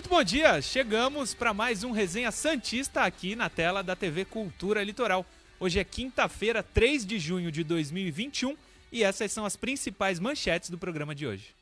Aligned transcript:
Muito 0.00 0.08
bom 0.08 0.24
dia! 0.24 0.62
Chegamos 0.62 1.34
para 1.34 1.52
mais 1.52 1.84
um 1.84 1.90
Resenha 1.90 2.30
Santista 2.30 3.02
aqui 3.02 3.36
na 3.36 3.50
tela 3.50 3.82
da 3.82 3.94
TV 3.94 4.24
Cultura 4.24 4.82
Litoral. 4.82 5.26
Hoje 5.60 5.78
é 5.78 5.84
quinta-feira, 5.84 6.62
3 6.62 7.04
de 7.04 7.18
junho 7.18 7.52
de 7.52 7.62
2021 7.62 8.56
e 8.90 9.04
essas 9.04 9.30
são 9.30 9.44
as 9.44 9.56
principais 9.56 10.18
manchetes 10.18 10.70
do 10.70 10.78
programa 10.78 11.14
de 11.14 11.26
hoje. 11.26 11.54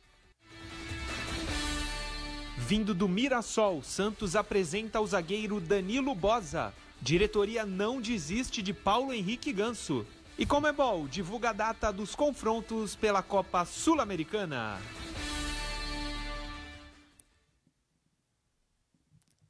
Vindo 2.59 2.95
do 2.95 3.09
Mirassol, 3.09 3.83
Santos 3.83 4.37
apresenta 4.37 5.01
o 5.01 5.07
zagueiro 5.09 5.61
Danilo 5.61 6.15
Boza. 6.15 6.73
Diretoria 7.03 7.67
não 7.67 8.01
desiste 8.01 8.63
de 8.63 8.73
Paulo 8.73 9.13
Henrique 9.13 9.53
Ganso. 9.53 10.07
E 10.39 10.47
Comebol 10.47 11.09
divulga 11.09 11.51
a 11.51 11.53
data 11.53 11.93
dos 11.93 12.15
confrontos 12.15 12.95
pela 12.95 13.21
Copa 13.21 13.65
Sul-Americana. 13.65 14.79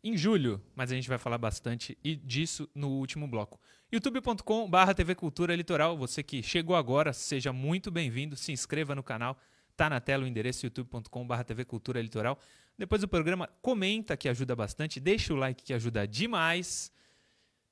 Em 0.03 0.17
julho, 0.17 0.63
mas 0.75 0.93
a 0.93 0.95
gente 0.95 1.09
vai 1.09 1.19
falar 1.19 1.39
bastante 1.39 1.97
e 2.03 2.17
disso 2.17 2.69
no 2.75 2.89
último 2.89 3.27
bloco. 3.27 3.61
youtube.com 3.91 4.71
TV 4.95 5.15
Cultura 5.15 5.55
Litoral, 5.55 5.97
você 5.97 6.23
que 6.23 6.43
chegou 6.43 6.77
agora, 6.77 7.13
seja 7.13 7.53
muito 7.53 7.91
bem-vindo, 7.91 8.37
se 8.37 8.53
inscreva 8.53 8.95
no 8.95 9.03
canal, 9.03 9.37
tá 9.77 9.89
na 9.89 10.01
tela 10.01 10.25
o 10.25 10.27
endereço 10.27 10.67
youtube.com 10.67 11.27
TV 11.45 11.65
Cultura 11.65 12.01
Litoral. 12.01 12.39
Depois 12.77 13.01
do 13.01 13.09
programa, 13.09 13.49
comenta 13.61 14.17
que 14.17 14.29
ajuda 14.29 14.55
bastante, 14.55 15.01
deixa 15.01 15.35
o 15.35 15.37
like 15.37 15.65
que 15.65 15.75
ajuda 15.75 16.07
demais, 16.07 16.93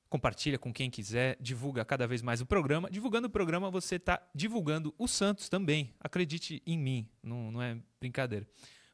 compartilha 0.09 0.57
com 0.57 0.73
quem 0.73 0.89
quiser, 0.89 1.37
divulga 1.39 1.83
cada 1.85 2.07
vez 2.07 2.21
mais 2.21 2.41
o 2.41 2.45
programa. 2.45 2.89
Divulgando 2.89 3.27
o 3.27 3.29
programa, 3.29 3.69
você 3.69 3.95
está 3.95 4.21
divulgando 4.33 4.93
o 4.97 5.07
Santos 5.07 5.49
também, 5.49 5.93
acredite 5.99 6.61
em 6.65 6.77
mim, 6.77 7.09
não, 7.23 7.51
não 7.51 7.61
é 7.61 7.77
brincadeira. 7.99 8.47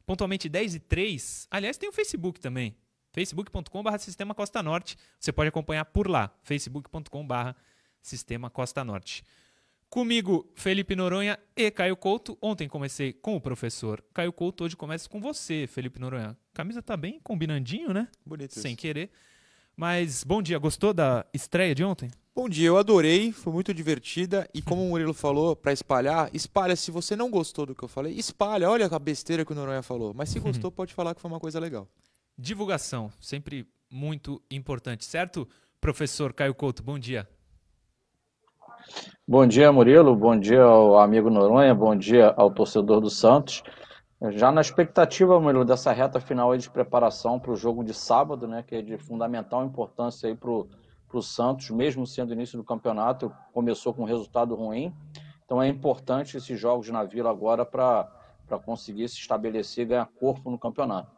Pontualmente 0.06 0.48
10 0.48 0.74
e 0.74 0.80
3, 0.80 1.48
aliás 1.50 1.78
tem 1.78 1.88
o 1.88 1.92
Facebook 1.92 2.38
também, 2.38 2.76
facebook.com.br 3.14 3.98
Sistema 3.98 4.34
Costa 4.34 4.60
Norte. 4.62 4.98
Você 5.20 5.32
pode 5.32 5.48
acompanhar 5.48 5.84
por 5.84 6.10
lá, 6.10 6.30
facebook.com.br 6.42 7.56
Sistema 8.02 8.50
Costa 8.50 8.84
Norte. 8.84 9.24
Comigo, 9.88 10.50
Felipe 10.56 10.96
Noronha 10.96 11.38
e 11.56 11.70
Caio 11.70 11.96
Couto. 11.96 12.36
Ontem 12.42 12.68
comecei 12.68 13.12
com 13.12 13.36
o 13.36 13.40
professor 13.40 14.04
Caio 14.12 14.32
Couto, 14.32 14.64
hoje 14.64 14.76
começo 14.76 15.08
com 15.08 15.20
você, 15.20 15.68
Felipe 15.68 16.00
Noronha. 16.00 16.30
A 16.30 16.56
camisa 16.56 16.82
tá 16.82 16.96
bem 16.96 17.20
combinandinho, 17.22 17.94
né? 17.94 18.08
Bonito. 18.26 18.58
Sem 18.58 18.72
isso. 18.72 18.80
querer. 18.80 19.10
Mas 19.76 20.24
bom 20.24 20.42
dia, 20.42 20.58
gostou 20.58 20.92
da 20.92 21.24
estreia 21.32 21.72
de 21.72 21.84
ontem? 21.84 22.10
Bom 22.34 22.48
dia, 22.48 22.66
eu 22.66 22.76
adorei, 22.76 23.30
foi 23.30 23.52
muito 23.52 23.72
divertida 23.72 24.50
e 24.52 24.60
como 24.60 24.84
o 24.84 24.88
Murilo 24.88 25.14
falou, 25.14 25.54
para 25.54 25.72
espalhar, 25.72 26.28
espalha 26.34 26.74
se 26.74 26.90
você 26.90 27.14
não 27.14 27.30
gostou 27.30 27.64
do 27.64 27.76
que 27.76 27.84
eu 27.84 27.88
falei, 27.88 28.12
espalha, 28.14 28.68
olha 28.68 28.86
a 28.86 28.98
besteira 28.98 29.44
que 29.44 29.52
o 29.52 29.54
Noronha 29.54 29.82
falou, 29.82 30.12
mas 30.12 30.30
se 30.30 30.40
gostou 30.40 30.72
pode 30.72 30.92
falar 30.92 31.14
que 31.14 31.20
foi 31.20 31.30
uma 31.30 31.38
coisa 31.38 31.60
legal. 31.60 31.88
Divulgação, 32.36 33.12
sempre 33.20 33.64
muito 33.88 34.42
importante, 34.50 35.04
certo? 35.04 35.48
Professor 35.80 36.32
Caio 36.32 36.52
Couto, 36.52 36.82
bom 36.82 36.98
dia. 36.98 37.28
Bom 39.26 39.46
dia, 39.46 39.70
Murilo. 39.70 40.16
Bom 40.16 40.38
dia 40.38 40.62
ao 40.62 40.98
amigo 40.98 41.30
Noronha. 41.30 41.72
Bom 41.74 41.94
dia 41.94 42.34
ao 42.36 42.50
torcedor 42.50 43.00
do 43.00 43.08
Santos. 43.08 43.62
Já 44.30 44.50
na 44.50 44.60
expectativa, 44.60 45.38
Murilo, 45.40 45.64
dessa 45.64 45.92
reta 45.92 46.18
final 46.18 46.56
de 46.56 46.68
preparação 46.68 47.38
para 47.38 47.52
o 47.52 47.56
jogo 47.56 47.84
de 47.84 47.94
sábado, 47.94 48.48
né, 48.48 48.64
que 48.66 48.74
é 48.74 48.82
de 48.82 48.98
fundamental 48.98 49.64
importância 49.64 50.34
para 50.34 50.50
o 50.50 51.22
Santos, 51.22 51.70
mesmo 51.70 52.04
sendo 52.04 52.32
início 52.32 52.58
do 52.58 52.64
campeonato, 52.64 53.32
começou 53.52 53.94
com 53.94 54.02
um 54.02 54.06
resultado 54.06 54.56
ruim. 54.56 54.92
Então 55.44 55.62
é 55.62 55.68
importante 55.68 56.36
esses 56.36 56.58
jogos 56.58 56.88
na 56.88 57.04
Vila 57.04 57.30
agora 57.30 57.64
para 57.64 58.08
conseguir 58.64 59.08
se 59.08 59.18
estabelecer 59.18 59.84
e 59.84 59.88
ganhar 59.88 60.06
corpo 60.18 60.50
no 60.50 60.58
campeonato. 60.58 61.12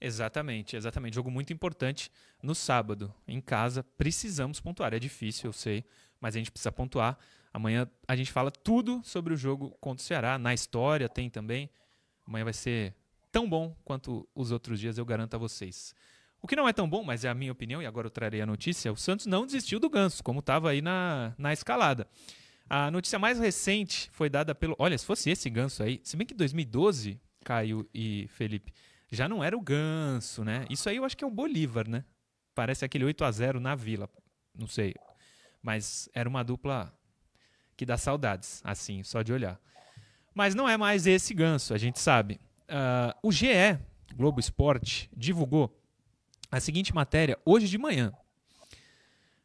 Exatamente, 0.00 0.76
exatamente. 0.76 1.14
Jogo 1.14 1.30
muito 1.30 1.52
importante 1.52 2.10
no 2.42 2.54
sábado, 2.54 3.12
em 3.26 3.40
casa. 3.40 3.82
Precisamos 3.82 4.60
pontuar. 4.60 4.92
É 4.92 4.98
difícil, 4.98 5.48
eu 5.48 5.52
sei, 5.52 5.84
mas 6.20 6.36
a 6.36 6.38
gente 6.38 6.50
precisa 6.50 6.70
pontuar. 6.70 7.18
Amanhã 7.52 7.88
a 8.06 8.14
gente 8.14 8.30
fala 8.30 8.50
tudo 8.50 9.00
sobre 9.02 9.32
o 9.32 9.36
jogo 9.36 9.70
contra 9.80 10.02
o 10.02 10.06
Ceará. 10.06 10.38
Na 10.38 10.52
história 10.52 11.08
tem 11.08 11.30
também. 11.30 11.70
Amanhã 12.26 12.44
vai 12.44 12.52
ser 12.52 12.94
tão 13.32 13.48
bom 13.48 13.74
quanto 13.84 14.28
os 14.34 14.50
outros 14.50 14.78
dias, 14.78 14.98
eu 14.98 15.04
garanto 15.04 15.34
a 15.34 15.38
vocês. 15.38 15.94
O 16.42 16.46
que 16.46 16.54
não 16.54 16.68
é 16.68 16.72
tão 16.72 16.88
bom, 16.88 17.02
mas 17.02 17.24
é 17.24 17.28
a 17.28 17.34
minha 17.34 17.52
opinião, 17.52 17.82
e 17.82 17.86
agora 17.86 18.06
eu 18.06 18.10
trarei 18.10 18.40
a 18.40 18.46
notícia: 18.46 18.92
o 18.92 18.96
Santos 18.96 19.26
não 19.26 19.46
desistiu 19.46 19.80
do 19.80 19.88
Ganso, 19.88 20.22
como 20.22 20.40
estava 20.40 20.70
aí 20.70 20.82
na, 20.82 21.34
na 21.38 21.52
escalada. 21.52 22.06
A 22.68 22.90
notícia 22.90 23.18
mais 23.18 23.38
recente 23.38 24.10
foi 24.12 24.28
dada 24.28 24.54
pelo. 24.54 24.76
Olha, 24.78 24.96
se 24.98 25.06
fosse 25.06 25.30
esse 25.30 25.48
Ganso 25.48 25.82
aí, 25.82 26.00
se 26.04 26.16
bem 26.16 26.26
que 26.26 26.34
2012, 26.34 27.18
Caio 27.44 27.88
e 27.94 28.26
Felipe 28.28 28.72
já 29.10 29.28
não 29.28 29.42
era 29.42 29.56
o 29.56 29.60
Ganso, 29.60 30.44
né? 30.44 30.66
Isso 30.68 30.88
aí 30.88 30.96
eu 30.96 31.04
acho 31.04 31.16
que 31.16 31.24
é 31.24 31.26
o 31.26 31.30
Bolívar, 31.30 31.88
né? 31.88 32.04
Parece 32.54 32.84
aquele 32.84 33.04
8 33.04 33.24
a 33.24 33.30
0 33.30 33.60
na 33.60 33.74
Vila, 33.74 34.08
não 34.54 34.66
sei. 34.66 34.94
Mas 35.62 36.08
era 36.14 36.28
uma 36.28 36.42
dupla 36.42 36.92
que 37.76 37.84
dá 37.84 37.96
saudades, 37.96 38.60
assim, 38.64 39.02
só 39.02 39.22
de 39.22 39.32
olhar. 39.32 39.60
Mas 40.34 40.54
não 40.54 40.68
é 40.68 40.76
mais 40.76 41.06
esse 41.06 41.34
Ganso, 41.34 41.74
a 41.74 41.78
gente 41.78 41.98
sabe. 41.98 42.40
Uh, 42.68 43.14
o 43.22 43.32
GE, 43.32 43.78
Globo 44.14 44.40
Esporte, 44.40 45.10
divulgou 45.16 45.78
a 46.50 46.60
seguinte 46.60 46.94
matéria 46.94 47.38
hoje 47.44 47.68
de 47.68 47.78
manhã. 47.78 48.12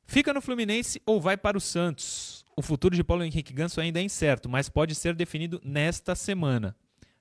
Fica 0.06 0.34
no 0.34 0.42
Fluminense 0.42 1.02
ou 1.06 1.22
vai 1.22 1.38
para 1.38 1.58
o 1.58 1.62
Santos? 1.62 2.46
O 2.56 2.62
futuro 2.62 2.96
de 2.96 3.04
Paulo 3.04 3.24
Henrique 3.24 3.54
Ganso 3.54 3.80
ainda 3.80 4.00
é 4.00 4.04
incerto, 4.04 4.50
mas 4.50 4.68
pode 4.68 4.94
ser 4.94 5.16
definido 5.16 5.62
nesta 5.64 6.16
semana. 6.16 6.76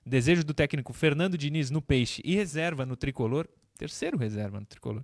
Desejo 0.05 0.43
do 0.43 0.53
técnico 0.53 0.93
Fernando 0.93 1.37
Diniz 1.37 1.69
no 1.69 1.81
Peixe 1.81 2.21
e 2.25 2.35
reserva 2.35 2.85
no 2.85 2.95
Tricolor. 2.95 3.47
Terceiro 3.77 4.17
reserva 4.17 4.59
no 4.59 4.65
Tricolor. 4.65 5.03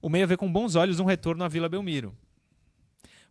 O 0.00 0.08
meia 0.08 0.26
vê 0.26 0.36
com 0.36 0.50
bons 0.50 0.76
olhos 0.76 1.00
um 1.00 1.04
retorno 1.04 1.44
à 1.44 1.48
Vila 1.48 1.68
Belmiro. 1.68 2.16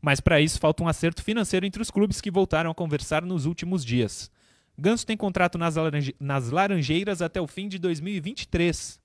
Mas 0.02 0.20
para 0.20 0.40
isso 0.40 0.60
falta 0.60 0.84
um 0.84 0.88
acerto 0.88 1.24
financeiro 1.24 1.66
entre 1.66 1.82
os 1.82 1.90
clubes 1.90 2.22
que 2.22 2.32
voltaram 2.32 2.72
a 2.72 2.76
conversar 2.76 3.24
nos 3.24 3.46
últimos 3.46 3.84
dias. 3.84 4.32
Ganso 4.78 5.06
tem 5.06 5.18
contrato 5.18 5.58
nas, 5.58 5.76
laranje... 5.76 6.16
nas 6.20 6.50
Laranjeiras 6.50 7.22
até 7.22 7.42
o 7.42 7.48
fim 7.48 7.68
de 7.68 7.78
2023. 7.80 9.00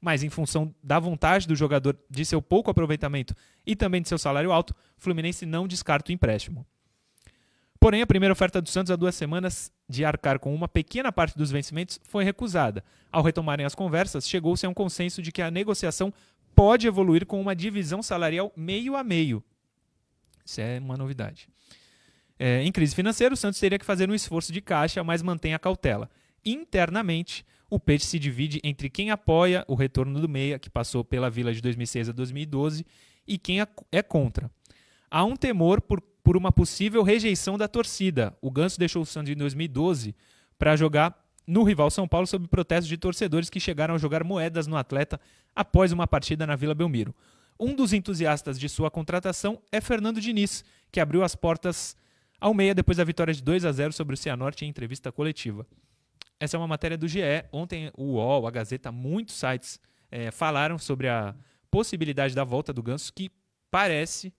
Mas 0.00 0.22
em 0.22 0.28
função 0.28 0.74
da 0.82 1.00
vontade 1.00 1.48
do 1.48 1.56
jogador 1.56 1.98
de 2.08 2.24
seu 2.24 2.40
pouco 2.40 2.70
aproveitamento 2.70 3.34
e 3.64 3.74
também 3.74 4.02
de 4.02 4.08
seu 4.08 4.18
salário 4.18 4.52
alto, 4.52 4.74
Fluminense 4.96 5.46
não 5.46 5.66
descarta 5.66 6.10
o 6.10 6.14
empréstimo. 6.14 6.66
Porém, 7.86 8.02
a 8.02 8.06
primeira 8.06 8.32
oferta 8.32 8.60
do 8.60 8.68
Santos 8.68 8.90
há 8.90 8.96
duas 8.96 9.14
semanas 9.14 9.70
de 9.88 10.04
arcar 10.04 10.40
com 10.40 10.52
uma 10.52 10.66
pequena 10.66 11.12
parte 11.12 11.38
dos 11.38 11.52
vencimentos 11.52 12.00
foi 12.02 12.24
recusada. 12.24 12.82
Ao 13.12 13.22
retomarem 13.22 13.64
as 13.64 13.76
conversas, 13.76 14.28
chegou-se 14.28 14.66
a 14.66 14.68
um 14.68 14.74
consenso 14.74 15.22
de 15.22 15.30
que 15.30 15.40
a 15.40 15.52
negociação 15.52 16.12
pode 16.52 16.88
evoluir 16.88 17.24
com 17.24 17.40
uma 17.40 17.54
divisão 17.54 18.02
salarial 18.02 18.52
meio 18.56 18.96
a 18.96 19.04
meio. 19.04 19.40
Isso 20.44 20.60
é 20.60 20.80
uma 20.80 20.96
novidade. 20.96 21.48
É, 22.36 22.60
em 22.64 22.72
crise 22.72 22.92
financeira, 22.92 23.32
o 23.32 23.36
Santos 23.36 23.60
teria 23.60 23.78
que 23.78 23.86
fazer 23.86 24.10
um 24.10 24.14
esforço 24.16 24.52
de 24.52 24.60
caixa, 24.60 25.04
mas 25.04 25.22
mantém 25.22 25.54
a 25.54 25.58
cautela. 25.60 26.10
Internamente, 26.44 27.46
o 27.70 27.78
peixe 27.78 28.06
se 28.06 28.18
divide 28.18 28.60
entre 28.64 28.90
quem 28.90 29.12
apoia 29.12 29.64
o 29.68 29.76
retorno 29.76 30.20
do 30.20 30.28
Meia, 30.28 30.58
que 30.58 30.68
passou 30.68 31.04
pela 31.04 31.30
Vila 31.30 31.54
de 31.54 31.60
2006 31.60 32.08
a 32.08 32.12
2012, 32.12 32.84
e 33.28 33.38
quem 33.38 33.60
é 33.60 34.02
contra. 34.02 34.50
Há 35.08 35.24
um 35.24 35.36
temor 35.36 35.80
por 35.80 36.00
por 36.26 36.36
uma 36.36 36.50
possível 36.50 37.04
rejeição 37.04 37.56
da 37.56 37.68
torcida. 37.68 38.36
O 38.42 38.50
Ganso 38.50 38.80
deixou 38.80 39.02
o 39.02 39.06
Santos 39.06 39.30
em 39.30 39.36
2012 39.36 40.12
para 40.58 40.74
jogar 40.74 41.16
no 41.46 41.62
rival 41.62 41.88
São 41.88 42.08
Paulo 42.08 42.26
sob 42.26 42.48
protesto 42.48 42.88
de 42.88 42.96
torcedores 42.96 43.48
que 43.48 43.60
chegaram 43.60 43.94
a 43.94 43.98
jogar 43.98 44.24
moedas 44.24 44.66
no 44.66 44.76
atleta 44.76 45.20
após 45.54 45.92
uma 45.92 46.04
partida 46.04 46.44
na 46.44 46.56
Vila 46.56 46.74
Belmiro. 46.74 47.14
Um 47.60 47.76
dos 47.76 47.92
entusiastas 47.92 48.58
de 48.58 48.68
sua 48.68 48.90
contratação 48.90 49.62
é 49.70 49.80
Fernando 49.80 50.20
Diniz, 50.20 50.64
que 50.90 50.98
abriu 50.98 51.22
as 51.22 51.36
portas 51.36 51.96
ao 52.40 52.52
meia 52.52 52.74
depois 52.74 52.98
da 52.98 53.04
vitória 53.04 53.32
de 53.32 53.40
2 53.40 53.64
a 53.64 53.70
0 53.70 53.92
sobre 53.92 54.14
o 54.14 54.16
Cianorte 54.16 54.64
em 54.64 54.68
entrevista 54.68 55.12
coletiva. 55.12 55.64
Essa 56.40 56.56
é 56.56 56.58
uma 56.58 56.66
matéria 56.66 56.98
do 56.98 57.06
GE. 57.06 57.20
Ontem 57.52 57.92
o 57.96 58.14
UOL, 58.14 58.48
a 58.48 58.50
Gazeta, 58.50 58.90
muitos 58.90 59.36
sites 59.36 59.78
é, 60.10 60.32
falaram 60.32 60.76
sobre 60.76 61.06
a 61.06 61.36
possibilidade 61.70 62.34
da 62.34 62.42
volta 62.42 62.72
do 62.72 62.82
Ganso, 62.82 63.12
que 63.12 63.30
parece 63.70 64.34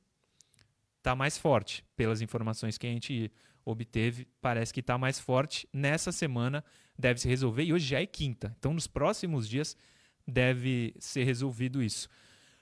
está 1.08 1.16
mais 1.16 1.38
forte. 1.38 1.86
Pelas 1.96 2.22
informações 2.22 2.78
que 2.78 2.86
a 2.86 2.90
gente 2.90 3.32
obteve, 3.64 4.28
parece 4.42 4.74
que 4.74 4.82
está 4.82 4.98
mais 4.98 5.20
forte. 5.20 5.68
Nessa 5.72 6.12
semana 6.12 6.64
deve 7.00 7.22
se 7.22 7.28
resolver 7.28 7.64
e 7.64 7.74
hoje 7.74 7.86
já 7.88 8.02
é 8.02 8.06
quinta. 8.06 8.54
Então, 8.60 8.74
nos 8.74 8.88
próximos 8.88 9.48
dias 9.48 9.78
deve 10.28 10.94
ser 11.00 11.24
resolvido 11.24 11.82
isso. 11.82 12.10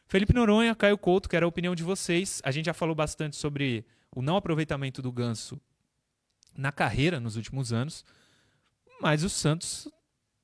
Felipe 0.08 0.34
Noronha, 0.34 0.76
Caio 0.76 0.98
Couto, 0.98 1.28
quero 1.28 1.46
a 1.46 1.50
opinião 1.50 1.74
de 1.74 1.82
vocês. 1.82 2.40
A 2.46 2.52
gente 2.52 2.68
já 2.68 2.74
falou 2.74 2.94
bastante 2.94 3.36
sobre 3.36 3.84
o 4.16 4.22
não 4.22 4.38
aproveitamento 4.38 5.02
do 5.02 5.12
Ganso 5.12 5.60
na 6.56 6.72
carreira 6.72 7.20
nos 7.20 7.36
últimos 7.36 7.74
anos, 7.74 8.06
mas 9.02 9.24
o 9.24 9.30
Santos 9.30 9.88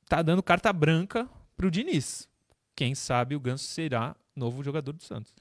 está 0.02 0.24
dando 0.24 0.42
carta 0.42 0.74
branca 0.74 1.30
para 1.56 1.68
o 1.68 1.72
Diniz. 1.72 2.28
Quem 2.76 2.96
sabe 2.96 3.36
o 3.36 3.40
Ganso 3.40 3.66
será 3.66 4.16
novo 4.36 4.64
jogador 4.64 4.94
do 4.94 5.04
Santos. 5.04 5.34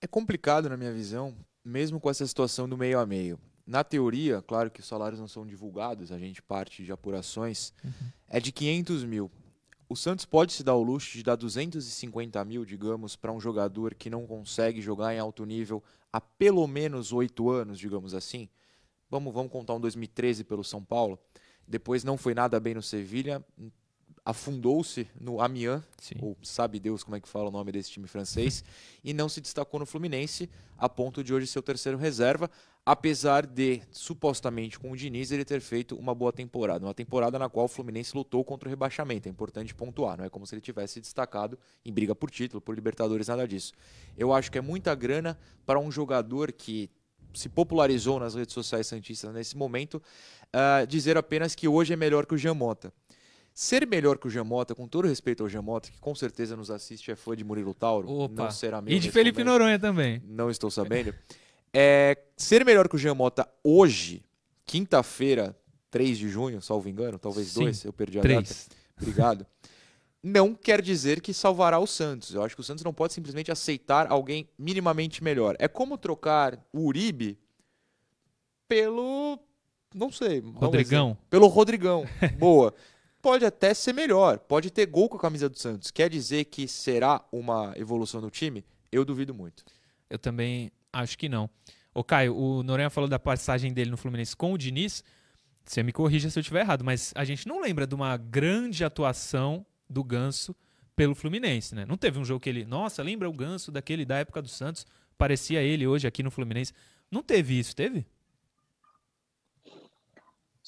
É 0.00 0.06
complicado 0.06 0.68
na 0.68 0.76
minha 0.76 0.92
visão, 0.92 1.36
mesmo 1.64 2.00
com 2.00 2.10
essa 2.10 2.26
situação 2.26 2.68
do 2.68 2.76
meio 2.76 2.98
a 2.98 3.06
meio. 3.06 3.38
Na 3.66 3.84
teoria, 3.84 4.40
claro 4.40 4.70
que 4.70 4.80
os 4.80 4.86
salários 4.86 5.20
não 5.20 5.28
são 5.28 5.46
divulgados, 5.46 6.10
a 6.10 6.18
gente 6.18 6.40
parte 6.40 6.82
de 6.82 6.90
apurações, 6.90 7.72
uhum. 7.84 7.92
é 8.28 8.40
de 8.40 8.50
500 8.50 9.04
mil. 9.04 9.30
o 9.88 9.94
Santos 9.94 10.24
pode 10.24 10.52
se 10.52 10.64
dar 10.64 10.74
o 10.74 10.82
luxo 10.82 11.16
de 11.16 11.22
dar 11.22 11.36
250 11.36 12.42
mil, 12.44 12.64
digamos, 12.64 13.14
para 13.14 13.32
um 13.32 13.40
jogador 13.40 13.94
que 13.94 14.08
não 14.08 14.26
consegue 14.26 14.80
jogar 14.80 15.14
em 15.14 15.18
alto 15.18 15.44
nível 15.44 15.82
há 16.12 16.20
pelo 16.20 16.66
menos 16.66 17.12
oito 17.12 17.50
anos, 17.50 17.78
digamos 17.78 18.14
assim. 18.14 18.48
Vamos, 19.10 19.32
vamos 19.32 19.52
contar 19.52 19.74
um 19.74 19.80
2013 19.80 20.44
pelo 20.44 20.64
São 20.64 20.82
Paulo. 20.82 21.18
Depois 21.66 22.04
não 22.04 22.16
foi 22.16 22.34
nada 22.34 22.58
bem 22.58 22.74
no 22.74 22.82
Sevilha, 22.82 23.44
afundou-se 24.28 25.08
no 25.18 25.40
Amiens, 25.40 25.82
Sim. 25.98 26.16
ou 26.20 26.36
sabe 26.42 26.78
Deus 26.78 27.02
como 27.02 27.16
é 27.16 27.20
que 27.20 27.26
fala 27.26 27.48
o 27.48 27.50
nome 27.50 27.72
desse 27.72 27.90
time 27.90 28.06
francês, 28.06 28.62
e 29.02 29.14
não 29.14 29.26
se 29.26 29.40
destacou 29.40 29.80
no 29.80 29.86
Fluminense, 29.86 30.50
a 30.76 30.86
ponto 30.86 31.24
de 31.24 31.32
hoje 31.32 31.46
ser 31.46 31.58
o 31.58 31.62
terceiro 31.62 31.96
reserva, 31.96 32.50
apesar 32.84 33.46
de, 33.46 33.80
supostamente 33.90 34.78
com 34.78 34.90
o 34.90 34.96
Diniz, 34.96 35.30
ele 35.30 35.46
ter 35.46 35.62
feito 35.62 35.96
uma 35.96 36.14
boa 36.14 36.30
temporada, 36.30 36.84
uma 36.84 36.92
temporada 36.92 37.38
na 37.38 37.48
qual 37.48 37.64
o 37.64 37.68
Fluminense 37.68 38.14
lutou 38.14 38.44
contra 38.44 38.68
o 38.68 38.70
rebaixamento, 38.70 39.28
é 39.28 39.30
importante 39.30 39.74
pontuar, 39.74 40.18
não 40.18 40.26
é 40.26 40.28
como 40.28 40.46
se 40.46 40.54
ele 40.54 40.60
tivesse 40.60 41.00
destacado 41.00 41.58
em 41.82 41.90
briga 41.90 42.14
por 42.14 42.30
título, 42.30 42.60
por 42.60 42.74
Libertadores, 42.74 43.28
nada 43.28 43.48
disso. 43.48 43.72
Eu 44.14 44.34
acho 44.34 44.52
que 44.52 44.58
é 44.58 44.60
muita 44.60 44.94
grana 44.94 45.38
para 45.64 45.78
um 45.78 45.90
jogador 45.90 46.52
que 46.52 46.90
se 47.32 47.48
popularizou 47.48 48.20
nas 48.20 48.34
redes 48.34 48.52
sociais 48.52 48.86
santistas 48.86 49.32
nesse 49.32 49.56
momento, 49.56 50.02
uh, 50.48 50.86
dizer 50.86 51.16
apenas 51.16 51.54
que 51.54 51.66
hoje 51.66 51.94
é 51.94 51.96
melhor 51.96 52.26
que 52.26 52.34
o 52.34 52.38
Jamota. 52.38 52.92
Ser 53.60 53.88
melhor 53.88 54.18
que 54.18 54.28
o 54.28 54.30
Jamota, 54.30 54.72
com 54.72 54.86
todo 54.86 55.08
respeito 55.08 55.42
ao 55.42 55.48
Jamota, 55.48 55.90
que 55.90 55.98
com 55.98 56.14
certeza 56.14 56.56
nos 56.56 56.70
assiste, 56.70 57.10
é 57.10 57.16
fã 57.16 57.34
de 57.34 57.42
Murilo 57.42 57.74
Tauro, 57.74 58.08
Opa. 58.08 58.44
não 58.44 58.50
será 58.52 58.80
E 58.86 59.00
de 59.00 59.10
Felipe 59.10 59.42
Noronha 59.42 59.76
também. 59.80 60.22
Não 60.24 60.48
estou 60.48 60.70
sabendo. 60.70 61.12
é, 61.74 62.16
ser 62.36 62.64
melhor 62.64 62.88
que 62.88 62.94
o 62.94 62.98
Jamota 63.00 63.48
hoje, 63.64 64.22
quinta-feira, 64.64 65.58
3 65.90 66.16
de 66.18 66.28
junho, 66.28 66.62
salvo 66.62 66.88
engano, 66.88 67.18
talvez 67.18 67.52
2, 67.52 67.84
eu 67.86 67.92
perdi 67.92 68.20
a 68.20 68.22
3. 68.22 68.48
data. 68.48 68.80
Obrigado. 68.96 69.44
não 70.22 70.54
quer 70.54 70.80
dizer 70.80 71.20
que 71.20 71.34
salvará 71.34 71.80
o 71.80 71.86
Santos. 71.88 72.32
Eu 72.34 72.44
acho 72.44 72.54
que 72.54 72.60
o 72.60 72.64
Santos 72.64 72.84
não 72.84 72.94
pode 72.94 73.12
simplesmente 73.12 73.50
aceitar 73.50 74.06
alguém 74.06 74.48
minimamente 74.56 75.20
melhor. 75.20 75.56
É 75.58 75.66
como 75.66 75.98
trocar 75.98 76.64
o 76.72 76.86
Uribe 76.86 77.36
pelo. 78.68 79.36
Não 79.92 80.12
sei. 80.12 80.38
Rodrigão. 80.54 81.18
Pelo 81.28 81.48
Rodrigão. 81.48 82.06
Boa. 82.38 82.72
Pode 83.20 83.44
até 83.44 83.74
ser 83.74 83.92
melhor. 83.92 84.38
Pode 84.38 84.70
ter 84.70 84.86
gol 84.86 85.08
com 85.08 85.16
a 85.16 85.20
camisa 85.20 85.48
do 85.48 85.58
Santos. 85.58 85.90
Quer 85.90 86.08
dizer 86.08 86.44
que 86.44 86.68
será 86.68 87.24
uma 87.32 87.72
evolução 87.76 88.20
do 88.20 88.30
time? 88.30 88.64
Eu 88.92 89.04
duvido 89.04 89.34
muito. 89.34 89.64
Eu 90.08 90.18
também 90.18 90.70
acho 90.92 91.18
que 91.18 91.28
não. 91.28 91.50
Ô, 91.92 92.04
Caio, 92.04 92.36
o 92.36 92.62
Noronha 92.62 92.90
falou 92.90 93.08
da 93.08 93.18
passagem 93.18 93.72
dele 93.72 93.90
no 93.90 93.96
Fluminense 93.96 94.36
com 94.36 94.52
o 94.52 94.58
Diniz. 94.58 95.02
Você 95.64 95.82
me 95.82 95.92
corrija 95.92 96.30
se 96.30 96.38
eu 96.38 96.40
estiver 96.40 96.60
errado, 96.60 96.84
mas 96.84 97.12
a 97.14 97.24
gente 97.24 97.46
não 97.46 97.60
lembra 97.60 97.86
de 97.86 97.94
uma 97.94 98.16
grande 98.16 98.84
atuação 98.84 99.66
do 99.90 100.02
Ganso 100.02 100.54
pelo 100.94 101.14
Fluminense, 101.14 101.74
né? 101.74 101.84
Não 101.84 101.96
teve 101.96 102.18
um 102.18 102.24
jogo 102.24 102.40
que 102.40 102.48
ele, 102.48 102.64
nossa, 102.64 103.02
lembra 103.02 103.28
o 103.28 103.32
Ganso 103.32 103.70
daquele 103.70 104.04
da 104.04 104.18
época 104.18 104.40
do 104.40 104.48
Santos, 104.48 104.86
parecia 105.16 105.60
ele 105.62 105.86
hoje 105.86 106.06
aqui 106.06 106.22
no 106.22 106.30
Fluminense. 106.30 106.72
Não 107.10 107.22
teve 107.22 107.58
isso, 107.58 107.74
teve? 107.74 108.06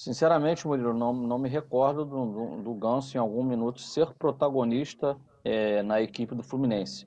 Sinceramente, 0.01 0.67
Murilo, 0.67 0.95
não, 0.95 1.13
não 1.13 1.39
me 1.39 1.47
recordo 1.47 2.07
do, 2.07 2.25
do, 2.25 2.63
do 2.63 2.75
Ganso 2.75 3.15
em 3.15 3.21
algum 3.21 3.45
minuto 3.45 3.83
ser 3.83 4.07
protagonista 4.15 5.15
é, 5.45 5.83
na 5.83 6.01
equipe 6.01 6.35
do 6.35 6.43
Fluminense. 6.43 7.07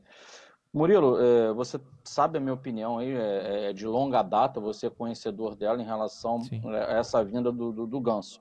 Murilo, 0.72 1.20
é, 1.20 1.52
você 1.54 1.82
sabe 2.04 2.38
a 2.38 2.40
minha 2.40 2.54
opinião 2.54 3.00
aí, 3.00 3.12
é, 3.12 3.70
é, 3.70 3.74
de 3.74 3.88
longa 3.88 4.22
data, 4.22 4.60
você 4.60 4.86
é 4.86 4.90
conhecedor 4.92 5.56
dela 5.56 5.82
em 5.82 5.86
relação 5.86 6.44
Sim. 6.44 6.62
a 6.70 7.00
essa 7.00 7.24
vinda 7.26 7.52
do, 7.52 7.72
do, 7.72 7.88
do 7.88 8.00
Ganso. 8.00 8.40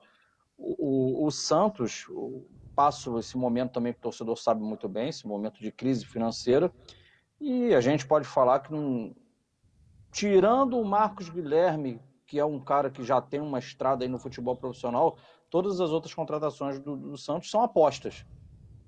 O, 0.55 1.23
o, 1.23 1.25
o 1.25 1.31
Santos, 1.31 2.05
passo 2.75 3.17
esse 3.17 3.35
momento 3.35 3.71
também 3.71 3.91
que 3.91 3.97
o 3.97 4.03
torcedor 4.03 4.37
sabe 4.37 4.61
muito 4.61 4.87
bem, 4.87 5.09
esse 5.09 5.27
momento 5.27 5.59
de 5.59 5.71
crise 5.71 6.05
financeira, 6.05 6.71
e 7.41 7.73
a 7.73 7.81
gente 7.81 8.05
pode 8.05 8.27
falar 8.27 8.59
que, 8.59 8.71
não, 8.71 9.15
tirando 10.11 10.79
o 10.79 10.85
Marcos 10.85 11.27
Guilherme, 11.27 11.99
que 12.25 12.39
é 12.39 12.45
um 12.45 12.59
cara 12.59 12.89
que 12.89 13.03
já 13.03 13.21
tem 13.21 13.39
uma 13.39 13.59
estrada 13.59 14.03
aí 14.03 14.09
no 14.09 14.17
futebol 14.17 14.55
profissional, 14.55 15.17
todas 15.49 15.79
as 15.79 15.91
outras 15.91 16.13
contratações 16.13 16.79
do, 16.79 16.95
do 16.95 17.17
Santos 17.17 17.49
são 17.49 17.61
apostas. 17.61 18.25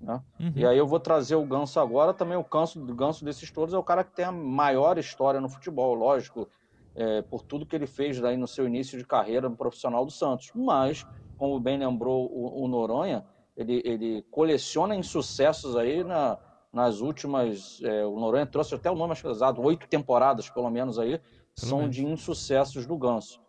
Né? 0.00 0.20
Uhum. 0.38 0.52
E 0.54 0.66
aí 0.66 0.76
eu 0.76 0.86
vou 0.86 1.00
trazer 1.00 1.36
o 1.36 1.44
Ganso 1.44 1.80
agora, 1.80 2.12
também 2.12 2.36
o 2.36 2.44
Ganso, 2.44 2.80
do 2.80 2.94
Ganso 2.94 3.24
desses 3.24 3.50
todos 3.50 3.74
é 3.74 3.78
o 3.78 3.82
cara 3.82 4.04
que 4.04 4.14
tem 4.14 4.24
a 4.24 4.32
maior 4.32 4.98
história 4.98 5.40
no 5.40 5.48
futebol, 5.48 5.94
lógico, 5.94 6.48
é, 6.94 7.22
por 7.22 7.42
tudo 7.42 7.66
que 7.66 7.76
ele 7.76 7.86
fez 7.86 8.22
aí 8.24 8.36
no 8.36 8.46
seu 8.46 8.66
início 8.66 8.98
de 8.98 9.04
carreira 9.04 9.48
no 9.48 9.56
profissional 9.56 10.04
do 10.04 10.10
Santos. 10.10 10.50
Mas, 10.54 11.06
como 11.36 11.60
bem 11.60 11.78
lembrou 11.78 12.26
o, 12.32 12.64
o 12.64 12.68
Noronha, 12.68 13.24
ele, 13.56 13.82
ele 13.84 14.22
coleciona 14.30 14.94
insucessos 14.94 15.76
aí 15.76 16.04
na, 16.04 16.38
nas 16.72 17.00
últimas. 17.00 17.80
É, 17.82 18.04
o 18.04 18.18
Noronha 18.18 18.46
trouxe 18.46 18.74
até 18.74 18.90
o 18.90 18.94
nome 18.94 19.14
pesado, 19.14 19.62
oito 19.62 19.88
temporadas, 19.88 20.48
pelo 20.50 20.70
menos 20.70 20.98
aí, 20.98 21.20
são 21.56 21.88
de 21.88 22.04
insucessos 22.04 22.86
do 22.86 22.96
Ganso. 22.96 23.40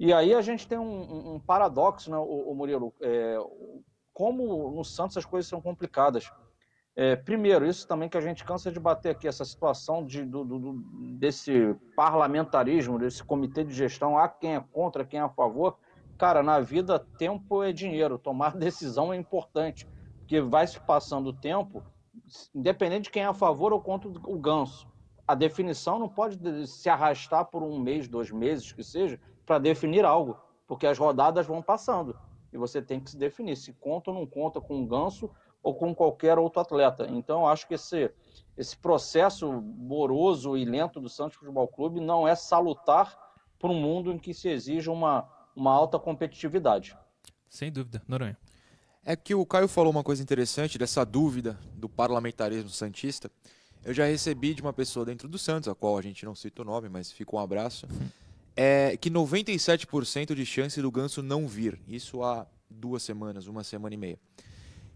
E 0.00 0.12
aí 0.12 0.34
a 0.34 0.40
gente 0.40 0.66
tem 0.66 0.78
um, 0.78 1.34
um 1.34 1.40
paradoxo, 1.40 2.10
né, 2.10 2.16
o, 2.16 2.54
Murilo? 2.54 2.92
É, 3.00 3.38
como 4.12 4.70
no 4.70 4.84
Santos 4.84 5.16
as 5.16 5.24
coisas 5.24 5.48
são 5.48 5.60
complicadas. 5.60 6.30
É, 6.94 7.16
primeiro, 7.16 7.64
isso 7.66 7.86
também 7.86 8.08
que 8.08 8.18
a 8.18 8.20
gente 8.20 8.44
cansa 8.44 8.70
de 8.70 8.80
bater 8.80 9.10
aqui, 9.10 9.26
essa 9.26 9.44
situação 9.44 10.04
de, 10.04 10.24
do, 10.24 10.44
do, 10.44 10.72
desse 11.18 11.74
parlamentarismo, 11.96 12.98
desse 12.98 13.22
comitê 13.22 13.64
de 13.64 13.72
gestão, 13.72 14.18
há 14.18 14.28
quem 14.28 14.56
é 14.56 14.64
contra, 14.72 15.04
quem 15.04 15.20
é 15.20 15.22
a 15.22 15.28
favor. 15.28 15.78
Cara, 16.18 16.42
na 16.42 16.60
vida, 16.60 16.98
tempo 16.98 17.62
é 17.62 17.72
dinheiro. 17.72 18.18
Tomar 18.18 18.56
decisão 18.58 19.12
é 19.12 19.16
importante. 19.16 19.88
Porque 20.18 20.40
vai 20.40 20.66
se 20.66 20.80
passando 20.80 21.28
o 21.28 21.32
tempo, 21.32 21.82
independente 22.54 23.04
de 23.04 23.10
quem 23.10 23.22
é 23.22 23.26
a 23.26 23.34
favor 23.34 23.72
ou 23.72 23.80
contra 23.80 24.08
o 24.08 24.38
ganso. 24.38 24.91
A 25.32 25.34
definição 25.34 25.98
não 25.98 26.08
pode 26.08 26.38
se 26.66 26.88
arrastar 26.88 27.46
por 27.46 27.62
um 27.62 27.78
mês, 27.78 28.06
dois 28.08 28.30
meses, 28.30 28.72
que 28.72 28.84
seja, 28.84 29.18
para 29.46 29.58
definir 29.58 30.04
algo. 30.04 30.36
Porque 30.66 30.86
as 30.86 30.98
rodadas 30.98 31.46
vão 31.46 31.62
passando. 31.62 32.18
E 32.52 32.58
você 32.58 32.82
tem 32.82 33.00
que 33.00 33.10
se 33.10 33.16
definir 33.16 33.56
se 33.56 33.72
conta 33.72 34.10
ou 34.10 34.18
não 34.18 34.26
conta 34.26 34.60
com 34.60 34.82
o 34.82 34.86
ganso 34.86 35.30
ou 35.62 35.74
com 35.74 35.94
qualquer 35.94 36.38
outro 36.38 36.60
atleta. 36.60 37.06
Então, 37.08 37.46
acho 37.46 37.66
que 37.66 37.74
esse, 37.74 38.10
esse 38.56 38.76
processo 38.76 39.50
moroso 39.52 40.56
e 40.56 40.64
lento 40.64 41.00
do 41.00 41.08
Santos 41.08 41.36
Futebol 41.36 41.68
Clube 41.68 42.00
não 42.00 42.26
é 42.26 42.34
salutar 42.34 43.16
para 43.58 43.70
um 43.70 43.80
mundo 43.80 44.12
em 44.12 44.18
que 44.18 44.34
se 44.34 44.48
exige 44.48 44.90
uma 44.90 45.28
uma 45.54 45.72
alta 45.72 45.98
competitividade. 45.98 46.96
Sem 47.48 47.70
dúvida, 47.70 48.02
Noronha. 48.08 48.36
É 49.04 49.16
que 49.16 49.34
o 49.34 49.44
Caio 49.44 49.68
falou 49.68 49.90
uma 49.90 50.02
coisa 50.02 50.22
interessante 50.22 50.78
dessa 50.78 51.04
dúvida 51.04 51.58
do 51.74 51.88
parlamentarismo 51.88 52.70
santista. 52.70 53.30
Eu 53.84 53.92
já 53.92 54.06
recebi 54.06 54.54
de 54.54 54.62
uma 54.62 54.72
pessoa 54.72 55.04
dentro 55.04 55.28
do 55.28 55.36
Santos, 55.36 55.68
a 55.68 55.74
qual 55.74 55.98
a 55.98 56.02
gente 56.02 56.24
não 56.24 56.36
cita 56.36 56.62
o 56.62 56.64
nome, 56.64 56.88
mas 56.88 57.10
fica 57.10 57.34
um 57.34 57.38
abraço, 57.38 57.88
é 58.54 58.96
que 58.96 59.10
97% 59.10 60.34
de 60.34 60.46
chance 60.46 60.80
do 60.80 60.90
Ganso 60.90 61.20
não 61.20 61.48
vir. 61.48 61.80
Isso 61.88 62.22
há 62.22 62.46
duas 62.70 63.02
semanas, 63.02 63.48
uma 63.48 63.64
semana 63.64 63.94
e 63.94 63.98
meia. 63.98 64.18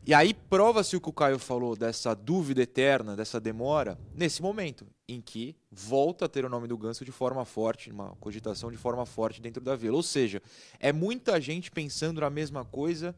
E 0.07 0.15
aí 0.15 0.33
prova-se 0.33 0.95
o 0.95 1.01
que 1.01 1.09
o 1.09 1.13
Caio 1.13 1.37
falou 1.37 1.75
dessa 1.75 2.15
dúvida 2.15 2.63
eterna, 2.63 3.17
dessa 3.17 3.41
demora, 3.41 3.99
nesse 4.15 4.41
momento 4.41 4.87
em 5.09 5.21
que 5.21 5.57
volta 5.69 6.27
a 6.27 6.29
ter 6.29 6.45
o 6.45 6.49
nome 6.49 6.69
do 6.69 6.79
Ganso 6.79 7.05
de 7.05 7.11
forma 7.11 7.45
forte, 7.45 7.91
uma 7.91 8.11
cogitação 8.21 8.71
de 8.71 8.77
forma 8.77 9.05
forte 9.05 9.43
dentro 9.43 9.61
da 9.61 9.75
vila. 9.75 9.97
Ou 9.97 10.03
seja, 10.05 10.41
é 10.79 10.93
muita 10.93 11.41
gente 11.41 11.73
pensando 11.73 12.21
na 12.21 12.31
mesma 12.31 12.65
coisa, 12.65 13.17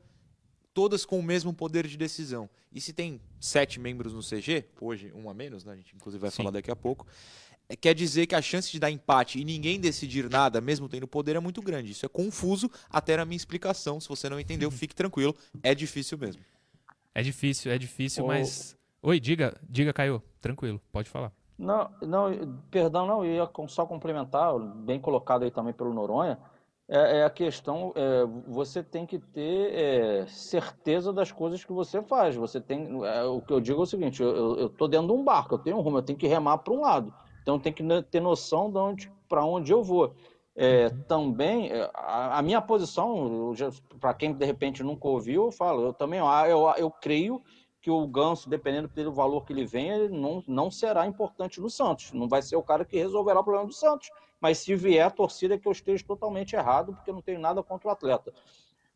todas 0.78 1.04
com 1.04 1.18
o 1.18 1.22
mesmo 1.24 1.52
poder 1.52 1.88
de 1.88 1.96
decisão. 1.96 2.48
E 2.70 2.80
se 2.80 2.92
tem 2.92 3.20
sete 3.40 3.80
membros 3.80 4.12
no 4.12 4.20
CG, 4.20 4.64
hoje 4.80 5.12
um 5.12 5.28
a 5.28 5.34
menos, 5.34 5.64
né? 5.64 5.72
a 5.72 5.76
gente 5.76 5.96
inclusive 5.96 6.20
vai 6.20 6.30
Sim. 6.30 6.36
falar 6.36 6.52
daqui 6.52 6.70
a 6.70 6.76
pouco, 6.76 7.04
é, 7.68 7.74
quer 7.74 7.96
dizer 7.96 8.28
que 8.28 8.34
a 8.36 8.40
chance 8.40 8.70
de 8.70 8.78
dar 8.78 8.88
empate 8.88 9.40
e 9.40 9.44
ninguém 9.44 9.80
decidir 9.80 10.30
nada, 10.30 10.60
mesmo 10.60 10.88
tendo 10.88 11.08
poder, 11.08 11.34
é 11.34 11.40
muito 11.40 11.60
grande. 11.60 11.90
Isso 11.90 12.06
é 12.06 12.08
confuso 12.08 12.70
até 12.88 13.16
na 13.16 13.24
minha 13.24 13.36
explicação. 13.36 14.00
Se 14.00 14.08
você 14.08 14.28
não 14.28 14.38
entendeu, 14.38 14.70
fique 14.70 14.94
tranquilo, 14.94 15.34
é 15.64 15.74
difícil 15.74 16.16
mesmo. 16.16 16.40
É 17.12 17.24
difícil, 17.24 17.72
é 17.72 17.76
difícil, 17.76 18.24
mas. 18.24 18.78
Oi, 19.02 19.18
diga, 19.18 19.60
diga, 19.68 19.92
Caio. 19.92 20.22
Tranquilo, 20.40 20.80
pode 20.92 21.10
falar. 21.10 21.32
Não, 21.58 21.90
não, 22.00 22.62
perdão, 22.70 23.04
não, 23.04 23.24
eu 23.24 23.34
ia 23.34 23.50
só 23.66 23.84
complementar, 23.84 24.56
bem 24.60 25.00
colocado 25.00 25.42
aí 25.42 25.50
também 25.50 25.72
pelo 25.72 25.92
Noronha, 25.92 26.38
é, 26.88 27.18
é 27.18 27.24
a 27.24 27.30
questão, 27.30 27.92
é, 27.94 28.24
você 28.46 28.82
tem 28.82 29.04
que 29.04 29.18
ter 29.18 29.74
é, 29.74 30.26
certeza 30.26 31.12
das 31.12 31.30
coisas 31.30 31.62
que 31.62 31.72
você 31.72 32.02
faz. 32.02 32.34
Você 32.34 32.60
tem, 32.60 33.04
é, 33.04 33.24
o 33.24 33.42
que 33.42 33.52
eu 33.52 33.60
digo 33.60 33.80
é 33.80 33.82
o 33.82 33.86
seguinte, 33.86 34.22
eu 34.22 34.66
estou 34.66 34.88
dentro 34.88 35.08
de 35.08 35.12
um 35.12 35.22
barco, 35.22 35.54
eu 35.54 35.58
tenho 35.58 35.76
um 35.76 35.80
rumo, 35.80 35.98
eu 35.98 36.02
tenho 36.02 36.18
que 36.18 36.26
remar 36.26 36.58
para 36.58 36.72
um 36.72 36.80
lado. 36.80 37.12
Então 37.42 37.58
tem 37.58 37.72
que 37.72 37.84
ter 38.10 38.20
noção 38.20 38.70
de 38.70 38.78
onde, 38.78 39.12
para 39.28 39.44
onde 39.44 39.70
eu 39.70 39.82
vou. 39.82 40.14
É, 40.56 40.88
também, 41.06 41.70
é, 41.70 41.90
a, 41.94 42.38
a, 42.38 42.42
minha 42.42 42.60
posição, 42.60 43.54
para 44.00 44.14
quem 44.14 44.32
de 44.32 44.44
repente 44.44 44.82
nunca 44.82 45.06
ouviu, 45.06 45.44
eu 45.44 45.52
falo, 45.52 45.82
eu 45.82 45.92
também 45.92 46.18
eu, 46.18 46.72
eu 46.76 46.90
creio 46.90 47.42
que 47.80 47.90
o 47.90 48.06
Ganso, 48.06 48.50
dependendo 48.50 48.88
do 48.88 49.12
valor 49.12 49.44
que 49.44 49.52
ele 49.52 49.64
venha, 49.64 49.94
ele 49.94 50.08
não, 50.08 50.42
não 50.48 50.70
será 50.70 51.06
importante 51.06 51.60
no 51.60 51.70
Santos. 51.70 52.12
Não 52.12 52.28
vai 52.28 52.42
ser 52.42 52.56
o 52.56 52.62
cara 52.62 52.84
que 52.84 52.96
resolverá 52.96 53.40
o 53.40 53.44
problema 53.44 53.66
do 53.66 53.72
Santos. 53.72 54.10
Mas 54.40 54.58
se 54.58 54.74
vier 54.74 55.06
a 55.06 55.10
torcida, 55.10 55.54
é 55.54 55.58
que 55.58 55.66
eu 55.66 55.72
esteja 55.72 56.04
totalmente 56.06 56.54
errado, 56.54 56.94
porque 56.94 57.10
eu 57.10 57.14
não 57.14 57.22
tenho 57.22 57.40
nada 57.40 57.62
contra 57.62 57.88
o 57.88 57.90
atleta. 57.90 58.32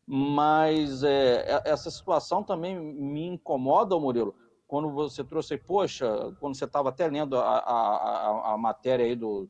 Mas 0.05 1.03
é, 1.03 1.61
essa 1.65 1.89
situação 1.89 2.43
também 2.43 2.77
me 2.77 3.25
incomoda, 3.25 3.97
Murilo, 3.97 4.35
quando 4.67 4.89
você 4.89 5.23
trouxe, 5.23 5.57
poxa, 5.57 6.33
quando 6.39 6.55
você 6.55 6.65
estava 6.65 6.89
até 6.89 7.07
lendo 7.07 7.37
a, 7.37 7.57
a, 7.59 8.53
a, 8.53 8.57
matéria 8.57 9.05
aí 9.05 9.15
do, 9.15 9.47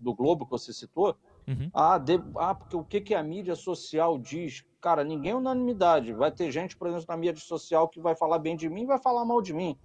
do 0.00 0.14
Globo 0.14 0.44
que 0.44 0.50
você 0.50 0.72
citou, 0.72 1.16
uhum. 1.46 1.70
ah, 1.72 1.98
de, 1.98 2.22
ah, 2.36 2.54
porque 2.54 2.76
o 2.76 2.84
que, 2.84 3.00
que 3.00 3.14
a 3.14 3.22
mídia 3.22 3.56
social 3.56 4.18
diz? 4.18 4.64
Cara, 4.80 5.02
ninguém 5.02 5.32
é 5.32 5.34
unanimidade. 5.34 6.12
Vai 6.12 6.30
ter 6.30 6.50
gente, 6.52 6.76
por 6.76 6.86
exemplo, 6.86 7.06
na 7.08 7.16
mídia 7.16 7.40
social 7.40 7.88
que 7.88 8.00
vai 8.00 8.14
falar 8.14 8.38
bem 8.38 8.56
de 8.56 8.68
mim 8.68 8.82
e 8.82 8.86
vai 8.86 8.98
falar 8.98 9.24
mal 9.24 9.40
de 9.40 9.52
mim. 9.52 9.76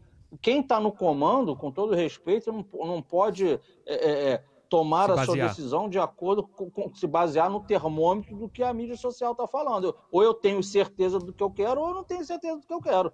Quem 0.41 0.62
está 0.62 0.79
no 0.79 0.91
comando, 0.91 1.55
com 1.55 1.72
todo 1.72 1.95
respeito, 1.95 2.51
não, 2.51 2.65
não 2.86 3.01
pode 3.01 3.53
é, 3.53 3.60
é, 3.86 4.31
é 4.31 4.43
tomar 4.73 5.11
a 5.11 5.23
sua 5.23 5.35
decisão 5.35 5.87
de 5.87 5.99
acordo 5.99 6.41
com, 6.41 6.67
com, 6.67 6.91
se 6.95 7.05
basear 7.05 7.47
no 7.47 7.63
termômetro 7.63 8.35
do 8.35 8.49
que 8.49 8.63
a 8.63 8.73
mídia 8.73 8.97
social 8.97 9.33
está 9.33 9.45
falando. 9.45 9.95
Ou 10.11 10.23
eu 10.23 10.33
tenho 10.33 10.63
certeza 10.63 11.19
do 11.19 11.31
que 11.31 11.43
eu 11.43 11.51
quero, 11.51 11.79
ou 11.79 11.89
eu 11.89 11.93
não 11.93 12.03
tenho 12.03 12.25
certeza 12.25 12.59
do 12.59 12.65
que 12.65 12.73
eu 12.73 12.81
quero. 12.81 13.13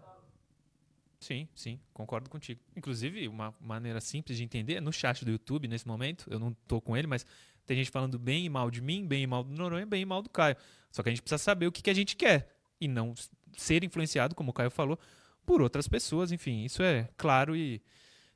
Sim, 1.19 1.49
sim, 1.53 1.77
concordo 1.93 2.29
contigo. 2.29 2.61
Inclusive, 2.77 3.27
uma 3.27 3.53
maneira 3.59 3.99
simples 3.99 4.37
de 4.37 4.43
entender, 4.45 4.79
no 4.79 4.93
chat 4.93 5.25
do 5.25 5.31
YouTube, 5.31 5.67
nesse 5.67 5.85
momento, 5.85 6.27
eu 6.29 6.39
não 6.39 6.51
estou 6.51 6.79
com 6.79 6.95
ele, 6.95 7.07
mas 7.07 7.25
tem 7.65 7.75
gente 7.75 7.91
falando 7.91 8.17
bem 8.17 8.45
e 8.45 8.49
mal 8.49 8.71
de 8.71 8.81
mim, 8.81 9.05
bem 9.05 9.23
e 9.23 9.27
mal 9.27 9.43
do 9.43 9.53
Noronha, 9.53 9.85
bem 9.85 10.03
e 10.03 10.05
mal 10.05 10.21
do 10.21 10.29
Caio. 10.29 10.55
Só 10.89 11.03
que 11.03 11.09
a 11.09 11.11
gente 11.11 11.21
precisa 11.21 11.43
saber 11.43 11.67
o 11.67 11.73
que, 11.73 11.81
que 11.81 11.89
a 11.89 11.93
gente 11.93 12.15
quer 12.15 12.55
e 12.79 12.87
não 12.87 13.13
ser 13.57 13.83
influenciado, 13.83 14.33
como 14.33 14.51
o 14.51 14.53
Caio 14.53 14.71
falou, 14.71 14.97
por 15.45 15.61
outras 15.61 15.89
pessoas. 15.89 16.31
Enfim, 16.31 16.63
isso 16.63 16.81
é 16.81 17.09
claro 17.17 17.53
e 17.53 17.81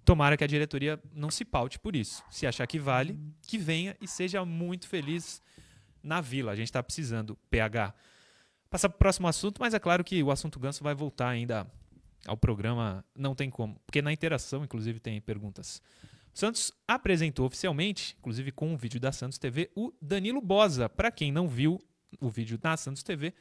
Tomara 0.06 0.36
que 0.36 0.44
a 0.44 0.48
diretoria 0.48 1.00
não 1.14 1.32
se 1.32 1.46
paute 1.46 1.80
por 1.80 1.96
isso. 1.96 2.24
Se 2.30 2.46
achar 2.46 2.68
que 2.68 2.78
vale, 2.78 3.18
que 3.42 3.58
venha 3.58 3.96
e 4.02 4.08
seja 4.08 4.44
muito 4.44 4.88
feliz 4.88 5.42
na 6.02 6.20
vila. 6.20 6.52
A 6.52 6.56
gente 6.56 6.68
está 6.68 6.84
precisando, 6.84 7.38
PH. 7.50 7.94
Passar 8.70 8.90
para 8.90 8.96
o 8.96 9.00
próximo 9.00 9.28
assunto, 9.28 9.62
mas 9.62 9.74
é 9.74 9.80
claro 9.80 10.04
que 10.04 10.22
o 10.22 10.32
assunto 10.32 10.60
Ganso 10.60 10.84
vai 10.84 10.94
voltar 10.94 11.30
ainda 11.30 11.66
ao 12.26 12.36
programa, 12.36 13.06
não 13.16 13.36
tem 13.36 13.50
como. 13.50 13.80
Porque 13.86 14.02
na 14.02 14.12
interação, 14.12 14.64
inclusive, 14.64 15.00
tem 15.00 15.22
perguntas. 15.22 15.82
Santos 16.34 16.72
apresentou 16.88 17.46
oficialmente, 17.46 18.16
inclusive 18.20 18.52
com 18.52 18.74
o 18.74 18.78
vídeo 18.78 19.00
da 19.00 19.12
Santos 19.12 19.38
TV, 19.38 19.70
o 19.76 19.94
Danilo 20.02 20.42
Bosa. 20.42 20.90
Para 20.90 21.12
quem 21.12 21.32
não 21.32 21.48
viu 21.48 21.80
o 22.20 22.30
vídeo 22.30 22.58
da 22.58 22.76
Santos 22.76 23.04
TV, 23.04 23.34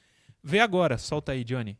vê 0.42 0.60
agora. 0.60 0.98
Solta 0.98 1.32
aí, 1.32 1.42
Johnny. 1.42 1.78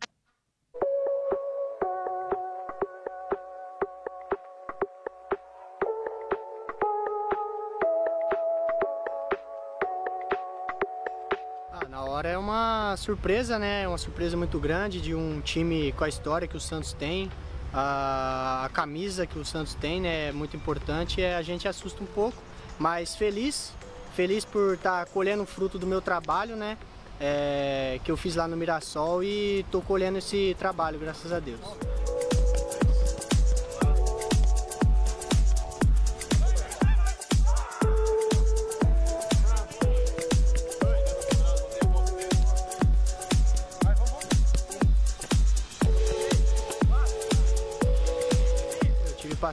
Uma 12.93 12.97
surpresa, 12.97 13.59
né? 13.59 13.89
Uma 13.89 13.99
surpresa 13.99 14.37
muito 14.37 14.59
grande 14.61 15.01
de 15.01 15.15
um 15.15 15.41
time 15.41 15.93
com 15.93 16.05
a 16.05 16.09
história 16.09 16.47
que 16.47 16.57
o 16.57 16.61
Santos 16.61 16.93
tem. 16.93 17.31
A, 17.73 18.67
a 18.67 18.69
camisa 18.69 19.27
que 19.27 19.39
o 19.39 19.45
Santos 19.45 19.75
tem, 19.75 20.01
né? 20.01 20.29
É 20.29 20.33
muito 20.33 20.55
importante. 20.57 21.23
É, 21.23 21.37
a 21.37 21.43
gente 21.43 21.67
assusta 21.67 22.03
um 22.03 22.07
pouco, 22.07 22.37
mas 22.79 23.17
feliz. 23.17 23.73
Feliz 24.15 24.45
por 24.45 24.75
estar 24.75 25.07
tá 25.07 25.11
colhendo 25.11 25.43
o 25.43 25.47
fruto 25.47 25.79
do 25.79 25.87
meu 25.87 26.03
trabalho, 26.03 26.55
né? 26.55 26.77
É, 27.19 27.99
que 28.05 28.11
eu 28.11 28.17
fiz 28.17 28.37
lá 28.37 28.47
no 28.47 28.57
Mirassol 28.57 29.25
e 29.25 29.61
estou 29.61 29.81
colhendo 29.81 30.19
esse 30.19 30.55
trabalho, 30.59 30.99
graças 30.99 31.33
a 31.33 31.39
Deus. 31.39 31.61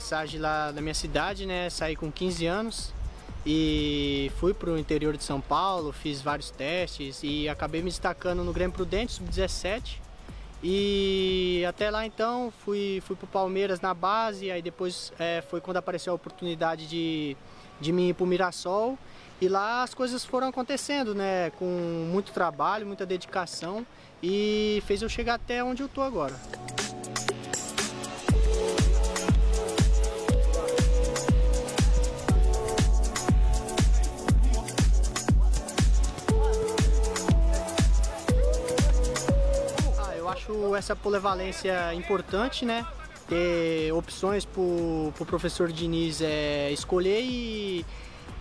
Passagem 0.09 0.39
lá 0.39 0.71
na 0.71 0.81
minha 0.81 0.93
cidade, 0.95 1.45
né? 1.45 1.69
Saí 1.69 1.95
com 1.95 2.11
15 2.11 2.47
anos 2.47 2.91
e 3.45 4.31
fui 4.39 4.55
para 4.55 4.71
o 4.71 4.77
interior 4.77 5.15
de 5.15 5.23
São 5.23 5.39
Paulo, 5.39 5.91
fiz 5.91 6.19
vários 6.19 6.49
testes 6.49 7.19
e 7.21 7.47
acabei 7.47 7.83
me 7.83 7.91
destacando 7.91 8.43
no 8.43 8.51
Grêmio 8.51 8.73
Prudente, 8.73 9.13
sub-17. 9.13 9.97
E 10.63 11.63
até 11.69 11.91
lá 11.91 12.07
então 12.07 12.51
fui, 12.65 13.03
fui 13.05 13.15
para 13.15 13.25
o 13.25 13.27
Palmeiras 13.27 13.81
na 13.81 13.93
base, 13.93 14.49
aí 14.49 14.63
depois 14.63 15.13
é, 15.19 15.43
foi 15.47 15.61
quando 15.61 15.77
apareceu 15.77 16.11
a 16.11 16.15
oportunidade 16.15 16.87
de, 16.87 17.37
de 17.79 17.91
mim 17.91 18.09
ir 18.09 18.15
para 18.15 18.23
o 18.23 18.27
Mirassol. 18.27 18.97
E 19.39 19.47
lá 19.47 19.83
as 19.83 19.93
coisas 19.93 20.25
foram 20.25 20.47
acontecendo, 20.47 21.13
né? 21.13 21.51
Com 21.51 21.65
muito 22.11 22.31
trabalho, 22.31 22.87
muita 22.87 23.05
dedicação 23.05 23.85
e 24.23 24.81
fez 24.87 25.03
eu 25.03 25.07
chegar 25.07 25.35
até 25.35 25.63
onde 25.63 25.83
eu 25.83 25.87
tô 25.87 26.01
agora. 26.01 26.35
Acho 40.49 40.75
essa 40.75 40.95
polivalência 40.95 41.93
importante, 41.93 42.65
né? 42.65 42.85
Ter 43.27 43.91
opções 43.93 44.43
para 44.45 44.61
o 44.61 45.13
pro 45.15 45.25
professor 45.25 45.71
Diniz 45.71 46.21
é, 46.21 46.71
escolher 46.71 47.21
e 47.21 47.85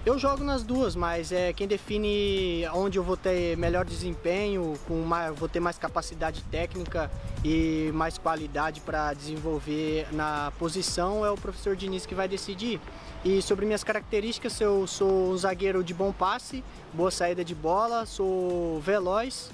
eu 0.06 0.18
jogo 0.18 0.42
nas 0.42 0.62
duas, 0.62 0.96
mas 0.96 1.32
é 1.32 1.52
quem 1.52 1.68
define 1.68 2.66
onde 2.72 2.98
eu 2.98 3.02
vou 3.02 3.16
ter 3.16 3.58
melhor 3.58 3.84
desempenho, 3.84 4.74
com 4.86 5.02
mais, 5.02 5.38
vou 5.38 5.48
ter 5.48 5.60
mais 5.60 5.76
capacidade 5.76 6.42
técnica 6.44 7.10
e 7.44 7.90
mais 7.92 8.16
qualidade 8.16 8.80
para 8.80 9.12
desenvolver 9.12 10.06
na 10.12 10.50
posição 10.58 11.26
é 11.26 11.30
o 11.30 11.36
professor 11.36 11.76
Diniz 11.76 12.06
que 12.06 12.14
vai 12.14 12.26
decidir. 12.26 12.80
E 13.22 13.42
sobre 13.42 13.66
minhas 13.66 13.84
características, 13.84 14.58
eu 14.60 14.86
sou 14.86 15.32
um 15.32 15.36
zagueiro 15.36 15.84
de 15.84 15.92
bom 15.92 16.12
passe, 16.12 16.64
boa 16.94 17.10
saída 17.10 17.44
de 17.44 17.54
bola, 17.54 18.06
sou 18.06 18.80
veloz 18.80 19.50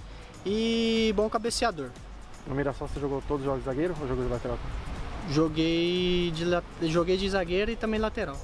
e 0.46 1.12
bom 1.16 1.28
cabeceador. 1.28 1.90
No 2.46 2.54
Mirassol 2.54 2.88
você 2.88 3.00
jogou 3.00 3.22
todos 3.26 3.40
os 3.40 3.46
jogos 3.46 3.60
de 3.60 3.66
zagueiro 3.66 3.94
ou 4.00 4.08
jogou 4.08 4.24
de 4.24 4.30
lateral? 4.30 4.58
Joguei 5.30 6.30
de, 6.32 6.44
joguei 6.90 7.16
de 7.16 7.28
zagueiro 7.30 7.70
e 7.70 7.76
também 7.76 7.98
lateral. 7.98 8.36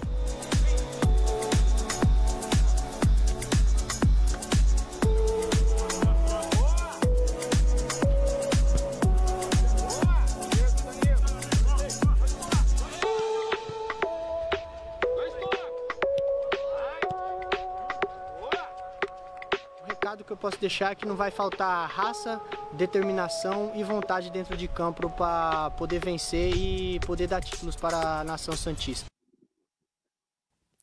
Posso 20.50 20.60
deixar 20.60 20.96
que 20.96 21.06
não 21.06 21.14
vai 21.14 21.30
faltar 21.30 21.88
raça, 21.88 22.40
determinação 22.72 23.72
e 23.76 23.84
vontade 23.84 24.30
dentro 24.30 24.56
de 24.56 24.66
campo 24.66 25.08
para 25.08 25.70
poder 25.70 26.00
vencer 26.00 26.52
e 26.56 26.98
poder 27.00 27.28
dar 27.28 27.40
títulos 27.40 27.76
para 27.76 28.20
a 28.20 28.24
nação 28.24 28.56
santista. 28.56 29.06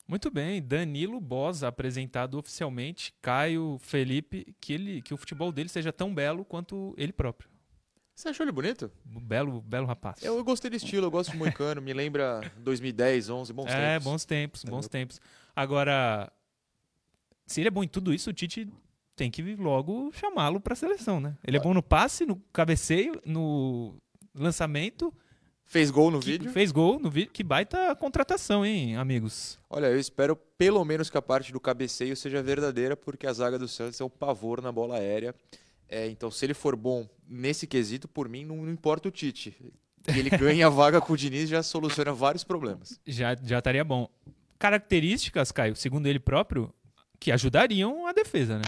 Muito 0.06 0.30
bem, 0.30 0.62
Danilo 0.62 1.20
Bosa 1.20 1.68
apresentado 1.68 2.38
oficialmente, 2.38 3.12
Caio 3.20 3.76
Felipe, 3.78 4.56
que, 4.58 4.72
ele, 4.72 5.02
que 5.02 5.12
o 5.12 5.18
futebol 5.18 5.52
dele 5.52 5.68
seja 5.68 5.92
tão 5.92 6.14
belo 6.14 6.46
quanto 6.46 6.94
ele 6.96 7.12
próprio. 7.12 7.50
Você 8.14 8.30
achou 8.30 8.44
ele 8.44 8.52
bonito? 8.52 8.90
Belo, 9.04 9.60
belo 9.60 9.86
rapaz. 9.86 10.22
Eu, 10.22 10.38
eu 10.38 10.44
gostei 10.44 10.70
do 10.70 10.76
estilo, 10.76 11.06
eu 11.06 11.10
gosto 11.10 11.32
de 11.32 11.36
Moicano, 11.36 11.82
me 11.82 11.92
lembra 11.92 12.40
2010, 12.56 13.28
11, 13.28 13.52
bons 13.52 13.66
é, 13.66 13.68
tempos. 13.68 13.84
É, 13.84 14.00
bons 14.00 14.24
tempos, 14.24 14.64
bons 14.64 14.86
é 14.86 14.88
tempos. 14.88 15.20
Agora, 15.54 16.32
se 17.46 17.60
ele 17.60 17.68
é 17.68 17.70
bom 17.70 17.84
em 17.84 17.88
tudo 17.88 18.14
isso, 18.14 18.30
o 18.30 18.32
Tite 18.32 18.66
tem 19.18 19.32
que 19.32 19.42
logo 19.56 20.12
chamá-lo 20.12 20.60
para 20.60 20.74
a 20.74 20.76
seleção, 20.76 21.20
né? 21.20 21.36
Ele 21.44 21.56
é 21.56 21.60
bom 21.60 21.74
no 21.74 21.82
passe, 21.82 22.24
no 22.24 22.36
cabeceio, 22.52 23.20
no 23.26 23.96
lançamento. 24.32 25.12
Fez 25.66 25.90
gol 25.90 26.10
no 26.10 26.20
que, 26.20 26.30
vídeo? 26.30 26.50
Fez 26.52 26.70
gol 26.70 27.00
no 27.00 27.10
vídeo. 27.10 27.32
Que 27.32 27.42
baita 27.42 27.94
contratação, 27.96 28.64
hein, 28.64 28.96
amigos? 28.96 29.58
Olha, 29.68 29.86
eu 29.86 29.98
espero 29.98 30.36
pelo 30.56 30.82
menos 30.84 31.10
que 31.10 31.18
a 31.18 31.22
parte 31.22 31.52
do 31.52 31.58
cabeceio 31.58 32.16
seja 32.16 32.40
verdadeira, 32.40 32.96
porque 32.96 33.26
a 33.26 33.32
zaga 33.32 33.58
do 33.58 33.66
Santos 33.66 34.00
é 34.00 34.04
um 34.04 34.08
pavor 34.08 34.62
na 34.62 34.70
bola 34.70 34.94
aérea. 34.94 35.34
É, 35.88 36.08
então, 36.08 36.30
se 36.30 36.46
ele 36.46 36.54
for 36.54 36.76
bom 36.76 37.06
nesse 37.28 37.66
quesito, 37.66 38.06
por 38.06 38.28
mim, 38.28 38.44
não, 38.44 38.58
não 38.58 38.72
importa 38.72 39.08
o 39.08 39.10
Tite. 39.10 39.56
Ele 40.06 40.30
ganha 40.38 40.68
a 40.68 40.70
vaga 40.70 41.00
com 41.00 41.12
o 41.12 41.16
Diniz 41.16 41.48
já 41.48 41.62
soluciona 41.62 42.12
vários 42.12 42.44
problemas. 42.44 43.00
Já, 43.04 43.34
já 43.34 43.58
estaria 43.58 43.84
bom. 43.84 44.08
Características, 44.60 45.50
Caio, 45.50 45.74
segundo 45.74 46.06
ele 46.06 46.20
próprio, 46.20 46.72
que 47.18 47.32
ajudariam 47.32 48.06
a 48.06 48.12
defesa, 48.12 48.58
né? 48.58 48.64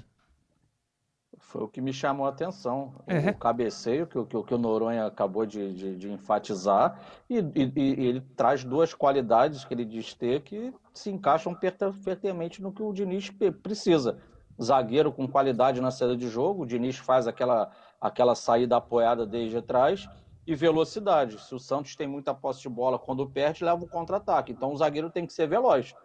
Foi 1.50 1.64
o 1.64 1.69
que 1.69 1.80
me 1.80 1.92
chamou 1.92 2.26
a 2.26 2.28
atenção. 2.28 2.95
É. 3.09 3.30
O 3.30 3.35
cabeceio 3.35 4.07
que, 4.07 4.25
que, 4.25 4.40
que 4.40 4.54
o 4.54 4.59
Noronha 4.59 5.07
acabou 5.07 5.45
de, 5.45 5.75
de, 5.75 5.97
de 5.97 6.12
enfatizar, 6.12 7.00
e, 7.28 7.38
e, 7.38 7.73
e, 7.75 8.07
ele 8.07 8.21
traz 8.37 8.62
duas 8.62 8.95
qualidades 8.95 9.64
que 9.64 9.75
ele 9.75 9.85
diz 9.85 10.14
ter 10.14 10.42
que 10.42 10.73
se 10.95 11.11
encaixam 11.11 11.52
perfeitamente 11.52 12.62
no 12.62 12.73
que 12.73 12.80
o 12.80 12.92
Diniz 12.92 13.30
precisa. 13.64 14.19
zagueiro 14.62 15.11
com 15.11 15.26
qualidade 15.26 15.80
na 15.80 15.90
saída 15.90 16.16
de 16.16 16.28
jogo. 16.28 16.62
O 16.62 16.66
Diniz 16.66 16.99
faz 16.99 17.26
aquela, 17.26 17.73
aquela 18.00 18.37
saída 18.37 18.76
apoiada 18.76 19.26
desde 19.26 19.57
atrás 19.57 20.09
e 20.47 20.54
velocidade. 20.54 21.40
Se 21.40 21.52
o 21.52 21.59
Santos 21.59 21.97
tem 21.97 22.07
muita 22.07 22.33
posse 22.33 22.62
de 22.62 22.69
bola, 22.69 22.97
quando 22.97 23.28
perde, 23.28 23.64
leva 23.64 23.85
o 23.85 23.88
contra-ataque. 23.88 24.52
Então 24.52 24.73
o 24.73 24.76
zagueiro 24.76 25.11
tem 25.11 25.26
que 25.26 25.33
ser 25.33 25.49
veloz. 25.49 25.97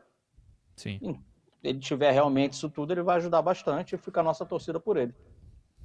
Sim. 0.75 0.97
Se 1.61 1.67
ele 1.67 1.79
tiver 1.79 2.09
realmente 2.09 2.53
isso 2.53 2.67
tudo, 2.67 2.93
ele 2.93 3.03
vai 3.03 3.17
ajudar 3.17 3.43
bastante 3.43 3.93
e 3.93 3.97
fica 3.99 4.21
a 4.21 4.23
nossa 4.23 4.43
torcida 4.43 4.79
por 4.79 4.97
ele. 4.97 5.13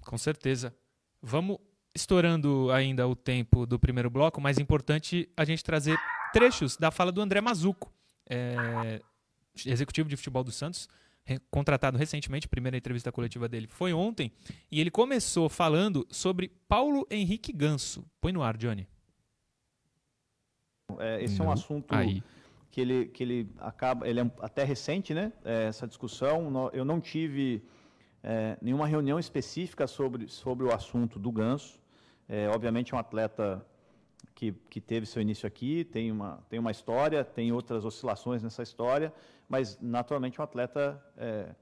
Com 0.04 0.18
certeza. 0.18 0.74
Vamos 1.22 1.58
estourando 1.94 2.70
ainda 2.72 3.06
o 3.06 3.16
tempo 3.16 3.66
do 3.66 3.78
primeiro 3.78 4.08
bloco, 4.08 4.40
mais 4.40 4.58
importante 4.58 5.28
a 5.36 5.44
gente 5.44 5.62
trazer 5.64 5.98
trechos 6.32 6.76
da 6.76 6.90
fala 6.90 7.10
do 7.10 7.20
André 7.20 7.40
Mazuco, 7.40 7.92
é, 8.28 9.02
executivo 9.66 10.08
de 10.08 10.16
futebol 10.16 10.44
do 10.44 10.52
Santos, 10.52 10.88
contratado 11.50 11.98
recentemente, 11.98 12.46
a 12.46 12.50
primeira 12.50 12.76
entrevista 12.76 13.12
coletiva 13.12 13.48
dele 13.48 13.66
foi 13.68 13.92
ontem, 13.92 14.32
e 14.70 14.80
ele 14.80 14.90
começou 14.90 15.48
falando 15.48 16.06
sobre 16.10 16.48
Paulo 16.68 17.06
Henrique 17.10 17.52
Ganso. 17.52 18.04
Põe 18.20 18.32
no 18.32 18.42
ar, 18.42 18.56
Johnny. 18.56 18.86
É, 20.98 21.22
esse 21.22 21.38
Não. 21.38 21.46
é 21.46 21.48
um 21.48 21.52
assunto 21.52 21.94
Aí. 21.94 22.22
que 22.70 22.80
ele, 22.80 23.06
que 23.06 23.22
ele 23.22 23.48
acaba, 23.58 24.08
ele 24.08 24.20
é 24.20 24.30
até 24.40 24.64
recente, 24.64 25.14
né? 25.14 25.32
É, 25.44 25.64
essa 25.64 25.86
discussão. 25.86 26.70
Eu 26.72 26.84
não 26.84 27.00
tive 27.00 27.62
é, 28.22 28.56
nenhuma 28.60 28.86
reunião 28.86 29.18
específica 29.18 29.86
sobre, 29.86 30.28
sobre 30.28 30.66
o 30.66 30.72
assunto 30.72 31.18
do 31.18 31.30
Ganso. 31.32 31.78
É, 32.28 32.48
obviamente 32.48 32.92
é 32.92 32.96
um 32.96 33.00
atleta 33.00 33.64
que, 34.34 34.52
que 34.68 34.80
teve 34.80 35.06
seu 35.06 35.20
início 35.20 35.46
aqui, 35.46 35.84
tem 35.84 36.12
uma, 36.12 36.38
tem 36.48 36.58
uma 36.58 36.70
história, 36.70 37.24
tem 37.24 37.52
outras 37.52 37.84
oscilações 37.84 38.42
nessa 38.42 38.62
história, 38.62 39.12
mas 39.48 39.78
naturalmente 39.80 40.40
um 40.40 40.44
atleta 40.44 41.02
é, 41.16 41.54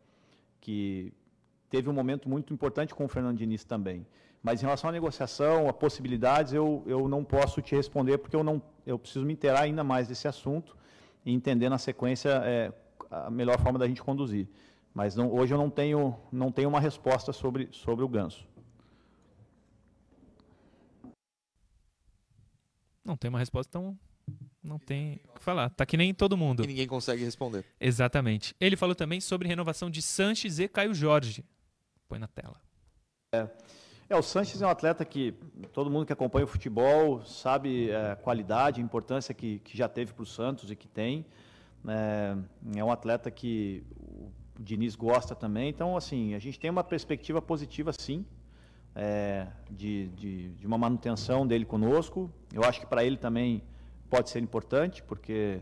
que 0.61 1.13
teve 1.71 1.89
um 1.89 1.93
momento 1.93 2.29
muito 2.29 2.53
importante 2.53 2.95
com 2.95 3.05
o 3.05 3.09
Fernando 3.09 3.39
Diniz 3.39 3.65
também. 3.65 4.07
Mas 4.43 4.63
em 4.63 4.67
relação 4.67 4.91
à 4.91 4.93
negociação, 4.93 5.69
a 5.69 5.73
possibilidades, 5.73 6.53
eu, 6.53 6.83
eu 6.87 7.09
não 7.09 7.25
posso 7.25 7.61
te 7.61 7.75
responder 7.75 8.19
porque 8.19 8.37
eu, 8.37 8.45
não, 8.45 8.63
eu 8.87 8.99
preciso 8.99 9.25
me 9.25 9.33
inteirar 9.33 9.63
ainda 9.63 9.83
mais 9.83 10.09
desse 10.09 10.29
assunto 10.29 10.77
e 11.25 11.33
entender 11.33 11.69
na 11.69 11.79
sequência 11.79 12.31
é, 12.45 12.73
a 13.11 13.31
melhor 13.31 13.59
forma 13.61 13.79
da 13.79 13.87
gente 13.87 14.03
conduzir. 14.03 14.47
Mas 14.99 15.15
não, 15.15 15.33
hoje 15.33 15.55
eu 15.55 15.59
não 15.59 15.71
tenho, 15.71 16.19
não 16.33 16.51
tenho 16.51 16.69
uma 16.69 16.81
resposta 16.81 17.33
sobre, 17.33 17.69
sobre 17.71 18.05
o 18.05 18.09
ganso. 18.09 18.45
Não 23.05 23.17
tem 23.17 23.29
uma 23.29 23.39
resposta, 23.39 23.71
então 23.71 23.97
não 24.61 24.77
tem 24.77 25.21
o 25.29 25.35
que 25.35 25.41
falar. 25.45 25.71
Tá 25.71 25.87
que 25.87 25.97
nem 25.97 26.13
todo 26.13 26.37
mundo. 26.37 26.65
E 26.65 26.67
ninguém 26.67 26.89
consegue 26.89 27.23
responder. 27.23 27.65
Exatamente. 27.81 28.57
Ele 28.61 28.77
falou 28.77 28.93
também 28.93 29.21
sobre 29.21 29.47
renovação 29.47 29.89
de 29.89 30.03
Sanches 30.03 30.59
e 30.59 30.67
Caio 30.67 30.93
Jorge. 30.93 31.45
Põe 32.09 32.19
na 32.19 32.27
tela. 32.27 32.61
É, 33.33 33.49
é 34.11 34.17
o 34.17 34.23
Sanches 34.23 34.61
é 34.61 34.67
um 34.67 34.71
atleta 34.71 35.05
que 35.05 35.33
todo 35.73 35.89
mundo 35.89 36.07
que 36.07 36.13
acompanha 36.13 36.45
o 36.45 36.49
futebol 36.49 37.25
sabe 37.25 37.89
é, 37.91 38.11
a 38.11 38.17
qualidade, 38.17 38.81
a 38.81 38.85
importância 38.85 39.33
que, 39.33 39.61
que 39.61 39.79
já 39.79 39.89
teve 39.89 40.13
para 40.13 40.25
o 40.25 40.27
Santos 40.27 40.73
e 40.73 40.75
que 40.75 40.89
tem. 40.89 41.25
É, 41.87 42.37
é 42.75 42.83
um 42.83 42.91
atleta 42.91 43.31
que 43.31 43.87
o 44.59 44.63
Diniz 44.63 44.97
gosta 44.97 45.35
também. 45.35 45.69
Então, 45.69 45.97
assim, 45.97 46.35
a 46.35 46.39
gente 46.39 46.59
tem 46.59 46.71
uma 46.71 46.83
perspectiva 46.83 47.41
positiva, 47.41 47.93
sim, 47.93 48.25
é, 48.95 49.47
de, 49.71 50.09
de, 50.09 50.49
de, 50.51 50.67
uma 50.67 50.77
manutenção 50.77 51.47
dele 51.47 51.65
conosco. 51.65 52.31
Eu 52.53 52.65
acho 52.65 52.81
que 52.81 52.87
para 52.87 53.05
ele 53.05 53.17
também 53.17 53.63
pode 54.11 54.31
ser 54.31 54.41
importante, 54.41 55.03
porque 55.03 55.61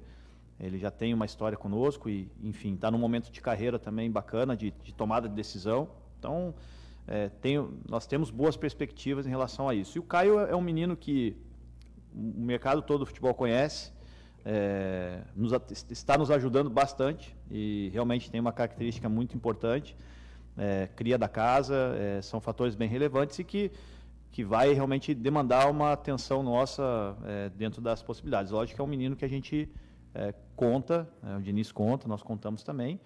ele 0.59 0.79
já 0.79 0.91
tem 0.91 1.13
uma 1.13 1.27
história 1.27 1.59
conosco 1.59 2.09
e, 2.09 2.31
enfim, 2.43 2.75
está 2.75 2.91
num 2.91 2.99
momento 2.99 3.31
de 3.31 3.41
carreira 3.41 3.79
também 3.79 4.11
bacana, 4.11 4.57
de, 4.57 4.73
de 4.83 4.95
tomada 4.95 5.29
de 5.29 5.35
decisão. 5.35 5.89
Então, 6.19 6.55
é, 7.07 7.31
nós 7.89 8.07
temos 8.07 8.31
boas 8.31 8.57
perspectivas 8.57 9.27
em 9.27 9.31
relação 9.31 9.69
a 9.69 9.75
isso. 9.75 9.99
E 9.99 10.01
o 10.01 10.03
Caio 10.03 10.41
é 10.41 10.57
um 10.57 10.63
menino 10.63 10.97
que 10.97 11.37
o 12.15 12.41
mercado 12.41 12.81
todo 12.81 13.01
do 13.01 13.07
futebol 13.07 13.35
conhece, 13.35 13.93
é, 14.49 15.23
nos, 15.35 15.53
está 15.91 16.17
nos 16.17 16.31
ajudando 16.31 16.71
bastante 16.71 17.37
e 17.51 17.91
realmente 17.93 18.31
tem 18.31 18.41
uma 18.41 18.53
característica 18.53 19.09
muito 19.09 19.37
importante 19.37 19.97
é, 20.57 20.89
cria 20.97 21.19
da 21.19 21.29
casa, 21.29 21.75
é, 21.99 22.23
são 22.23 22.41
fatores 22.41 22.75
bem 22.75 22.89
relevantes 22.89 23.39
e 23.39 23.45
que, 23.45 23.71
que 24.31 24.43
vai 24.43 24.73
realmente 24.73 25.15
demandar 25.15 25.71
uma 25.71 25.93
atenção 25.93 26.43
nossa 26.43 27.17
é, 27.25 27.51
dentro 27.51 27.83
das 27.83 28.03
possibilidades. 28.03 28.53
Lógico 28.53 28.77
que 28.77 28.81
é 28.81 28.85
um 28.85 28.89
menino 28.89 29.15
que 29.15 29.25
a 29.25 29.29
gente 29.29 29.69
é, 30.15 30.35
conta, 30.55 31.09
é, 31.23 31.37
o 31.37 31.43
Diniz 31.43 31.71
conta, 31.71 32.09
nós 32.09 32.23
contamos 32.23 32.63
também, 32.63 32.99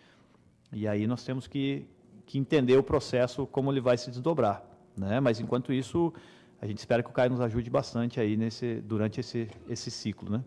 e 0.72 0.86
aí 0.86 1.06
nós 1.06 1.24
temos 1.24 1.48
que, 1.48 1.86
que 2.24 2.38
entender 2.38 2.76
o 2.76 2.82
processo, 2.82 3.46
como 3.46 3.72
ele 3.72 3.80
vai 3.80 3.98
se 3.98 4.10
desdobrar. 4.10 4.62
Né? 4.96 5.18
Mas 5.18 5.40
enquanto 5.40 5.72
isso, 5.72 6.12
a 6.60 6.66
gente 6.66 6.78
espera 6.78 7.02
que 7.02 7.10
o 7.10 7.12
Caio 7.12 7.30
nos 7.30 7.40
ajude 7.40 7.68
bastante 7.68 8.20
aí 8.20 8.36
nesse, 8.36 8.76
durante 8.82 9.18
esse, 9.18 9.48
esse 9.68 9.90
ciclo. 9.90 10.30
Né? 10.30 10.44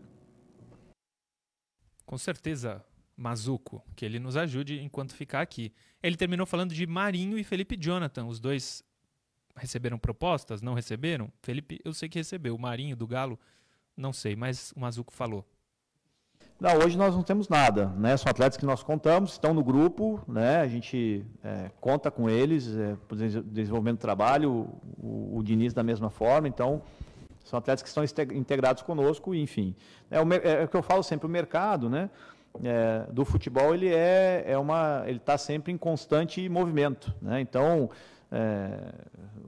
Com 2.06 2.18
certeza, 2.18 2.84
Mazuco, 3.16 3.84
que 3.96 4.06
ele 4.06 4.20
nos 4.20 4.36
ajude 4.36 4.82
enquanto 4.82 5.16
ficar 5.16 5.42
aqui. 5.42 5.74
Ele 6.02 6.18
terminou 6.18 6.46
falando 6.46 6.74
de 6.74 6.86
Marinho 6.86 7.38
e 7.38 7.44
Felipe 7.44 7.78
Jonathan. 7.80 8.26
Os 8.26 8.40
dois 8.40 8.84
receberam 9.56 9.98
propostas? 9.98 10.62
Não 10.62 10.74
receberam? 10.74 11.32
Felipe, 11.42 11.80
eu 11.84 11.94
sei 11.94 12.10
que 12.10 12.20
recebeu. 12.20 12.56
O 12.56 12.60
Marinho 12.60 12.96
do 12.96 13.08
Galo, 13.08 13.40
não 13.96 14.12
sei, 14.12 14.36
mas 14.36 14.74
o 14.76 14.80
Mazuco 14.80 15.14
falou. 15.14 15.48
Não, 16.60 16.78
hoje 16.78 16.98
nós 16.98 17.14
não 17.14 17.24
temos 17.24 17.50
nada, 17.50 17.88
né? 17.90 18.16
São 18.16 18.30
atletas 18.30 18.58
que 18.58 18.66
nós 18.66 18.84
contamos, 18.84 19.34
estão 19.34 19.54
no 19.54 19.64
grupo, 19.64 20.22
né? 20.28 20.62
A 20.62 20.68
gente 20.68 21.26
é, 21.44 21.70
conta 21.82 22.10
com 22.10 22.30
eles, 22.30 22.68
é, 22.76 22.96
desenvolvendo 23.46 23.98
trabalho, 23.98 24.70
o, 24.98 25.38
o 25.38 25.44
Diniz 25.44 25.74
da 25.74 25.84
mesma 25.84 26.10
forma, 26.10 26.48
então 26.48 26.82
são 27.44 27.60
atletas 27.60 27.84
que 27.84 27.90
estão 27.90 28.04
integrados 28.34 28.84
conosco, 28.84 29.36
enfim. 29.36 29.76
É 30.10 30.22
o, 30.22 30.34
é 30.34 30.64
o 30.64 30.68
que 30.68 30.78
eu 30.78 30.84
falo 30.84 31.04
sempre, 31.04 31.28
o 31.28 31.30
mercado, 31.30 31.90
né? 31.90 32.10
é, 32.62 33.06
do 33.12 33.26
futebol 33.26 33.74
ele 33.74 33.88
é, 33.88 34.44
é 34.46 34.58
uma 34.58 35.04
ele 35.08 35.18
está 35.18 35.38
sempre 35.38 35.72
em 35.72 35.78
constante 35.78 36.48
movimento 36.50 37.14
né? 37.22 37.42
então 37.42 37.90
é, 38.32 38.78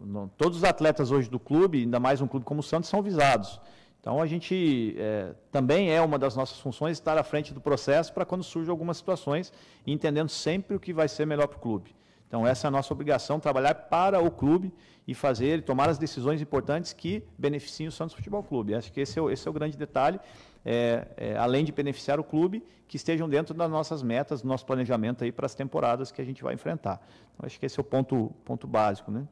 não, 0.05 0.27
todos 0.29 0.59
os 0.59 0.63
atletas 0.63 1.11
hoje 1.11 1.29
do 1.29 1.39
clube 1.39 1.79
ainda 1.81 1.99
mais 1.99 2.21
um 2.21 2.27
clube 2.27 2.45
como 2.45 2.61
o 2.61 2.63
Santos 2.63 2.89
são 2.89 3.01
visados 3.01 3.59
então 3.99 4.21
a 4.21 4.25
gente 4.25 4.95
é, 4.97 5.33
também 5.51 5.91
é 5.91 6.01
uma 6.01 6.17
das 6.17 6.35
nossas 6.35 6.59
funções 6.59 6.97
estar 6.97 7.17
à 7.17 7.23
frente 7.23 7.53
do 7.53 7.61
processo 7.61 8.13
para 8.13 8.25
quando 8.25 8.43
surgem 8.43 8.71
algumas 8.71 8.97
situações 8.97 9.53
entendendo 9.85 10.29
sempre 10.29 10.75
o 10.75 10.79
que 10.79 10.93
vai 10.93 11.07
ser 11.07 11.25
melhor 11.27 11.47
para 11.47 11.57
o 11.57 11.61
clube 11.61 11.95
então 12.27 12.45
essa 12.45 12.67
é 12.67 12.69
a 12.69 12.71
nossa 12.71 12.93
obrigação 12.93 13.39
trabalhar 13.39 13.75
para 13.75 14.19
o 14.19 14.31
clube 14.31 14.73
e 15.07 15.13
fazer 15.13 15.63
tomar 15.63 15.89
as 15.89 15.97
decisões 15.97 16.41
importantes 16.41 16.93
que 16.93 17.23
beneficiem 17.37 17.87
o 17.87 17.91
Santos 17.91 18.15
Futebol 18.15 18.43
Clube 18.43 18.73
acho 18.75 18.91
que 18.91 19.01
esse 19.01 19.17
é 19.19 19.21
o, 19.21 19.29
esse 19.29 19.47
é 19.47 19.51
o 19.51 19.53
grande 19.53 19.77
detalhe 19.77 20.19
é, 20.65 21.07
é, 21.15 21.37
além 21.37 21.63
de 21.63 21.71
beneficiar 21.71 22.19
o 22.19 22.23
clube, 22.23 22.65
que 22.87 22.97
estejam 22.97 23.29
dentro 23.29 23.53
das 23.53 23.69
nossas 23.69 24.01
metas, 24.01 24.41
do 24.41 24.47
nosso 24.47 24.65
planejamento 24.65 25.23
aí 25.23 25.31
para 25.31 25.45
as 25.45 25.53
temporadas 25.53 26.11
que 26.11 26.19
a 26.19 26.25
gente 26.25 26.41
vai 26.43 26.55
enfrentar. 26.55 26.99
Então, 27.33 27.45
acho 27.45 27.59
que 27.59 27.65
esse 27.67 27.79
é 27.79 27.81
o 27.81 27.83
ponto, 27.83 28.33
ponto 28.43 28.65
básico, 28.65 29.11
né? 29.11 29.27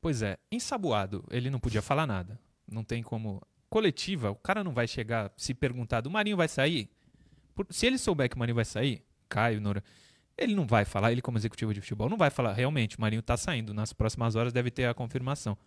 Pois 0.00 0.22
é, 0.22 0.38
ensaboado, 0.50 1.22
ele 1.30 1.50
não 1.50 1.60
podia 1.60 1.82
falar 1.82 2.06
nada. 2.06 2.40
Não 2.66 2.82
tem 2.82 3.02
como. 3.02 3.42
Coletiva, 3.68 4.30
o 4.30 4.36
cara 4.36 4.64
não 4.64 4.72
vai 4.72 4.86
chegar 4.86 5.30
se 5.36 5.52
perguntar: 5.52 6.00
do 6.00 6.10
Marinho 6.10 6.36
vai 6.36 6.48
sair? 6.48 6.88
Por... 7.54 7.66
Se 7.68 7.86
ele 7.86 7.98
souber 7.98 8.28
que 8.28 8.36
o 8.36 8.38
Marinho 8.38 8.54
vai 8.54 8.64
sair, 8.64 9.02
Caio, 9.28 9.60
Nora, 9.60 9.84
ele 10.38 10.54
não 10.54 10.66
vai 10.66 10.84
falar, 10.84 11.12
ele 11.12 11.20
como 11.20 11.36
executivo 11.36 11.74
de 11.74 11.80
futebol, 11.80 12.08
não 12.08 12.16
vai 12.16 12.30
falar, 12.30 12.52
realmente, 12.52 12.96
o 12.96 13.00
Marinho 13.00 13.20
está 13.20 13.36
saindo, 13.36 13.74
nas 13.74 13.92
próximas 13.92 14.36
horas 14.36 14.52
deve 14.52 14.70
ter 14.70 14.86
a 14.86 14.94
confirmação 14.94 15.58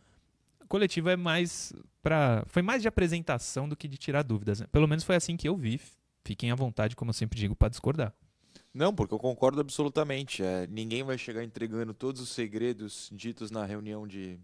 coletiva 0.71 1.11
é 1.11 1.17
mais 1.17 1.73
para 2.01 2.45
foi 2.47 2.61
mais 2.61 2.81
de 2.81 2.87
apresentação 2.87 3.67
do 3.67 3.75
que 3.75 3.89
de 3.89 3.97
tirar 3.97 4.23
dúvidas. 4.23 4.61
Né? 4.61 4.67
Pelo 4.71 4.87
menos 4.87 5.03
foi 5.03 5.17
assim 5.17 5.35
que 5.35 5.47
eu 5.47 5.57
vi. 5.57 5.81
Fiquem 6.23 6.49
à 6.49 6.55
vontade, 6.55 6.95
como 6.95 7.09
eu 7.09 7.13
sempre 7.13 7.37
digo, 7.37 7.55
para 7.55 7.67
discordar. 7.67 8.13
Não, 8.73 8.93
porque 8.95 9.13
eu 9.13 9.19
concordo 9.19 9.59
absolutamente. 9.59 10.41
É, 10.41 10.65
ninguém 10.67 11.03
vai 11.03 11.17
chegar 11.17 11.43
entregando 11.43 11.93
todos 11.93 12.21
os 12.21 12.29
segredos 12.29 13.09
ditos 13.11 13.51
na 13.51 13.65
reunião 13.65 14.07
de 14.07 14.39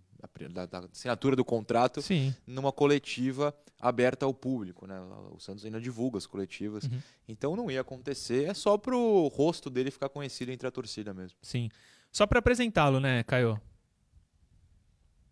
da, 0.49 0.65
da 0.65 0.79
assinatura 0.91 1.35
do 1.35 1.45
contrato 1.45 2.01
Sim. 2.01 2.33
numa 2.45 2.71
coletiva 2.71 3.53
aberta 3.79 4.25
ao 4.25 4.33
público. 4.33 4.87
Né? 4.87 4.99
O 5.31 5.39
Santos 5.39 5.65
ainda 5.65 5.79
divulga 5.79 6.17
as 6.17 6.25
coletivas. 6.25 6.83
Uhum. 6.85 6.99
Então 7.27 7.55
não 7.55 7.69
ia 7.69 7.81
acontecer. 7.81 8.49
É 8.49 8.53
só 8.53 8.77
pro 8.77 9.27
rosto 9.27 9.69
dele 9.69 9.91
ficar 9.91 10.09
conhecido 10.09 10.51
entre 10.51 10.67
a 10.67 10.71
torcida 10.71 11.13
mesmo. 11.13 11.37
Sim. 11.41 11.69
Só 12.11 12.25
para 12.25 12.39
apresentá-lo, 12.39 12.99
né, 12.99 13.23
Caio? 13.23 13.59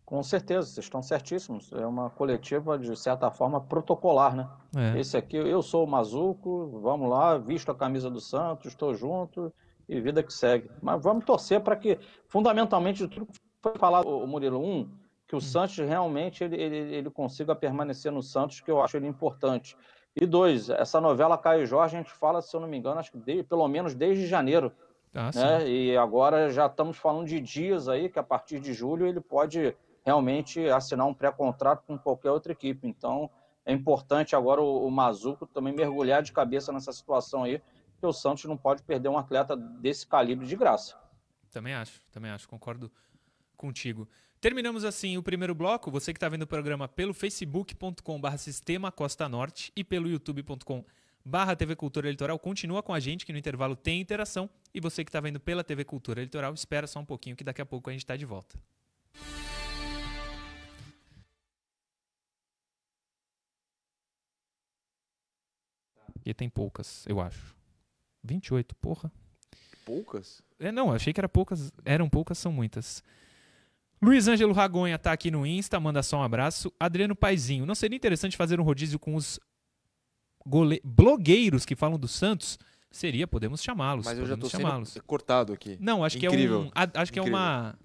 Com 0.06 0.22
certeza, 0.22 0.68
vocês 0.68 0.86
estão 0.86 1.02
certíssimos. 1.02 1.74
É 1.74 1.86
uma 1.86 2.12
coletiva, 2.12 2.78
de 2.78 2.96
certa 2.96 3.32
forma, 3.32 3.60
protocolar, 3.60 4.36
né? 4.36 4.48
É. 4.76 5.00
Esse 5.00 5.18
aqui, 5.18 5.36
eu 5.36 5.64
sou 5.64 5.84
o 5.84 5.88
Mazuco, 5.88 6.80
vamos 6.80 7.10
lá, 7.10 7.40
visto 7.40 7.72
a 7.72 7.76
camisa 7.76 8.08
do 8.08 8.22
Santos, 8.22 8.68
estou 8.68 8.94
junto 8.94 9.52
e 9.90 10.00
vida 10.00 10.22
que 10.22 10.32
segue. 10.32 10.70
Mas 10.80 11.02
vamos 11.02 11.26
torcer 11.26 11.60
para 11.62 11.76
que, 11.76 11.98
fundamentalmente, 12.28 13.00
de 13.00 13.08
tudo 13.08 13.26
que 13.26 13.40
foi 13.66 13.80
falado, 13.80 14.08
o 14.08 14.28
Murilo, 14.28 14.64
um, 14.64 14.88
que 15.28 15.34
o 15.34 15.40
hum. 15.40 15.42
Santos 15.42 15.76
realmente 15.78 16.44
ele, 16.44 16.56
ele, 16.56 16.96
ele 16.96 17.10
consiga 17.10 17.56
permanecer 17.56 18.12
no 18.12 18.22
Santos, 18.22 18.62
que 18.62 18.70
eu 18.70 18.80
acho 18.80 18.96
ele 18.96 19.08
importante. 19.08 19.76
E 20.16 20.24
dois, 20.24 20.70
essa 20.70 21.02
novela 21.02 21.36
Caio 21.36 21.66
Jorge, 21.66 21.96
a 21.96 22.00
gente 22.00 22.14
fala, 22.14 22.44
se 22.44 22.56
eu 22.56 22.60
não 22.60 22.68
me 22.68 22.78
engano, 22.78 23.00
acho 23.00 23.12
que 23.12 23.18
desde, 23.18 23.44
pelo 23.44 23.68
menos 23.68 23.96
desde 23.96 24.28
janeiro 24.28 24.72
Ah, 25.16 25.32
né? 25.34 25.68
E 25.68 25.98
agora 25.98 26.50
já 26.52 26.68
estamos 26.68 26.98
falando 26.98 27.26
de 27.26 27.40
dias 27.42 27.90
aí 27.90 28.08
que 28.08 28.20
a 28.20 28.24
partir 28.24 28.60
de 28.60 28.72
julho 28.72 29.08
ele 29.08 29.20
pode 29.20 29.76
realmente 30.06 30.70
assinar 30.70 31.08
um 31.08 31.14
pré-contrato 31.14 31.84
com 31.88 31.98
qualquer 31.98 32.30
outra 32.30 32.52
equipe. 32.52 32.88
Então 32.88 33.30
é 33.66 33.74
importante 33.74 34.36
agora 34.36 34.62
o, 34.62 34.86
o 34.86 34.92
Mazuco 34.92 35.48
também 35.48 35.74
mergulhar 35.74 36.22
de 36.22 36.32
cabeça 36.32 36.72
nessa 36.72 36.94
situação 36.94 37.44
aí, 37.44 37.60
porque 37.94 38.06
o 38.06 38.14
Santos 38.14 38.46
não 38.46 38.58
pode 38.58 38.84
perder 38.84 39.10
um 39.10 39.18
atleta 39.18 39.56
desse 39.56 40.06
calibre 40.06 40.46
de 40.46 40.56
graça. 40.56 40.96
Também 41.52 41.74
acho, 41.74 42.02
também 42.12 42.30
acho, 42.30 42.48
concordo 42.48 42.92
contigo. 43.56 44.08
Terminamos 44.40 44.84
assim 44.84 45.18
o 45.18 45.24
primeiro 45.24 45.56
bloco. 45.56 45.90
Você 45.90 46.14
que 46.14 46.18
está 46.18 46.30
vendo 46.30 46.44
o 46.44 46.48
programa 46.48 46.88
pelo 46.88 47.14
facebook.com.br 47.14 48.38
Sistema 48.38 48.92
Costa 48.92 49.28
Norte 49.28 49.72
e 49.76 49.84
pelo 49.84 50.08
youtube.com 50.08 50.84
barra 51.26 51.56
TV 51.56 51.76
Cultura 51.76 52.10
Litoral, 52.10 52.38
continua 52.38 52.84
com 52.84 52.94
a 52.94 53.00
gente 53.00 53.26
que 53.26 53.34
no 53.34 53.40
intervalo 53.40 53.76
tem 53.76 54.00
interação. 54.00 54.48
E 54.74 54.80
você 54.80 55.04
que 55.04 55.10
está 55.10 55.20
vendo 55.20 55.40
pela 55.40 55.64
TV 55.64 55.84
Cultura 55.84 56.22
Litoral, 56.22 56.54
espera 56.54 56.86
só 56.86 57.00
um 57.00 57.06
pouquinho 57.06 57.36
que 57.36 57.44
daqui 57.44 57.62
a 57.62 57.66
pouco 57.66 57.90
a 57.90 57.94
gente 57.94 58.04
está 58.04 58.16
de 58.16 58.26
volta. 58.26 58.56
E 66.24 66.34
tem 66.34 66.50
poucas, 66.50 67.06
eu 67.08 67.20
acho. 67.22 67.56
28, 68.24 68.76
porra. 68.76 69.12
Poucas? 69.86 70.42
É, 70.60 70.72
não, 70.72 70.92
achei 70.92 71.14
que 71.14 71.20
era 71.20 71.30
poucas. 71.30 71.72
Eram 71.84 72.10
poucas, 72.10 72.40
são 72.40 72.52
muitas. 72.52 73.04
Luiz 74.02 74.28
Ângelo 74.28 74.54
Ragonha 74.54 75.00
tá 75.00 75.12
aqui 75.12 75.32
no 75.32 75.46
Insta, 75.46 75.80
manda 75.80 76.04
só 76.04 76.18
um 76.20 76.24
abraço. 76.24 76.72
Adriano 76.80 77.16
Paizinho, 77.16 77.66
não 77.66 77.76
seria 77.76 77.96
interessante 77.96 78.38
fazer 78.38 78.60
um 78.60 78.64
rodízio 78.64 79.00
com 79.00 79.16
os 79.16 79.40
gole... 80.46 80.82
blogueiros 80.84 81.66
que 81.66 81.76
falam 81.76 81.98
do 81.98 82.08
Santos? 82.08 82.60
Seria, 82.92 83.28
podemos 83.28 83.62
chamá-los. 83.62 84.06
Mas 84.06 84.18
eu 84.18 84.26
já 84.26 84.38
tô 84.38 84.50
chamá-los. 84.50 84.90
sendo 84.90 85.04
cortado 85.04 85.52
aqui. 85.54 85.78
Não, 85.82 86.04
acho 86.04 86.18
que 86.18 86.26
é 86.26 86.30
Incrível. 86.30 86.62
um, 86.62 86.72
ad- 86.74 86.98
acho 86.98 87.12
que 87.12 87.20
é 87.20 87.22
Incrível. 87.22 87.40
uma 87.40 87.76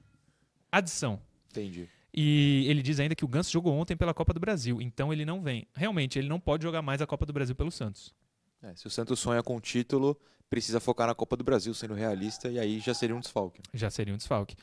adição. 0.71 1.21
Entendi. 1.51 1.89
E 2.13 2.65
ele 2.69 2.83
diz 2.83 2.99
ainda 3.01 3.15
que 3.15 3.25
o 3.25 3.29
Ganso 3.29 3.51
jogou 3.51 3.73
ontem 3.75 3.97
pela 3.97 4.13
Copa 4.13 4.33
do 4.35 4.41
Brasil, 4.41 4.81
então 4.81 5.13
ele 5.13 5.25
não 5.25 5.43
vem. 5.43 5.67
Realmente, 5.75 6.19
ele 6.19 6.29
não 6.29 6.39
pode 6.41 6.63
jogar 6.63 6.83
mais 6.83 7.01
a 7.01 7.07
Copa 7.07 7.25
do 7.25 7.33
Brasil 7.33 7.55
pelo 7.55 7.71
Santos. 7.71 8.15
É, 8.63 8.75
se 8.75 8.87
o 8.87 8.91
Santos 8.91 9.19
sonha 9.19 9.43
com 9.43 9.57
o 9.57 9.61
título, 9.61 10.17
precisa 10.49 10.81
focar 10.81 11.07
na 11.07 11.15
Copa 11.15 11.37
do 11.37 11.43
Brasil, 11.45 11.73
sendo 11.73 11.95
realista, 11.95 12.49
e 12.49 12.59
aí 12.59 12.79
já 12.81 12.93
seria 12.95 13.15
um 13.17 13.21
desfalque. 13.21 13.63
Já 13.73 13.91
seria 13.91 14.13
um 14.13 14.17
desfalque. 14.17 14.55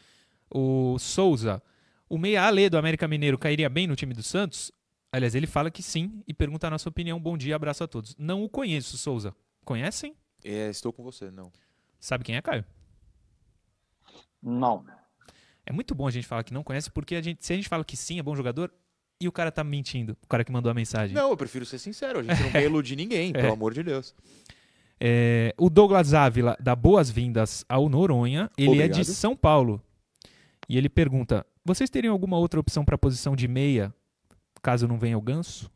O 0.50 0.98
Souza, 1.00 1.62
o 2.10 2.18
meia 2.18 2.44
Ale 2.44 2.70
do 2.70 2.78
América 2.78 3.08
Mineiro 3.08 3.38
cairia 3.38 3.70
bem 3.70 3.88
no 3.88 3.96
time 3.96 4.14
do 4.14 4.24
Santos? 4.24 4.72
Aliás, 5.12 5.36
ele 5.36 5.48
fala 5.48 5.72
que 5.72 5.82
sim 5.82 6.22
e 6.28 6.34
pergunta 6.34 6.68
a 6.68 6.70
nossa 6.70 6.90
opinião. 6.90 7.20
Bom 7.20 7.38
dia, 7.38 7.56
abraço 7.56 7.84
a 7.84 7.88
todos. 7.88 8.16
Não 8.18 8.44
o 8.44 8.50
conheço, 8.50 8.98
Souza. 8.98 9.34
Conhecem? 9.64 10.16
É, 10.44 10.70
estou 10.70 10.94
com 10.94 11.04
você, 11.04 11.32
não. 11.32 11.52
Sabe 12.00 12.24
quem 12.24 12.36
é, 12.36 12.42
Caio? 12.42 12.66
Não. 14.42 14.86
É 15.66 15.74
muito 15.74 15.94
bom 15.94 16.08
a 16.08 16.12
gente 16.12 16.28
falar 16.28 16.44
que 16.44 16.54
não 16.54 16.64
conhece, 16.64 16.90
porque 16.92 17.16
a 17.16 17.22
gente, 17.22 17.46
se 17.46 17.52
a 17.52 17.56
gente 17.56 17.68
fala 17.68 17.84
que 17.84 17.98
sim, 17.98 18.20
é 18.20 18.24
bom 18.24 18.36
jogador, 18.36 18.72
e 19.20 19.28
o 19.28 19.32
cara 19.32 19.52
tá 19.52 19.64
mentindo, 19.64 20.16
o 20.24 20.28
cara 20.28 20.44
que 20.46 20.52
mandou 20.52 20.72
a 20.72 20.74
mensagem. 20.74 21.16
Não, 21.16 21.32
eu 21.32 21.38
prefiro 21.38 21.66
ser 21.66 21.80
sincero, 21.80 22.20
a 22.20 22.24
gente 22.24 22.42
não 22.42 22.52
quer 22.52 22.64
iludir 22.64 22.96
ninguém, 22.96 23.34
pelo 23.34 23.54
amor 23.54 23.74
de 23.74 23.84
Deus. 23.84 24.14
É, 25.00 25.54
o 25.58 25.70
Douglas 25.70 26.14
Ávila 26.14 26.58
dá 26.60 26.76
boas-vindas 26.76 27.66
ao 27.68 27.90
Noronha. 27.90 28.50
Ele 28.58 28.82
é 28.82 28.88
de 28.88 29.02
Obrigado. 29.02 29.06
São 29.06 29.36
Paulo. 29.36 29.82
E 30.68 30.78
ele 30.78 30.90
pergunta: 30.90 31.46
vocês 31.64 31.90
teriam 31.90 32.14
alguma 32.14 32.38
outra 32.38 32.60
opção 32.60 32.84
para 32.84 32.96
a 32.96 33.00
posição 33.00 33.36
de 33.36 33.48
meia, 33.48 33.94
caso 34.62 34.88
não 34.88 34.98
venha 35.00 35.18
o 35.18 35.22
Ganso? 35.22 35.72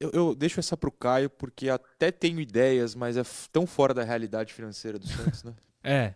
Eu, 0.00 0.10
eu 0.12 0.34
deixo 0.34 0.60
essa 0.60 0.76
pro 0.76 0.92
Caio, 0.92 1.28
porque 1.28 1.68
até 1.68 2.10
tenho 2.12 2.40
ideias, 2.40 2.94
mas 2.94 3.16
é 3.16 3.22
tão 3.50 3.66
fora 3.66 3.92
da 3.92 4.04
realidade 4.04 4.52
financeira 4.54 4.98
do 4.98 5.06
Santos, 5.06 5.42
né? 5.44 5.54
É. 5.82 6.14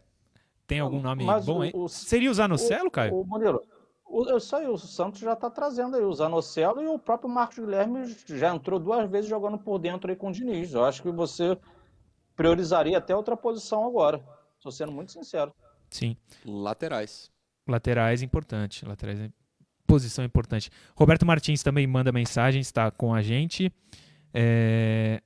Tem 0.67 0.81
algum 0.81 1.01
nome 1.01 1.25
Mas 1.25 1.47
bom 1.47 1.59
o- 1.59 1.63
aí? 1.63 1.71
o- 1.75 1.89
Seria 1.89 2.31
o 2.31 2.35
Zanocelo, 2.35 2.91
Caio? 2.91 3.15
O 3.15 3.25
Murilo, 3.25 3.63
o, 4.05 4.29
eu 4.29 4.39
sei, 4.41 4.67
o 4.67 4.77
Santos 4.77 5.21
já 5.21 5.33
está 5.35 5.49
trazendo 5.51 5.97
aí 5.97 6.03
o 6.03 6.13
Zanocelo 6.13 6.83
e 6.83 6.87
o 6.87 6.99
próprio 6.99 7.29
Marcos 7.31 7.59
Guilherme 7.59 8.05
já 8.27 8.55
entrou 8.55 8.79
duas 8.79 9.09
vezes 9.11 9.29
jogando 9.31 9.59
por 9.59 9.79
dentro 9.79 10.11
aí 10.11 10.17
com 10.17 10.29
o 10.29 10.33
Diniz. 10.33 10.75
Eu 10.75 10.85
acho 10.85 11.03
que 11.03 11.11
você 11.11 11.57
priorizaria 12.37 12.99
até 12.99 13.15
outra 13.15 13.37
posição 13.37 13.87
agora. 13.87 14.23
Estou 14.57 14.73
sendo 14.73 14.93
muito 14.93 15.13
sincero. 15.13 15.53
Sim. 15.93 16.17
Laterais. 16.45 17.31
Laterais 17.69 18.23
importante. 18.23 18.85
Laterais 18.85 19.21
é 19.21 19.31
posição 19.87 20.25
importante. 20.25 20.71
Roberto 20.97 21.27
Martins 21.27 21.63
também 21.63 21.87
manda 21.87 22.11
mensagem, 22.11 22.61
está 22.61 22.91
com 22.91 23.15
a 23.15 23.21
gente. 23.23 23.71
É, 24.33 25.23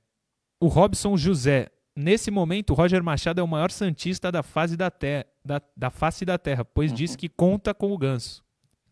O 0.61 0.67
Robson 0.67 1.15
José. 1.17 1.69
Nesse 1.95 2.29
momento, 2.29 2.71
o 2.71 2.73
Roger 2.75 3.01
Machado 3.03 3.41
é 3.41 3.43
o 3.43 3.47
maior 3.47 3.71
Santista 3.71 4.31
da, 4.31 4.43
fase 4.43 4.77
da, 4.77 4.91
te... 4.91 5.25
da, 5.43 5.59
da 5.75 5.89
face 5.89 6.23
da 6.23 6.37
terra, 6.37 6.63
pois 6.63 6.93
diz 6.93 7.15
que 7.15 7.27
conta 7.27 7.73
com 7.73 7.91
o 7.91 7.97
ganso. 7.97 8.43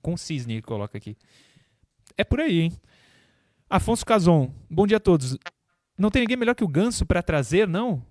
Com 0.01 0.13
o 0.13 0.17
cisne, 0.17 0.53
ele 0.53 0.61
coloca 0.63 0.97
aqui. 0.97 1.15
É 2.17 2.23
por 2.23 2.39
aí, 2.39 2.61
hein? 2.61 2.71
Afonso 3.69 4.03
Cazon. 4.05 4.51
Bom 4.69 4.87
dia 4.87 4.97
a 4.97 4.99
todos. 4.99 5.37
Não 5.97 6.09
tem 6.09 6.21
ninguém 6.21 6.37
melhor 6.37 6.55
que 6.55 6.63
o 6.63 6.67
ganso 6.67 7.05
para 7.05 7.21
trazer, 7.21 7.67
não? 7.67 8.03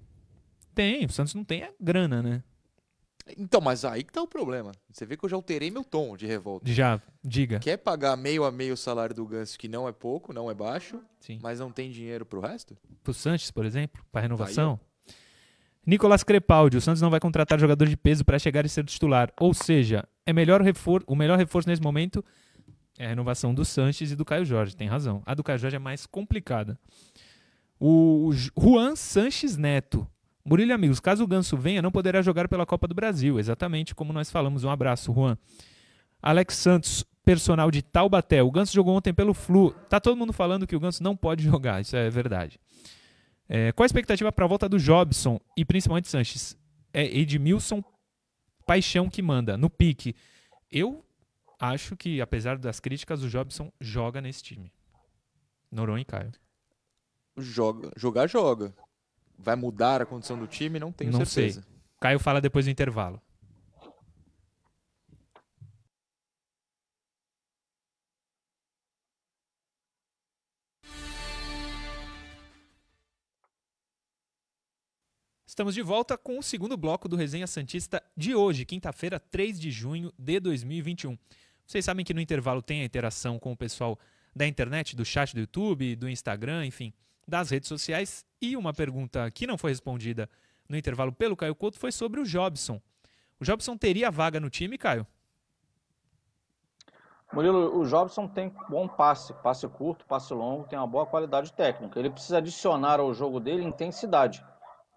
Tem, 0.75 1.05
o 1.05 1.11
Santos 1.11 1.35
não 1.35 1.45
tem 1.45 1.65
a 1.65 1.71
grana, 1.81 2.23
né? 2.23 2.43
Então, 3.39 3.61
mas 3.61 3.85
aí 3.87 4.05
que 4.05 4.13
tá 4.13 4.21
o 4.21 4.27
problema. 4.29 4.73
Você 4.93 5.07
vê 5.07 5.17
que 5.17 5.25
eu 5.25 5.29
já 5.29 5.37
alterei 5.37 5.71
meu 5.71 5.83
tom 5.83 6.15
de 6.17 6.27
revolta. 6.27 6.71
Já, 6.71 7.01
diga. 7.25 7.59
Quer 7.59 7.79
pagar 7.79 8.17
meio 8.17 8.45
a 8.45 8.53
meio 8.53 8.75
o 8.75 8.77
salário 8.77 9.15
do 9.15 9.25
Ganso, 9.27 9.59
que 9.59 9.67
não 9.67 9.89
é 9.89 9.93
pouco, 9.93 10.33
não 10.33 10.51
é 10.51 10.55
baixo, 10.55 11.01
Sim. 11.21 11.39
mas 11.43 11.59
não 11.59 11.71
tem 11.73 11.91
dinheiro 11.91 12.27
pro 12.27 12.41
resto? 12.41 12.77
pro 13.03 13.15
Sanches, 13.15 13.51
por 13.51 13.65
exemplo, 13.65 14.03
para 14.13 14.21
renovação. 14.23 14.79
Nicolas 15.87 16.23
Crepaldi, 16.25 16.77
o 16.79 16.81
Santos 16.81 17.03
não 17.03 17.11
vai 17.11 17.21
contratar 17.21 17.59
jogador 17.61 17.87
de 17.87 17.97
peso 17.97 18.25
para 18.25 18.39
chegar 18.39 18.65
e 18.65 18.69
ser 18.69 18.85
titular. 18.85 19.31
Ou 19.39 19.53
seja, 19.53 20.07
é 20.25 20.33
melhor 20.33 20.63
refor 20.63 21.03
o 21.07 21.15
melhor 21.15 21.39
reforço 21.39 21.69
nesse 21.69 21.83
momento 21.83 22.25
é 22.99 23.07
a 23.07 23.09
renovação 23.09 23.53
do 23.55 23.65
Sanches 23.65 24.11
e 24.13 24.17
do 24.17 24.25
Caio 24.25 24.45
Jorge. 24.45 24.77
Tem 24.77 24.87
razão. 24.89 25.23
A 25.27 25.35
do 25.35 25.43
Caio 25.43 25.59
Jorge 25.59 25.77
é 25.77 25.81
mais 25.81 26.07
complicada. 26.07 26.79
O 27.79 28.31
Ju- 28.33 28.53
Juan 28.59 28.95
Sanches 28.97 29.57
Neto. 29.57 30.07
Murilo 30.45 30.75
amigos, 30.75 31.01
caso 31.01 31.25
o 31.25 31.27
Ganso 31.27 31.57
venha, 31.57 31.81
não 31.81 31.91
poderá 31.91 32.21
jogar 32.21 32.49
pela 32.49 32.67
Copa 32.67 32.87
do 32.87 32.95
Brasil. 32.95 33.39
Exatamente 33.39 33.95
como 33.95 34.13
nós 34.13 34.31
falamos. 34.31 34.63
Um 34.63 34.71
abraço, 34.71 35.13
Juan. 35.13 35.39
Alex 36.23 36.55
Santos, 36.57 37.05
personal 37.25 37.71
de 37.71 37.81
Taubaté. 37.83 38.43
O 38.43 38.51
Ganso 38.51 38.75
jogou 38.75 38.95
ontem 38.95 39.15
pelo 39.15 39.33
Flu. 39.33 39.71
Tá 39.89 39.99
todo 39.99 40.17
mundo 40.17 40.33
falando 40.33 40.67
que 40.67 40.77
o 40.77 40.81
Ganso 40.81 41.03
não 41.03 41.17
pode 41.17 41.43
jogar. 41.45 41.81
Isso 41.81 41.97
é 41.97 42.11
verdade. 42.11 42.61
É, 43.49 43.73
qual 43.73 43.85
a 43.85 43.87
expectativa 43.87 44.31
para 44.31 44.45
a 44.45 44.49
volta 44.49 44.69
do 44.69 44.79
Jobson 44.79 45.41
e 45.57 45.65
principalmente 45.65 46.09
Sanches? 46.09 46.57
É 46.93 47.05
Edmilson 47.05 47.83
Paixão 48.67 49.09
que 49.11 49.21
manda, 49.21 49.57
no 49.57 49.69
pique. 49.69 50.15
Eu 50.71 51.05
acho 51.61 51.97
que, 51.97 52.21
apesar 52.21 52.59
das 52.59 52.81
críticas, 52.81 53.23
o 53.23 53.29
Jobson 53.29 53.73
joga 53.81 54.21
nesse 54.21 54.43
time. 54.43 54.73
Noronha 55.71 56.03
e 56.03 56.05
Caio. 56.05 56.33
Joga, 57.37 57.91
jogar, 57.97 58.29
joga. 58.29 58.75
Vai 59.39 59.57
mudar 59.57 60.01
a 60.03 60.07
condição 60.07 60.39
do 60.39 60.47
time? 60.47 60.79
Não 60.79 60.93
tenho 60.93 61.13
Não 61.13 61.25
sei. 61.25 61.51
certeza. 61.51 61.67
Caio 62.01 62.19
fala 62.19 62.41
depois 62.41 62.65
do 62.65 62.71
intervalo. 62.71 63.21
Estamos 75.47 75.75
de 75.75 75.83
volta 75.83 76.19
com 76.19 76.39
o 76.39 76.43
segundo 76.43 76.77
bloco 76.77 77.09
do 77.09 77.17
Resenha 77.17 77.47
Santista 77.47 78.03
de 78.17 78.35
hoje, 78.35 78.65
quinta-feira, 78.65 79.21
3 79.21 79.61
de 79.61 79.71
junho 79.71 80.13
de 80.19 80.41
2021. 80.41 81.17
Vocês 81.65 81.85
sabem 81.85 82.05
que 82.05 82.13
no 82.13 82.21
intervalo 82.21 82.61
tem 82.61 82.83
a 82.83 82.85
interação 82.85 83.39
com 83.39 83.53
o 83.53 83.57
pessoal 83.57 83.99
da 84.35 84.47
internet, 84.47 84.97
do 84.97 85.05
chat 85.05 85.33
do 85.33 85.41
YouTube, 85.41 85.95
do 85.95 86.09
Instagram, 86.09 86.67
enfim, 86.67 86.93
das 87.27 87.51
redes 87.51 87.69
sociais. 87.69 88.25
E 88.41 88.57
uma 88.57 88.73
pergunta 88.73 89.31
que 89.31 89.47
não 89.47 89.59
foi 89.59 89.71
respondida 89.71 90.29
no 90.69 90.77
intervalo 90.77 91.13
pelo 91.13 91.37
Caio 91.37 91.55
Couto 91.55 91.79
foi 91.79 91.93
sobre 91.93 92.21
o 92.21 92.25
Jobson. 92.25 92.81
O 93.41 93.45
Jobson 93.45 93.77
teria 93.77 94.11
vaga 94.11 94.41
no 94.41 94.51
time, 94.51 94.79
Caio? 94.79 95.07
Murilo, 97.33 97.81
o 97.81 97.85
Jobson 97.85 98.29
tem 98.29 98.53
bom 98.69 98.87
passe, 98.87 99.33
passe 99.43 99.67
curto, 99.67 100.07
passe 100.07 100.33
longo, 100.33 100.69
tem 100.69 100.79
uma 100.79 100.87
boa 100.87 101.05
qualidade 101.05 101.53
técnica. 101.53 101.99
Ele 101.99 102.11
precisa 102.11 102.39
adicionar 102.39 103.01
ao 103.01 103.13
jogo 103.13 103.41
dele 103.41 103.65
intensidade. 103.65 104.45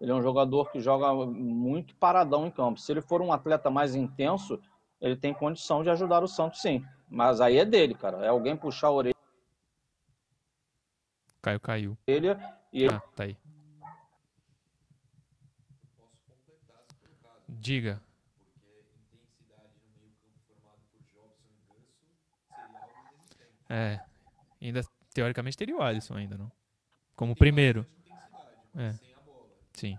Ele 0.00 0.12
é 0.12 0.14
um 0.14 0.22
jogador 0.22 0.70
que 0.70 0.78
joga 0.78 1.12
muito 1.14 1.96
paradão 1.96 2.46
em 2.46 2.50
campo. 2.50 2.78
Se 2.78 2.92
ele 2.92 3.00
for 3.00 3.20
um 3.20 3.32
atleta 3.32 3.68
mais 3.68 3.96
intenso, 3.96 4.60
ele 5.00 5.16
tem 5.16 5.34
condição 5.34 5.82
de 5.82 5.90
ajudar 5.90 6.22
o 6.22 6.28
Santos, 6.28 6.62
sim. 6.62 6.84
Mas 7.10 7.40
aí 7.40 7.58
é 7.58 7.64
dele, 7.64 7.94
cara. 7.94 8.24
É 8.24 8.28
alguém 8.28 8.56
puxar 8.56 8.88
a 8.88 8.92
orelha 8.92 9.17
Caio 11.48 11.60
caiu. 11.60 11.98
e 12.06 12.12
ele 12.12 12.28
Ah, 12.92 13.00
tá 13.16 13.24
aí. 13.24 13.36
Diga. 17.48 18.02
É. 23.70 24.00
Ainda, 24.60 24.82
teoricamente, 25.14 25.56
teria 25.56 25.76
o 25.76 25.82
Alisson 25.82 26.14
ainda, 26.14 26.36
não? 26.36 26.50
Como 27.16 27.34
primeiro. 27.34 27.86
É. 28.76 28.94
Sim. 29.72 29.98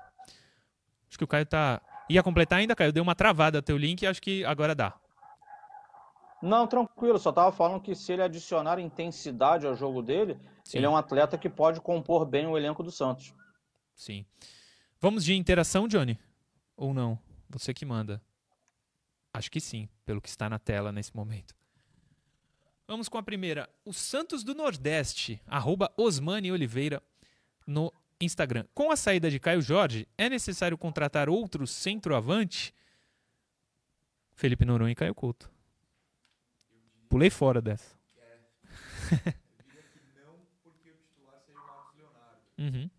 Acho 1.08 1.18
que 1.18 1.24
o 1.24 1.28
Caio 1.28 1.46
tá 1.46 1.82
Ia 2.10 2.24
completar 2.24 2.58
ainda, 2.60 2.76
Caio? 2.76 2.92
Deu 2.92 3.04
uma 3.04 3.14
travada 3.14 3.62
teu 3.62 3.78
link 3.78 4.02
e 4.02 4.08
acho 4.08 4.22
que 4.22 4.44
agora 4.44 4.74
dá. 4.74 5.00
Não, 6.42 6.66
tranquilo. 6.66 7.20
Só 7.20 7.30
estava 7.30 7.52
falando 7.52 7.82
que 7.82 7.94
se 7.94 8.14
ele 8.14 8.24
adicionar 8.24 8.80
intensidade 8.80 9.68
ao 9.68 9.76
jogo 9.76 10.02
dele, 10.02 10.40
Sim. 10.70 10.78
ele 10.78 10.86
é 10.86 10.90
um 10.90 10.96
atleta 10.96 11.38
que 11.38 11.50
pode 11.50 11.82
compor 11.82 12.26
bem 12.26 12.46
o 12.46 12.58
elenco 12.58 12.84
do 12.84 12.92
Santos. 12.92 13.34
Sim. 13.96 14.26
Vamos 15.02 15.24
de 15.24 15.34
interação, 15.34 15.88
Johnny? 15.88 16.20
Ou 16.78 16.94
não? 16.94 17.18
Você 17.50 17.74
que 17.74 17.86
manda. 17.86 18.22
Acho 19.34 19.50
que 19.50 19.60
sim, 19.60 19.90
pelo 20.06 20.22
que 20.22 20.30
está 20.30 20.48
na 20.50 20.60
tela 20.60 20.92
nesse 20.92 21.16
momento. 21.16 21.56
Vamos 22.88 23.10
com 23.10 23.18
a 23.18 23.24
primeira. 23.24 23.68
O 23.84 23.94
Santos 23.94 24.44
do 24.44 24.54
Nordeste, 24.54 25.42
arroba 25.48 25.92
Osmani 25.98 26.52
Oliveira 26.52 27.02
no 27.66 27.92
Instagram. 28.22 28.66
Com 28.74 28.92
a 28.92 28.96
saída 28.96 29.30
de 29.30 29.40
Caio 29.40 29.62
Jorge, 29.62 30.08
é 30.18 30.30
necessário 30.30 30.78
contratar 30.78 31.30
outro 31.30 31.66
centroavante? 31.66 32.74
Felipe 34.34 34.66
Noronha 34.66 34.92
e 34.92 34.96
Caio 34.96 35.16
Couto. 35.16 35.50
Pulei 37.08 37.32
fora 37.32 37.60
dessa. 37.62 37.98
É. 39.26 39.34
Eu 40.22 40.28
não, 40.28 40.40
porque 40.62 40.92
o 40.92 40.94
titular 40.98 41.42
seria 41.44 41.60
o 41.60 41.66
Marcos 41.66 41.98
Leonardo. 41.98 42.42
Uhum. 42.60 42.90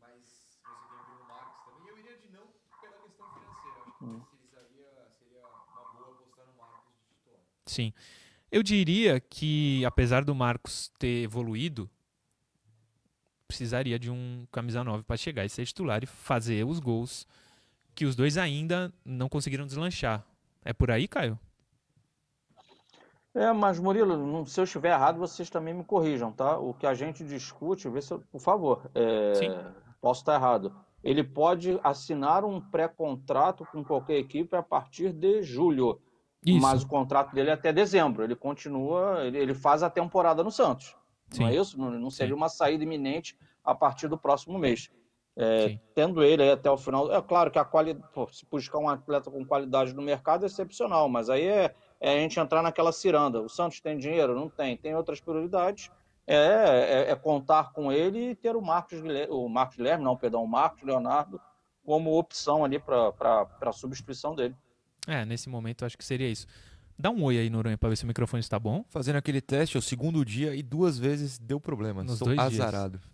Mas 0.00 0.18
você 0.18 1.04
tem 1.04 1.14
o 1.14 1.28
Marcos 1.28 1.64
também. 1.64 1.88
Eu 1.88 1.98
iria 1.98 2.16
de 2.16 2.28
não 2.32 2.46
pela 2.80 2.96
questão 3.02 3.26
financeira. 3.34 3.78
Acho 3.86 3.98
que 3.98 4.04
uhum. 4.04 4.24
seria, 4.50 5.08
seria 5.18 5.46
uma 5.46 5.92
boa 5.92 6.14
apostar 6.14 6.46
no 6.46 6.56
Marcos 6.56 6.94
de 6.96 7.14
titular. 7.14 7.40
Sim. 7.66 7.92
Eu 8.50 8.62
diria 8.62 9.20
que, 9.20 9.84
apesar 9.84 10.24
do 10.24 10.34
Marcos 10.34 10.90
ter 10.98 11.22
evoluído, 11.22 11.88
precisaria 13.46 13.98
de 13.98 14.10
um 14.10 14.46
camisa 14.50 14.82
9 14.82 15.04
para 15.04 15.16
chegar 15.18 15.44
e 15.44 15.48
ser 15.50 15.66
titular 15.66 16.02
e 16.02 16.06
fazer 16.06 16.64
os 16.64 16.80
gols 16.80 17.26
que 17.94 18.06
os 18.06 18.16
dois 18.16 18.38
ainda 18.38 18.90
não 19.04 19.28
conseguiram 19.28 19.66
deslanchar. 19.66 20.26
É 20.64 20.72
por 20.72 20.90
aí, 20.90 21.06
Caio? 21.06 21.38
É, 23.34 23.50
mas 23.52 23.80
Murilo, 23.80 24.44
se 24.46 24.60
eu 24.60 24.64
estiver 24.64 24.90
errado, 24.90 25.18
vocês 25.18 25.48
também 25.48 25.72
me 25.72 25.84
corrijam, 25.84 26.30
tá? 26.30 26.58
O 26.58 26.74
que 26.74 26.86
a 26.86 26.92
gente 26.92 27.24
discute, 27.24 27.88
vê 27.88 28.02
se 28.02 28.12
eu, 28.12 28.22
por 28.30 28.40
favor, 28.40 28.90
é, 28.94 29.32
posso 30.00 30.20
estar 30.20 30.34
errado. 30.34 30.74
Ele 31.02 31.24
pode 31.24 31.80
assinar 31.82 32.44
um 32.44 32.60
pré-contrato 32.60 33.66
com 33.72 33.82
qualquer 33.82 34.18
equipe 34.18 34.54
a 34.54 34.62
partir 34.62 35.12
de 35.12 35.42
julho. 35.42 35.98
Isso. 36.44 36.60
Mas 36.60 36.82
o 36.82 36.88
contrato 36.88 37.34
dele 37.34 37.50
é 37.50 37.52
até 37.54 37.72
dezembro. 37.72 38.22
Ele 38.22 38.36
continua, 38.36 39.24
ele, 39.24 39.38
ele 39.38 39.54
faz 39.54 39.82
a 39.82 39.88
temporada 39.88 40.44
no 40.44 40.50
Santos. 40.50 40.94
Sim. 41.30 41.42
Não 41.42 41.48
é 41.48 41.56
isso? 41.56 41.78
Não, 41.78 41.90
não 41.90 42.10
seria 42.10 42.34
Sim. 42.34 42.38
uma 42.38 42.48
saída 42.48 42.84
iminente 42.84 43.36
a 43.64 43.74
partir 43.74 44.08
do 44.08 44.18
próximo 44.18 44.58
mês. 44.58 44.90
É, 45.34 45.78
tendo 45.94 46.22
ele 46.22 46.42
aí 46.42 46.50
até 46.50 46.70
o 46.70 46.76
final. 46.76 47.12
É 47.12 47.22
claro 47.22 47.50
que 47.50 47.58
a 47.58 47.64
qualidade. 47.64 48.06
Se 48.32 48.44
buscar 48.50 48.78
um 48.78 48.88
atleta 48.88 49.30
com 49.30 49.44
qualidade 49.46 49.94
no 49.94 50.02
mercado 50.02 50.44
é 50.44 50.46
excepcional, 50.46 51.08
mas 51.08 51.30
aí 51.30 51.46
é, 51.46 51.74
é, 52.02 52.14
a 52.14 52.18
gente 52.18 52.38
entrar 52.40 52.62
naquela 52.62 52.90
ciranda. 52.90 53.40
O 53.40 53.48
Santos 53.48 53.80
tem 53.80 53.96
dinheiro? 53.96 54.34
Não 54.34 54.48
tem. 54.48 54.76
Tem 54.76 54.92
outras 54.92 55.20
prioridades. 55.20 55.88
É, 56.26 56.36
é, 56.36 57.10
é 57.12 57.16
contar 57.16 57.72
com 57.72 57.92
ele 57.92 58.30
e 58.30 58.34
ter 58.34 58.56
o 58.56 58.60
Marcos 58.60 59.00
Guilherme, 59.00 59.32
o 59.32 59.48
Marcos 59.48 59.76
Guilherme, 59.76 60.04
não, 60.04 60.16
perdão, 60.16 60.42
o 60.42 60.48
Marcos 60.48 60.82
Leonardo 60.82 61.40
como 61.84 62.16
opção 62.16 62.64
ali 62.64 62.78
para 62.78 63.46
a 63.60 63.72
substituição 63.72 64.34
dele. 64.34 64.54
É, 65.06 65.24
nesse 65.24 65.48
momento 65.48 65.84
acho 65.84 65.96
que 65.96 66.04
seria 66.04 66.28
isso. 66.28 66.46
Dá 66.98 67.10
um 67.10 67.24
oi 67.24 67.38
aí, 67.38 67.50
Noronha, 67.50 67.78
para 67.78 67.88
ver 67.88 67.96
se 67.96 68.04
o 68.04 68.06
microfone 68.06 68.40
está 68.40 68.58
bom. 68.58 68.84
Fazendo 68.88 69.16
aquele 69.16 69.40
teste, 69.40 69.76
é 69.76 69.78
o 69.78 69.82
segundo 69.82 70.24
dia 70.24 70.54
e 70.54 70.62
duas 70.62 70.98
vezes 70.98 71.38
deu 71.38 71.60
problema. 71.60 72.02
Nos 72.02 72.14
Estou 72.14 72.28
dois 72.28 72.38
azarado. 72.38 72.98
Dias. 72.98 73.10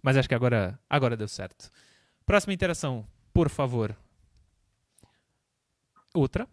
Mas 0.00 0.16
acho 0.16 0.28
que 0.28 0.34
agora, 0.34 0.78
agora 0.88 1.16
deu 1.16 1.28
certo. 1.28 1.70
Próxima 2.26 2.52
interação, 2.52 3.04
por 3.32 3.48
favor. 3.48 3.96
Outra. 6.14 6.48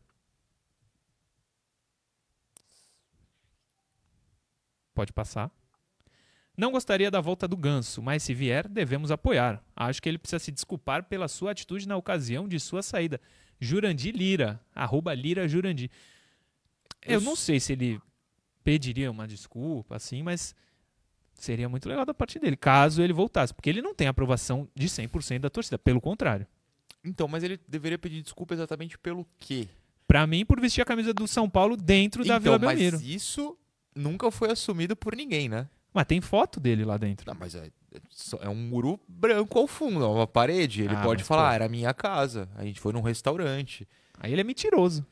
Pode 4.99 5.13
passar. 5.13 5.49
Não 6.57 6.73
gostaria 6.73 7.09
da 7.09 7.21
volta 7.21 7.47
do 7.47 7.55
Ganso, 7.55 8.01
mas 8.01 8.21
se 8.21 8.33
vier, 8.33 8.67
devemos 8.67 9.11
apoiar. 9.11 9.63
Acho 9.73 10.01
que 10.01 10.09
ele 10.09 10.17
precisa 10.17 10.39
se 10.39 10.51
desculpar 10.51 11.05
pela 11.05 11.29
sua 11.29 11.51
atitude 11.51 11.87
na 11.87 11.95
ocasião 11.95 12.49
de 12.49 12.59
sua 12.59 12.83
saída. 12.83 13.21
Jurandir 13.61 14.13
Lira, 14.13 14.59
arroba 14.75 15.13
Lira 15.13 15.47
Jurandir. 15.47 15.89
Eu 17.01 17.21
não 17.21 17.33
sei 17.33 17.61
se 17.61 17.71
ele 17.71 17.97
pediria 18.61 19.09
uma 19.09 19.25
desculpa, 19.25 19.95
assim, 19.95 20.21
mas 20.21 20.53
seria 21.33 21.69
muito 21.69 21.87
legal 21.87 22.05
da 22.05 22.13
parte 22.13 22.37
dele, 22.37 22.57
caso 22.57 23.01
ele 23.01 23.13
voltasse. 23.13 23.53
Porque 23.53 23.69
ele 23.69 23.81
não 23.81 23.95
tem 23.95 24.09
aprovação 24.09 24.67
de 24.75 24.89
100% 24.89 25.39
da 25.39 25.49
torcida, 25.49 25.79
pelo 25.79 26.01
contrário. 26.01 26.45
Então, 27.05 27.25
mas 27.25 27.41
ele 27.41 27.57
deveria 27.65 27.97
pedir 27.97 28.21
desculpa 28.21 28.53
exatamente 28.53 28.97
pelo 28.97 29.25
quê? 29.39 29.69
Pra 30.05 30.27
mim, 30.27 30.45
por 30.45 30.59
vestir 30.59 30.81
a 30.81 30.85
camisa 30.85 31.13
do 31.13 31.25
São 31.25 31.49
Paulo 31.49 31.77
dentro 31.77 32.25
da 32.25 32.35
então, 32.35 32.41
Vila 32.41 32.59
Belmiro. 32.59 32.97
Mas 32.97 33.07
isso 33.07 33.57
nunca 33.95 34.29
foi 34.31 34.51
assumido 34.51 34.95
por 34.95 35.15
ninguém, 35.15 35.49
né? 35.49 35.67
Mas 35.93 36.05
tem 36.05 36.21
foto 36.21 36.59
dele 36.59 36.85
lá 36.85 36.97
dentro. 36.97 37.25
Não, 37.27 37.37
mas 37.39 37.55
é, 37.55 37.71
é 38.41 38.49
um 38.49 38.55
muro 38.55 38.99
branco 39.07 39.57
ao 39.57 39.67
fundo, 39.67 40.03
é 40.03 40.07
uma 40.07 40.27
parede. 40.27 40.83
Ele 40.83 40.95
ah, 40.95 41.01
pode 41.01 41.23
falar, 41.23 41.49
ah, 41.49 41.53
era 41.55 41.69
minha 41.69 41.93
casa. 41.93 42.47
A 42.55 42.63
gente 42.63 42.79
foi 42.79 42.93
num 42.93 43.01
restaurante. 43.01 43.87
Aí 44.19 44.31
ele 44.31 44.41
é 44.41 44.43
mentiroso. 44.43 45.05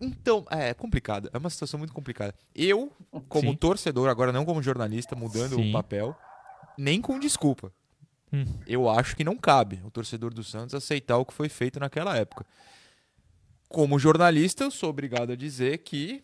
Então, 0.00 0.44
é 0.50 0.74
complicado. 0.74 1.28
É 1.32 1.38
uma 1.38 1.50
situação 1.50 1.78
muito 1.78 1.92
complicada. 1.92 2.34
Eu, 2.54 2.92
como 3.28 3.50
Sim. 3.50 3.56
torcedor, 3.56 4.08
agora 4.08 4.32
não 4.32 4.44
como 4.44 4.62
jornalista, 4.62 5.16
mudando 5.16 5.56
Sim. 5.56 5.70
o 5.70 5.72
papel, 5.72 6.16
nem 6.78 7.00
com 7.00 7.18
desculpa. 7.18 7.72
Hum. 8.32 8.44
Eu 8.66 8.88
acho 8.88 9.16
que 9.16 9.24
não 9.24 9.36
cabe 9.36 9.80
o 9.84 9.90
torcedor 9.90 10.34
do 10.34 10.42
Santos 10.42 10.74
aceitar 10.74 11.18
o 11.18 11.24
que 11.24 11.32
foi 11.32 11.48
feito 11.48 11.78
naquela 11.78 12.16
época. 12.16 12.44
Como 13.68 13.98
jornalista, 13.98 14.64
eu 14.64 14.70
sou 14.70 14.90
obrigado 14.90 15.32
a 15.32 15.36
dizer 15.36 15.78
que 15.78 16.22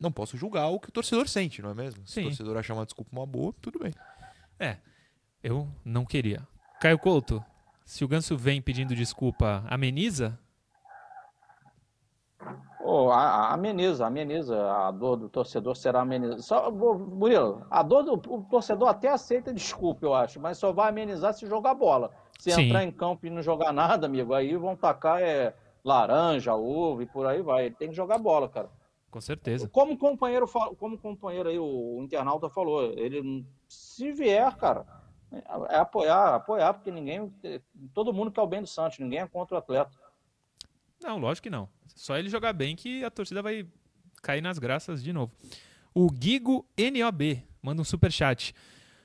não 0.00 0.12
posso 0.12 0.36
julgar 0.36 0.68
o 0.68 0.78
que 0.78 0.88
o 0.88 0.92
torcedor 0.92 1.28
sente, 1.28 1.60
não 1.60 1.70
é 1.70 1.74
mesmo? 1.74 2.06
Se 2.06 2.14
Sim. 2.14 2.20
o 2.22 2.24
torcedor 2.24 2.56
achar 2.56 2.74
uma 2.74 2.84
desculpa 2.84 3.10
uma 3.12 3.26
boa, 3.26 3.54
tudo 3.60 3.78
bem. 3.78 3.92
É, 4.58 4.76
eu 5.42 5.68
não 5.84 6.04
queria. 6.04 6.46
Caio 6.80 6.98
Couto, 6.98 7.44
se 7.84 8.04
o 8.04 8.08
Ganso 8.08 8.36
vem 8.36 8.62
pedindo 8.62 8.94
desculpa, 8.94 9.64
ameniza? 9.68 10.38
Oh, 12.80 13.10
ameniza, 13.10 14.06
ameniza. 14.06 14.72
A 14.72 14.90
dor 14.90 15.16
do 15.16 15.28
torcedor 15.28 15.76
será 15.76 16.00
amenizada. 16.00 16.40
Só, 16.40 16.70
Murilo, 16.70 17.66
a 17.70 17.82
dor 17.82 18.02
do 18.02 18.14
o 18.14 18.42
torcedor 18.44 18.88
até 18.88 19.08
aceita 19.08 19.52
desculpa, 19.52 20.06
eu 20.06 20.14
acho, 20.14 20.40
mas 20.40 20.56
só 20.56 20.72
vai 20.72 20.88
amenizar 20.88 21.34
se 21.34 21.46
jogar 21.46 21.74
bola. 21.74 22.10
Se 22.38 22.50
Sim. 22.52 22.62
entrar 22.62 22.84
em 22.84 22.90
campo 22.90 23.26
e 23.26 23.30
não 23.30 23.42
jogar 23.42 23.72
nada, 23.72 24.06
amigo, 24.06 24.32
aí 24.32 24.56
vão 24.56 24.76
tacar 24.76 25.20
é, 25.20 25.54
laranja, 25.84 26.54
ovo 26.54 27.02
e 27.02 27.06
por 27.06 27.26
aí 27.26 27.42
vai. 27.42 27.66
Ele 27.66 27.74
tem 27.74 27.88
que 27.88 27.96
jogar 27.96 28.18
bola, 28.18 28.48
cara. 28.48 28.70
Com 29.10 29.20
certeza. 29.20 29.68
Como 29.68 29.96
companheiro, 29.96 30.46
como 30.78 30.98
companheiro 30.98 31.48
aí, 31.48 31.58
o 31.58 32.00
internauta 32.02 32.50
falou, 32.50 32.92
ele 32.92 33.46
se 33.66 34.12
vier, 34.12 34.54
cara, 34.56 34.86
é 35.70 35.76
apoiar, 35.76 36.34
apoiar, 36.34 36.74
porque 36.74 36.90
ninguém, 36.90 37.32
todo 37.94 38.12
mundo 38.12 38.30
quer 38.30 38.42
o 38.42 38.46
bem 38.46 38.60
do 38.60 38.66
Santos, 38.66 38.98
ninguém 38.98 39.20
é 39.20 39.26
contra 39.26 39.56
o 39.56 39.58
atleta. 39.58 39.90
Não, 41.02 41.18
lógico 41.18 41.44
que 41.44 41.50
não. 41.50 41.68
Só 41.94 42.16
ele 42.18 42.28
jogar 42.28 42.52
bem 42.52 42.76
que 42.76 43.04
a 43.04 43.10
torcida 43.10 43.40
vai 43.40 43.66
cair 44.22 44.42
nas 44.42 44.58
graças 44.58 45.02
de 45.02 45.12
novo. 45.12 45.32
O 45.94 46.08
Gigo 46.12 46.66
NOB 46.76 47.42
manda 47.62 47.80
um 47.80 47.84
super 47.84 48.12
chat. 48.12 48.54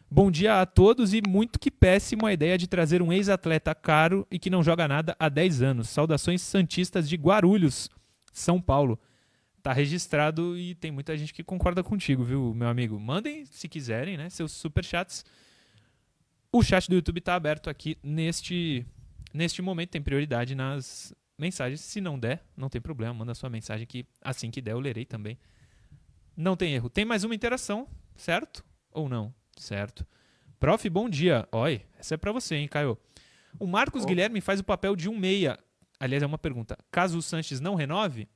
Bom 0.09 0.29
dia 0.29 0.61
a 0.61 0.65
todos 0.65 1.13
e 1.13 1.21
muito 1.27 1.59
que 1.59 1.71
péssimo 1.71 2.25
a 2.25 2.33
ideia 2.33 2.57
de 2.57 2.67
trazer 2.67 3.01
um 3.01 3.11
ex-atleta 3.11 3.73
caro 3.73 4.27
e 4.29 4.37
que 4.37 4.49
não 4.49 4.61
joga 4.61 4.87
nada 4.87 5.15
há 5.17 5.29
10 5.29 5.61
anos. 5.61 5.89
Saudações 5.89 6.41
santistas 6.41 7.07
de 7.07 7.15
Guarulhos, 7.15 7.89
São 8.31 8.61
Paulo 8.61 8.99
tá 9.63 9.71
registrado 9.71 10.57
e 10.57 10.75
tem 10.75 10.91
muita 10.91 11.17
gente 11.17 11.33
que 11.33 11.41
concorda 11.41 11.81
contigo, 11.81 12.21
viu, 12.21 12.53
meu 12.53 12.67
amigo? 12.67 12.99
Mandem, 12.99 13.45
se 13.45 13.69
quiserem, 13.69 14.17
né, 14.17 14.29
seus 14.29 14.51
superchats. 14.51 15.25
O 16.51 16.61
chat 16.61 16.89
do 16.89 16.95
YouTube 16.95 17.19
está 17.19 17.33
aberto 17.33 17.69
aqui 17.69 17.97
neste, 18.03 18.85
neste 19.33 19.61
momento, 19.61 19.91
tem 19.91 20.01
prioridade 20.01 20.53
nas 20.53 21.15
mensagens. 21.39 21.79
Se 21.79 22.01
não 22.01 22.19
der, 22.19 22.43
não 22.57 22.69
tem 22.69 22.81
problema, 22.81 23.13
manda 23.13 23.33
sua 23.33 23.49
mensagem 23.49 23.87
que 23.87 24.05
assim 24.21 24.51
que 24.51 24.61
der 24.61 24.73
eu 24.73 24.79
lerei 24.81 25.05
também. 25.05 25.39
Não 26.35 26.57
tem 26.57 26.73
erro. 26.73 26.89
Tem 26.89 27.05
mais 27.05 27.23
uma 27.23 27.33
interação, 27.33 27.87
certo? 28.15 28.65
Ou 28.91 29.07
não? 29.07 29.33
Certo. 29.55 30.05
Prof, 30.59 30.89
bom 30.89 31.09
dia. 31.09 31.47
Oi, 31.51 31.81
essa 31.97 32.15
é 32.15 32.17
para 32.17 32.31
você, 32.31 32.55
hein, 32.55 32.67
Caio. 32.67 32.97
O 33.57 33.65
Marcos 33.65 34.03
oh. 34.03 34.05
Guilherme 34.05 34.41
faz 34.41 34.59
o 34.59 34.63
papel 34.63 34.95
de 34.95 35.07
um 35.07 35.17
meia. 35.17 35.57
Aliás, 35.99 36.21
é 36.21 36.25
uma 36.25 36.37
pergunta. 36.37 36.77
Caso 36.91 37.17
o 37.17 37.21
Sanches 37.21 37.61
não 37.61 37.75
renove, 37.75 38.27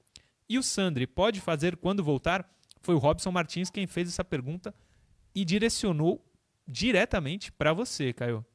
e 0.49 0.57
o 0.57 0.63
Sandri 0.63 1.05
pode 1.05 1.41
fazer 1.41 1.77
quando 1.77 2.03
voltar? 2.03 2.49
Foi 2.81 2.95
o 2.95 2.99
Robson 2.99 3.31
Martins 3.31 3.69
quem 3.69 3.87
fez 3.87 4.07
essa 4.09 4.23
pergunta 4.23 4.73
e 5.33 5.43
direcionou 5.43 6.23
diretamente 6.67 7.51
para 7.51 7.73
você, 7.73 8.13
Caio. 8.13 8.45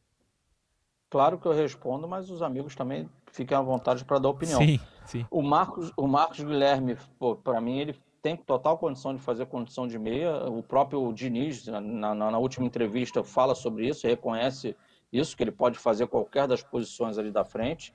Claro 1.12 1.38
que 1.38 1.46
eu 1.46 1.52
respondo, 1.52 2.08
mas 2.08 2.30
os 2.30 2.40
amigos 2.40 2.74
também 2.74 3.08
fiquem 3.30 3.56
à 3.56 3.60
vontade 3.60 4.04
para 4.04 4.18
dar 4.18 4.30
opinião. 4.30 4.60
Sim, 4.60 4.80
sim. 5.04 5.26
O 5.30 5.42
Marcos, 5.42 5.92
o 5.96 6.06
Marcos 6.06 6.40
Guilherme, 6.40 6.96
para 7.44 7.60
mim, 7.60 7.78
ele 7.78 8.00
tem 8.22 8.36
total 8.36 8.78
condição 8.78 9.14
de 9.14 9.20
fazer 9.20 9.44
condição 9.46 9.86
de 9.86 9.98
meia. 9.98 10.46
O 10.46 10.62
próprio 10.62 11.12
Diniz, 11.12 11.66
na, 11.66 11.80
na, 11.80 12.14
na, 12.14 12.38
última 12.38 12.64
entrevista, 12.64 13.22
fala 13.22 13.54
sobre 13.54 13.88
isso, 13.88 14.06
reconhece 14.06 14.74
isso, 15.12 15.36
que 15.36 15.42
ele 15.42 15.52
pode 15.52 15.78
fazer 15.78 16.06
qualquer 16.06 16.46
das 16.46 16.62
posições 16.62 17.18
ali 17.18 17.30
da 17.30 17.44
frente. 17.44 17.92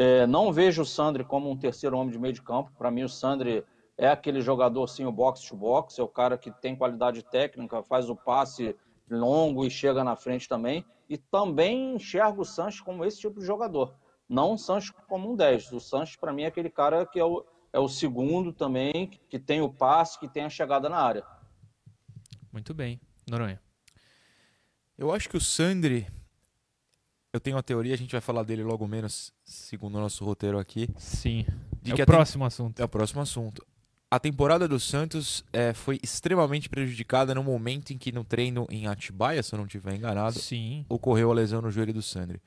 É, 0.00 0.28
não 0.28 0.52
vejo 0.52 0.82
o 0.82 0.86
Sandri 0.86 1.24
como 1.24 1.50
um 1.50 1.56
terceiro 1.56 1.98
homem 1.98 2.12
de 2.12 2.20
meio 2.20 2.32
de 2.32 2.40
campo. 2.40 2.70
Para 2.78 2.88
mim, 2.88 3.02
o 3.02 3.08
Sandri 3.08 3.64
é 3.96 4.06
aquele 4.06 4.40
jogador, 4.40 4.86
sim, 4.86 5.04
o 5.04 5.10
box-to-box, 5.10 5.98
é 5.98 6.02
o 6.04 6.06
cara 6.06 6.38
que 6.38 6.52
tem 6.52 6.76
qualidade 6.76 7.20
técnica, 7.24 7.82
faz 7.82 8.08
o 8.08 8.14
passe 8.14 8.76
longo 9.10 9.66
e 9.66 9.70
chega 9.70 10.04
na 10.04 10.14
frente 10.14 10.48
também. 10.48 10.84
E 11.10 11.18
também 11.18 11.96
enxergo 11.96 12.42
o 12.42 12.44
Sanches 12.44 12.80
como 12.80 13.04
esse 13.04 13.18
tipo 13.18 13.40
de 13.40 13.46
jogador. 13.46 13.92
Não 14.28 14.52
o 14.52 14.56
Sanches 14.56 14.92
como 15.08 15.32
um 15.32 15.34
10. 15.34 15.72
O 15.72 15.80
Sanches, 15.80 16.14
para 16.14 16.32
mim, 16.32 16.42
é 16.42 16.46
aquele 16.46 16.70
cara 16.70 17.04
que 17.04 17.18
é 17.18 17.24
o, 17.24 17.44
é 17.72 17.80
o 17.80 17.88
segundo 17.88 18.52
também, 18.52 19.10
que 19.28 19.36
tem 19.36 19.60
o 19.60 19.68
passe, 19.68 20.16
que 20.20 20.28
tem 20.28 20.44
a 20.44 20.48
chegada 20.48 20.88
na 20.88 20.98
área. 20.98 21.24
Muito 22.52 22.72
bem. 22.72 23.00
Noronha. 23.28 23.60
Eu 24.96 25.12
acho 25.12 25.28
que 25.28 25.36
o 25.36 25.40
Sandri. 25.40 26.06
Eu 27.32 27.40
tenho 27.40 27.56
uma 27.56 27.62
teoria, 27.62 27.92
a 27.94 27.98
gente 27.98 28.12
vai 28.12 28.20
falar 28.20 28.42
dele 28.42 28.62
logo 28.62 28.86
menos, 28.86 29.32
segundo 29.44 29.96
o 29.96 30.00
nosso 30.00 30.24
roteiro 30.24 30.58
aqui. 30.58 30.88
Sim. 30.96 31.44
De 31.82 31.92
é 31.92 31.94
que 31.94 32.02
o 32.02 32.06
próximo 32.06 32.44
assunto. 32.44 32.80
É 32.80 32.84
o 32.84 32.88
próximo 32.88 33.20
assunto. 33.20 33.64
A 34.10 34.18
temporada 34.18 34.66
do 34.66 34.80
Santos 34.80 35.44
é, 35.52 35.74
foi 35.74 36.00
extremamente 36.02 36.70
prejudicada 36.70 37.34
no 37.34 37.44
momento 37.44 37.92
em 37.92 37.98
que 37.98 38.10
no 38.10 38.24
treino 38.24 38.66
em 38.70 38.86
Atibaia, 38.86 39.42
se 39.42 39.54
eu 39.54 39.58
não 39.58 39.66
estiver 39.66 39.94
enganado, 39.94 40.38
Sim. 40.38 40.86
ocorreu 40.88 41.30
a 41.30 41.34
lesão 41.34 41.60
no 41.60 41.70
joelho 41.70 41.92
do 41.92 42.00
Sandri. 42.00 42.40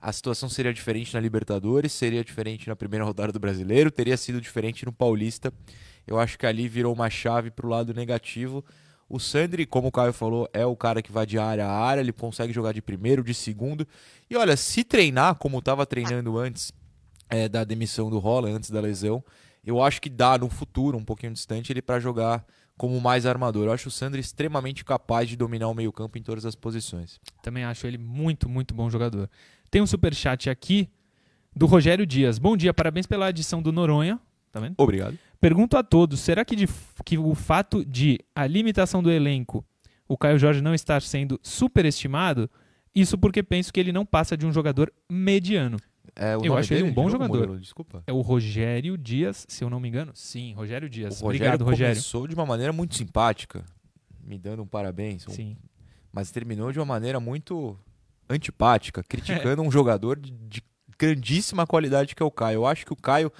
A 0.00 0.12
situação 0.12 0.48
seria 0.48 0.74
diferente 0.74 1.14
na 1.14 1.20
Libertadores, 1.20 1.92
seria 1.92 2.24
diferente 2.24 2.68
na 2.68 2.74
primeira 2.74 3.04
rodada 3.04 3.32
do 3.32 3.38
Brasileiro, 3.38 3.92
teria 3.92 4.16
sido 4.16 4.40
diferente 4.40 4.84
no 4.84 4.92
Paulista. 4.92 5.52
Eu 6.04 6.18
acho 6.18 6.36
que 6.36 6.44
ali 6.44 6.66
virou 6.66 6.92
uma 6.92 7.08
chave 7.08 7.52
pro 7.52 7.68
lado 7.68 7.94
negativo. 7.94 8.64
O 9.14 9.20
Sandri, 9.20 9.64
como 9.64 9.86
o 9.86 9.92
Caio 9.92 10.12
falou, 10.12 10.48
é 10.52 10.66
o 10.66 10.74
cara 10.74 11.00
que 11.00 11.12
vai 11.12 11.24
de 11.24 11.38
área 11.38 11.64
a 11.64 11.70
área, 11.70 12.00
ele 12.00 12.12
consegue 12.12 12.52
jogar 12.52 12.72
de 12.72 12.82
primeiro, 12.82 13.22
de 13.22 13.32
segundo. 13.32 13.86
E 14.28 14.36
olha, 14.36 14.56
se 14.56 14.82
treinar 14.82 15.36
como 15.36 15.60
estava 15.60 15.86
treinando 15.86 16.36
antes 16.36 16.72
é, 17.30 17.48
da 17.48 17.62
demissão 17.62 18.10
do 18.10 18.18
Rola, 18.18 18.48
antes 18.48 18.70
da 18.70 18.80
lesão, 18.80 19.22
eu 19.64 19.80
acho 19.80 20.02
que 20.02 20.10
dá 20.10 20.36
no 20.36 20.50
futuro, 20.50 20.98
um 20.98 21.04
pouquinho 21.04 21.32
distante, 21.32 21.72
ele 21.72 21.80
para 21.80 22.00
jogar 22.00 22.44
como 22.76 23.00
mais 23.00 23.24
armador. 23.24 23.66
Eu 23.66 23.72
acho 23.72 23.86
o 23.86 23.92
Sandri 23.92 24.20
extremamente 24.20 24.84
capaz 24.84 25.28
de 25.28 25.36
dominar 25.36 25.68
o 25.68 25.74
meio-campo 25.74 26.18
em 26.18 26.22
todas 26.22 26.44
as 26.44 26.56
posições. 26.56 27.20
Também 27.40 27.62
acho 27.62 27.86
ele 27.86 27.98
muito, 27.98 28.48
muito 28.48 28.74
bom 28.74 28.90
jogador. 28.90 29.30
Tem 29.70 29.80
um 29.80 29.86
superchat 29.86 30.50
aqui 30.50 30.90
do 31.54 31.66
Rogério 31.66 32.04
Dias. 32.04 32.36
Bom 32.36 32.56
dia, 32.56 32.74
parabéns 32.74 33.06
pela 33.06 33.30
edição 33.30 33.62
do 33.62 33.70
Noronha. 33.70 34.18
Tá 34.50 34.58
vendo? 34.58 34.74
Obrigado. 34.76 35.16
Pergunto 35.44 35.76
a 35.76 35.82
todos: 35.82 36.20
será 36.20 36.42
que, 36.42 36.56
de- 36.56 36.66
que 37.04 37.18
o 37.18 37.34
fato 37.34 37.84
de 37.84 38.18
a 38.34 38.46
limitação 38.46 39.02
do 39.02 39.10
elenco, 39.10 39.62
o 40.08 40.16
Caio 40.16 40.38
Jorge 40.38 40.62
não 40.62 40.72
estar 40.74 41.02
sendo 41.02 41.38
superestimado, 41.42 42.50
isso 42.94 43.18
porque 43.18 43.42
penso 43.42 43.70
que 43.70 43.78
ele 43.78 43.92
não 43.92 44.06
passa 44.06 44.38
de 44.38 44.46
um 44.46 44.52
jogador 44.52 44.90
mediano. 45.06 45.76
É, 46.16 46.34
Eu 46.36 46.56
acho 46.56 46.72
ele 46.72 46.84
um 46.84 46.94
bom 46.94 47.10
jogador. 47.10 47.36
Murilo, 47.40 47.60
desculpa. 47.60 48.02
É 48.06 48.12
o 48.12 48.22
Rogério 48.22 48.96
Dias, 48.96 49.44
se 49.46 49.62
eu 49.62 49.68
não 49.68 49.78
me 49.78 49.86
engano. 49.86 50.12
Sim, 50.14 50.54
Rogério 50.54 50.88
Dias. 50.88 51.20
O 51.20 51.24
Rogério 51.26 51.46
Obrigado, 51.46 51.64
Rogério. 51.68 51.94
começou 51.94 52.26
de 52.26 52.34
uma 52.34 52.46
maneira 52.46 52.72
muito 52.72 52.94
simpática, 52.94 53.62
me 54.22 54.38
dando 54.38 54.62
um 54.62 54.66
parabéns, 54.66 55.28
um- 55.28 55.30
Sim. 55.32 55.58
mas 56.10 56.30
terminou 56.30 56.72
de 56.72 56.78
uma 56.78 56.86
maneira 56.86 57.20
muito 57.20 57.76
antipática, 58.30 59.02
criticando 59.02 59.60
um 59.62 59.70
jogador 59.70 60.18
de, 60.18 60.30
de 60.30 60.62
grandíssima 60.98 61.66
qualidade 61.66 62.14
que 62.14 62.22
é 62.22 62.26
o 62.26 62.30
Caio. 62.30 62.56
Eu 62.58 62.66
acho 62.66 62.86
que 62.86 62.92
o 62.94 62.96
Caio 62.96 63.30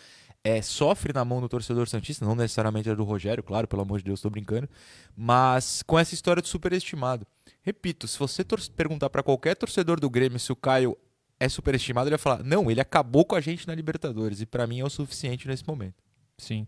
é, 0.45 0.61
sofre 0.61 1.11
na 1.15 1.25
mão 1.25 1.41
do 1.41 1.49
torcedor 1.49 1.89
santista, 1.89 2.25
não 2.25 2.35
necessariamente 2.35 2.91
é 2.91 2.95
do 2.95 3.03
Rogério, 3.03 3.43
claro, 3.43 3.67
pelo 3.67 3.81
amor 3.81 3.99
de 3.99 4.05
Deus, 4.05 4.19
estou 4.19 4.31
brincando, 4.31 4.69
mas 5.17 5.83
com 5.83 5.99
essa 5.99 6.13
história 6.13 6.43
de 6.43 6.49
superestimado. 6.49 7.27
Repito, 7.63 8.07
se 8.07 8.19
você 8.19 8.45
perguntar 8.77 9.09
para 9.09 9.23
qualquer 9.23 9.57
torcedor 9.57 9.99
do 9.99 10.11
Grêmio 10.11 10.39
se 10.39 10.53
o 10.53 10.57
Caio 10.57 10.99
é 11.41 11.49
superestimado, 11.49 12.09
ele 12.09 12.17
vai 12.17 12.23
falar: 12.23 12.45
"Não, 12.45 12.71
ele 12.71 12.81
acabou 12.81 13.25
com 13.25 13.35
a 13.35 13.41
gente 13.41 13.67
na 13.67 13.75
Libertadores" 13.75 14.43
e 14.43 14.47
para 14.47 14.67
mim 14.67 14.81
é 14.81 14.85
o 14.85 14.91
suficiente 14.91 15.49
nesse 15.49 15.67
momento. 15.67 16.05
Sim. 16.37 16.67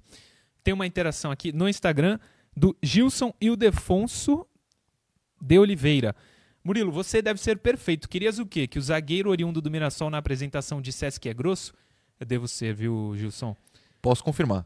Tem 0.64 0.72
uma 0.72 0.86
interação 0.86 1.30
aqui 1.30 1.52
no 1.52 1.68
Instagram 1.68 2.18
do 2.56 2.74
Gilson 2.82 3.32
Ildefonso 3.40 4.46
de 5.40 5.58
Oliveira. 5.58 6.16
Murilo, 6.64 6.90
você 6.90 7.20
deve 7.20 7.38
ser 7.38 7.58
perfeito. 7.58 8.08
Querias 8.08 8.38
o 8.38 8.46
quê? 8.46 8.66
Que 8.66 8.78
o 8.78 8.82
zagueiro 8.82 9.30
oriundo 9.30 9.60
do 9.60 9.70
Mirassol 9.70 10.10
na 10.10 10.18
apresentação 10.18 10.80
dissesse 10.80 11.20
que 11.20 11.28
é 11.28 11.34
grosso? 11.34 11.74
Eu 12.18 12.26
devo 12.26 12.48
ser, 12.48 12.74
viu, 12.74 13.14
Gilson? 13.16 13.56
Posso 14.00 14.22
confirmar. 14.24 14.64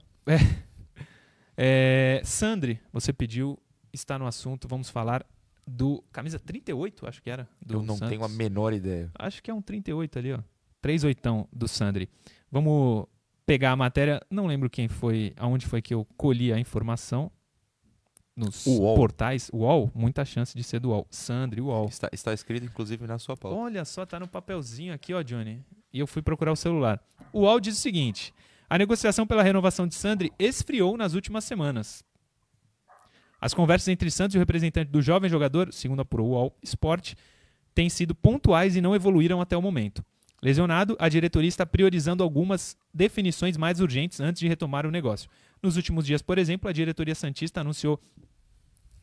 É, 1.57 2.23
Sandri, 2.25 2.81
você 2.93 3.13
pediu, 3.13 3.59
está 3.93 4.19
no 4.19 4.27
assunto, 4.27 4.67
vamos 4.67 4.89
falar 4.89 5.27
do 5.67 6.03
camisa 6.11 6.39
38, 6.39 7.07
acho 7.07 7.23
que 7.23 7.31
era. 7.31 7.49
Eu 7.69 7.83
não 7.83 7.97
Santos. 7.97 8.09
tenho 8.09 8.25
a 8.25 8.29
menor 8.29 8.73
ideia. 8.73 9.11
Acho 9.19 9.43
que 9.43 9.51
é 9.51 9.55
um 9.55 9.61
38 9.61 10.19
ali, 10.19 10.33
ó. 10.33 10.39
38 10.81 11.49
do 11.53 11.69
Sandri. 11.69 12.09
Vamos 12.51 13.07
pegar 13.45 13.73
a 13.73 13.77
matéria. 13.77 14.21
Não 14.31 14.47
lembro 14.47 14.71
quem 14.71 14.89
foi, 14.89 15.35
aonde 15.37 15.67
foi 15.67 15.83
que 15.83 15.93
eu 15.93 16.07
colhi 16.17 16.53
a 16.53 16.59
informação. 16.59 17.31
Nos 18.41 18.65
UOL. 18.67 18.97
portais. 18.97 19.51
UOL, 19.53 19.91
muita 19.95 20.25
chance 20.25 20.57
de 20.57 20.65
ser 20.65 20.81
do 20.81 20.89
UOL. 20.89 21.07
Sandri, 21.11 21.61
UOL. 21.61 21.89
Está, 21.89 22.09
está 22.11 22.33
escrito 22.33 22.65
inclusive 22.65 23.07
na 23.07 23.19
sua 23.19 23.37
pauta. 23.37 23.57
Olha 23.59 23.85
só, 23.85 24.07
tá 24.07 24.19
no 24.19 24.27
papelzinho 24.27 24.95
aqui, 24.95 25.13
ó, 25.13 25.23
Johnny. 25.23 25.63
E 25.93 25.99
eu 25.99 26.07
fui 26.07 26.23
procurar 26.23 26.53
o 26.53 26.57
celular. 26.57 26.99
O 27.35 27.41
UOL 27.41 27.61
diz 27.61 27.77
o 27.77 27.81
seguinte: 27.81 28.33
a 28.69 28.79
negociação 28.79 29.27
pela 29.27 29.43
renovação 29.43 29.87
de 29.87 29.95
Sandri 29.95 30.33
esfriou 30.39 30.97
nas 30.97 31.13
últimas 31.13 31.45
semanas. 31.45 32.03
As 33.39 33.53
conversas 33.53 33.89
entre 33.89 34.11
Santos 34.11 34.35
e 34.35 34.39
o 34.39 34.41
representante 34.41 34.91
do 34.91 35.03
jovem 35.03 35.29
jogador, 35.29 35.73
segundo 35.73 36.01
apurou 36.01 36.29
o 36.29 36.31
UOL 36.31 36.57
Sport, 36.63 37.15
têm 37.75 37.91
sido 37.91 38.15
pontuais 38.15 38.75
e 38.75 38.81
não 38.81 38.95
evoluíram 38.95 39.41
até 39.41 39.55
o 39.57 39.63
momento. 39.63 40.03
Lesionado, 40.43 40.97
a 40.99 41.09
diretoria 41.09 41.49
está 41.49 41.67
priorizando 41.67 42.23
algumas 42.23 42.75
definições 42.93 43.59
mais 43.59 43.81
urgentes 43.81 44.21
antes 44.21 44.41
de 44.41 44.49
retomar 44.49 44.87
o 44.87 44.91
negócio. 44.91 45.29
Nos 45.63 45.77
últimos 45.77 46.07
dias, 46.07 46.23
por 46.23 46.39
exemplo, 46.39 46.69
a 46.69 46.73
diretoria 46.73 47.15
Santista 47.15 47.61
anunciou 47.61 48.01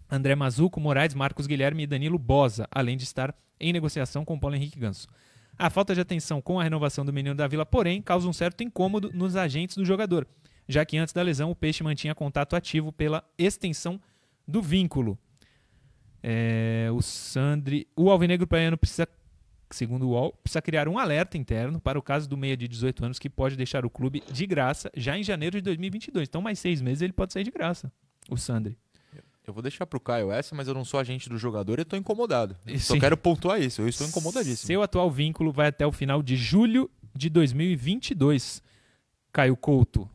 André 0.10 0.36
Mazuco, 0.36 0.80
Moraes, 0.80 1.14
Marcos 1.14 1.48
Guilherme 1.48 1.84
e 1.84 1.88
Danilo 1.88 2.18
Bosa, 2.18 2.68
além 2.72 2.96
de 2.96 3.04
estar 3.04 3.36
em 3.60 3.74
negociação 3.74 4.24
com 4.24 4.40
Paulo 4.40 4.56
Henrique 4.56 4.80
Ganso. 4.80 5.08
A 5.58 5.70
falta 5.70 5.96
de 5.96 6.02
atenção 6.02 6.42
com 6.42 6.60
a 6.60 6.64
renovação 6.64 7.04
do 7.04 7.12
menino 7.12 7.36
da 7.36 7.48
Vila, 7.48 7.66
porém, 7.66 8.02
causa 8.02 8.28
um 8.28 8.34
certo 8.34 8.64
incômodo 8.64 9.12
nos 9.14 9.36
agentes 9.36 9.76
do 9.76 9.84
jogador, 9.84 10.28
já 10.68 10.86
que 10.86 10.98
antes 10.98 11.14
da 11.14 11.22
lesão 11.22 11.50
o 11.50 11.56
Peixe 11.56 11.84
mantinha 11.84 12.14
contato 12.14 12.56
ativo 12.56 12.92
pela 12.92 13.24
extensão 13.38 14.00
do 14.48 14.62
vínculo. 14.62 15.18
É, 16.22 16.90
o 16.94 17.02
Sandri, 17.02 17.88
o 17.96 18.12
Alvinegro 18.12 18.46
Praiano 18.46 18.78
precisa, 18.78 19.08
segundo 19.72 20.08
o 20.08 20.12
UOL, 20.12 20.34
precisa 20.44 20.62
criar 20.62 20.88
um 20.88 21.00
alerta 21.00 21.38
interno 21.38 21.80
para 21.80 21.98
o 21.98 22.02
caso 22.02 22.30
do 22.30 22.38
meia 22.38 22.56
de 22.56 22.68
18 22.68 23.06
anos 23.06 23.20
que 23.20 23.30
pode 23.30 23.56
deixar 23.56 23.86
o 23.86 23.90
clube 23.90 24.24
de 24.32 24.46
graça 24.46 24.92
já 24.96 25.18
em 25.18 25.24
janeiro 25.24 25.58
de 25.58 25.64
2022. 25.64 26.28
Então, 26.28 26.42
mais 26.42 26.60
seis 26.60 26.82
meses 26.82 27.02
ele 27.02 27.14
pode 27.14 27.34
sair 27.34 27.44
de 27.44 27.52
graça, 27.52 27.92
o 28.30 28.38
Sandri. 28.38 28.78
Eu 29.48 29.54
vou 29.54 29.64
deixar 29.64 29.86
pro 29.86 29.98
Caio 29.98 30.30
essa, 30.30 30.54
mas 30.54 30.68
eu 30.68 30.74
não 30.74 30.84
sou 30.84 31.00
agente 31.00 31.30
do 31.30 31.38
jogador 31.38 31.80
e 31.80 31.82
eu 31.82 31.86
tô 31.86 31.96
incomodado. 31.96 32.54
Eu 32.66 32.78
Só 32.80 33.00
quero 33.00 33.16
pontuar 33.16 33.62
isso. 33.62 33.82
Eu 33.82 33.88
estou 33.88 34.06
incomodadíssimo. 34.06 34.68
Seu 34.68 34.82
atual 34.82 35.10
vínculo 35.10 35.54
vai 35.54 35.68
até 35.68 35.88
o 35.88 35.92
final 35.92 36.22
de 36.22 36.36
julho 36.36 36.92
de 37.16 37.30
2022. 37.30 38.62
Caio 39.32 39.56
Couto. 39.56 40.10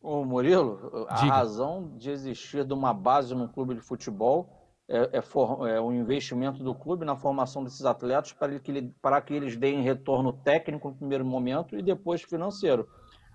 Ô 0.00 0.24
Murilo, 0.24 1.06
a 1.10 1.14
Diga. 1.16 1.32
razão 1.34 1.92
de 1.98 2.08
existir 2.10 2.64
de 2.64 2.72
uma 2.72 2.94
base 2.94 3.34
num 3.34 3.48
clube 3.48 3.74
de 3.74 3.80
futebol 3.82 4.48
é, 4.88 5.18
é 5.18 5.20
for- 5.22 5.68
é 5.68 5.78
o 5.78 5.92
investimento 5.92 6.62
do 6.64 6.74
clube 6.74 7.04
na 7.04 7.16
formação 7.16 7.62
desses 7.64 7.84
atletas 7.84 8.32
para 8.32 8.58
que, 8.58 8.70
ele- 8.70 8.94
para 9.02 9.20
que 9.20 9.34
eles 9.34 9.56
deem 9.58 9.82
retorno 9.82 10.32
técnico 10.32 10.88
no 10.88 10.94
primeiro 10.94 11.24
momento 11.24 11.76
e 11.78 11.82
depois 11.82 12.22
financeiro. 12.22 12.88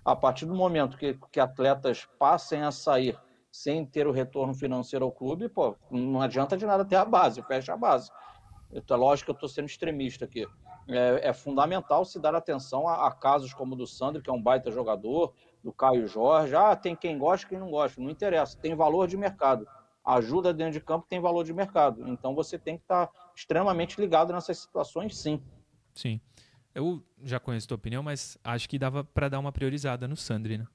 A 0.04 0.16
partir 0.16 0.44
do 0.46 0.54
momento 0.56 0.96
que, 0.98 1.16
que 1.30 1.38
atletas 1.38 2.08
passem 2.18 2.62
a 2.62 2.72
sair 2.72 3.16
sem 3.50 3.84
ter 3.84 4.06
o 4.06 4.12
retorno 4.12 4.54
financeiro 4.54 5.04
ao 5.04 5.12
clube, 5.12 5.48
pô, 5.48 5.76
não 5.90 6.20
adianta 6.20 6.56
de 6.56 6.64
nada 6.64 6.84
ter 6.84 6.96
a 6.96 7.04
base, 7.04 7.42
fecha 7.42 7.72
a 7.72 7.76
base. 7.76 8.10
Então, 8.72 8.96
é 8.96 9.00
lógico 9.00 9.26
que 9.26 9.30
eu 9.32 9.34
estou 9.34 9.48
sendo 9.48 9.66
extremista 9.66 10.24
aqui. 10.24 10.46
É, 10.88 11.28
é 11.28 11.32
fundamental 11.32 12.04
se 12.04 12.20
dar 12.20 12.34
atenção 12.34 12.86
a, 12.86 13.06
a 13.06 13.10
casos 13.10 13.52
como 13.52 13.74
o 13.74 13.76
do 13.76 13.86
Sandro, 13.86 14.22
que 14.22 14.30
é 14.30 14.32
um 14.32 14.40
baita 14.40 14.70
jogador, 14.70 15.34
do 15.62 15.72
Caio 15.72 16.06
Jorge. 16.06 16.54
Ah, 16.54 16.74
tem 16.76 16.94
quem 16.94 17.18
gosta 17.18 17.48
quem 17.48 17.58
não 17.58 17.70
gosta. 17.70 18.00
Não 18.00 18.10
interessa. 18.10 18.56
Tem 18.58 18.74
valor 18.74 19.06
de 19.06 19.16
mercado. 19.16 19.66
Ajuda 20.04 20.54
dentro 20.54 20.72
de 20.74 20.80
campo 20.80 21.06
tem 21.08 21.20
valor 21.20 21.44
de 21.44 21.52
mercado. 21.52 22.08
Então 22.08 22.34
você 22.34 22.58
tem 22.58 22.76
que 22.76 22.84
estar 22.84 23.10
extremamente 23.34 24.00
ligado 24.00 24.32
nessas 24.32 24.58
situações, 24.58 25.16
sim. 25.16 25.42
Sim. 25.94 26.20
Eu 26.74 27.02
já 27.22 27.38
conheço 27.38 27.68
tua 27.68 27.74
opinião, 27.74 28.02
mas 28.02 28.38
acho 28.42 28.68
que 28.68 28.78
dava 28.78 29.04
pra 29.04 29.28
dar 29.28 29.38
uma 29.38 29.52
priorizada 29.52 30.06
no 30.06 30.16
Sandri, 30.16 30.58
né? 30.58 30.66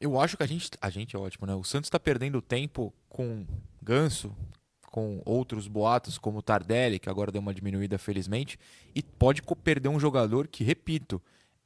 Eu 0.00 0.18
acho 0.20 0.36
que 0.36 0.42
a 0.42 0.46
gente. 0.46 0.70
A 0.80 0.90
gente 0.90 1.16
é 1.16 1.18
ótimo, 1.18 1.46
né? 1.46 1.54
O 1.54 1.64
Santos 1.64 1.88
tá 1.90 1.98
perdendo 1.98 2.42
tempo 2.42 2.92
com 3.08 3.46
Ganso, 3.82 4.34
com 4.90 5.20
outros 5.24 5.66
boatos, 5.68 6.18
como 6.18 6.38
o 6.38 6.42
Tardelli, 6.42 6.98
que 6.98 7.08
agora 7.08 7.32
deu 7.32 7.40
uma 7.40 7.54
diminuída, 7.54 7.98
felizmente, 7.98 8.58
e 8.94 9.02
pode 9.02 9.42
perder 9.62 9.88
um 9.88 9.98
jogador 10.00 10.46
que, 10.48 10.62
repito, 10.64 11.20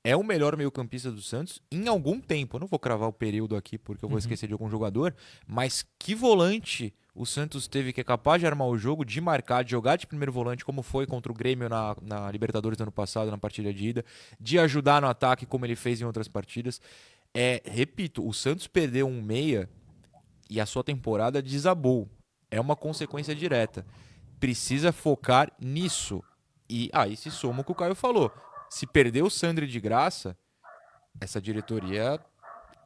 é 0.05 0.17
o 0.17 0.23
melhor 0.23 0.57
meio-campista 0.57 1.11
do 1.11 1.21
Santos 1.21 1.61
em 1.71 1.89
algum 1.89 2.21
tempo. 2.21 2.57
Eu 2.57 2.61
não 2.61 2.67
vou 2.67 2.79
cravar 2.79 3.09
o 3.09 3.13
período 3.13 3.57
aqui 3.57 3.77
porque 3.77 4.05
eu 4.05 4.09
vou 4.09 4.15
Uhum. 4.17 4.21
esquecer 4.21 4.47
de 4.47 4.53
algum 4.53 4.71
jogador, 4.71 5.15
mas 5.47 5.85
que 5.99 6.15
volante 6.15 6.95
o 7.15 7.27
Santos 7.27 7.67
teve 7.67 7.93
que 7.93 8.01
é 8.01 8.05
capaz 8.05 8.41
de 8.41 8.47
armar 8.47 8.69
o 8.69 8.79
jogo, 8.79 9.05
de 9.05 9.21
marcar, 9.21 9.65
de 9.65 9.73
jogar 9.73 9.97
de 9.97 10.07
primeiro 10.07 10.31
volante, 10.33 10.65
como 10.65 10.83
foi 10.83 11.05
contra 11.05 11.33
o 11.33 11.35
Grêmio 11.35 11.69
na, 11.69 11.97
na 12.01 12.31
Libertadores 12.31 12.79
do 12.79 12.83
ano 12.83 12.93
passado, 12.93 13.29
na 13.31 13.37
partida 13.37 13.75
de 13.75 13.89
ida, 13.89 14.05
de 14.39 14.57
ajudar 14.59 15.03
no 15.03 15.09
ataque, 15.09 15.45
como 15.45 15.67
ele 15.67 15.75
fez 15.75 16.01
em 16.01 16.05
outras 16.05 16.29
partidas. 16.29 16.81
É, 17.35 17.63
repito, 17.65 18.27
o 18.27 18.33
Santos 18.33 18.67
perdeu 18.67 19.07
um 19.07 19.21
meia 19.23 19.69
e 20.51 20.61
a 20.61 20.67
sua 20.67 20.83
temporada 20.83 21.41
desabou. 21.43 22.09
É 22.51 22.61
uma 22.61 22.75
consequência 22.75 23.35
direta. 23.35 23.85
Precisa 24.41 24.93
focar 24.93 25.53
nisso. 25.61 26.23
E 26.69 26.91
aí 26.93 27.17
se 27.17 27.31
soma 27.31 27.61
o 27.61 27.65
que 27.65 27.73
o 27.73 27.75
Caio 27.75 27.95
falou. 27.95 28.33
Se 28.71 28.87
perder 28.87 29.23
o 29.23 29.31
Sandri 29.31 29.67
de 29.67 29.81
graça, 29.81 30.37
essa 31.21 31.41
diretoria 31.41 32.21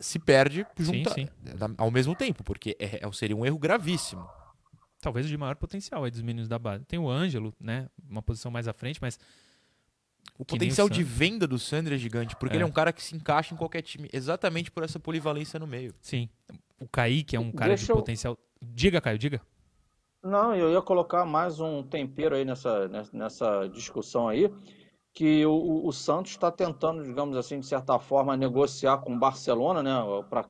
se 0.01 0.19
perde 0.19 0.67
junta, 0.79 1.11
sim. 1.15 1.29
na- 1.59 1.75
ao 1.79 1.91
mesmo 1.91 2.15
tempo, 2.15 2.43
porque 2.43 2.77
é- 2.79 3.01
é- 3.07 3.13
seria 3.13 3.37
um 3.37 3.47
erro 3.47 3.59
gravíssimo. 3.59 4.27
Talvez 5.01 5.27
o 5.27 5.29
de 5.29 5.37
maior 5.37 5.57
potencial 5.57 6.05
aí 6.05 6.11
dos 6.11 6.23
meninos 6.23 6.49
da 6.49 6.59
base. 6.59 6.85
Tem 6.85 6.99
o 6.99 7.09
Ângelo, 7.11 7.55
né? 7.61 7.89
Uma 8.09 8.23
posição 8.23 8.51
mais 8.51 8.67
à 8.69 8.73
frente, 8.73 9.01
mas 9.01 9.19
O 10.39 10.45
Que 10.45 10.55
potencial 10.55 10.89
de 10.89 11.03
venda 11.05 11.47
do 11.47 11.59
Sandri 11.59 11.95
é 11.95 11.99
gigante, 11.99 12.35
porque 12.37 12.55
É. 12.55 12.57
ele 12.57 12.65
é 12.65 12.67
um 12.67 12.73
cara 12.73 12.93
que 12.93 13.03
se 13.03 13.15
encaixa 13.15 13.55
em 13.55 13.57
qualquer 13.57 13.83
time, 13.83 14.09
exatamente 14.13 14.71
por 14.71 14.83
essa 14.83 14.99
polivalência 14.99 15.59
no 15.61 15.67
meio. 15.67 15.95
sim. 16.01 16.29
O 16.81 16.89
Kaique 16.89 17.37
é 17.37 17.41
um 17.41 17.53
cara 17.53 17.75
de 17.75 17.81
Deixa 17.81 17.93
eu- 17.93 17.97
potencial. 17.97 18.37
Diga, 18.61 19.01
Caio, 19.01 19.17
diga. 19.17 19.41
Não, 20.21 20.53
eu 20.55 20.73
ia 20.73 20.83
colocar 20.83 21.25
mais 21.25 21.61
um 21.61 21.81
tempero 21.83 22.35
aí 22.35 22.45
nessa, 22.45 22.89
nessa- 23.13 23.69
discussão 23.69 24.27
aí, 24.29 24.53
que 25.15 25.45
o, 25.47 25.87
o- 25.87 25.93
Santos 25.93 26.33
está 26.33 26.51
tentando, 26.51 27.05
digamos 27.05 27.37
assim, 27.37 27.61
de 27.61 27.67
certa 27.67 27.99
forma, 28.01 28.37
negociar 28.37 28.99
com 28.99 29.15
o 29.15 29.19
Barcelona, 29.19 29.81
né, 29.83 29.93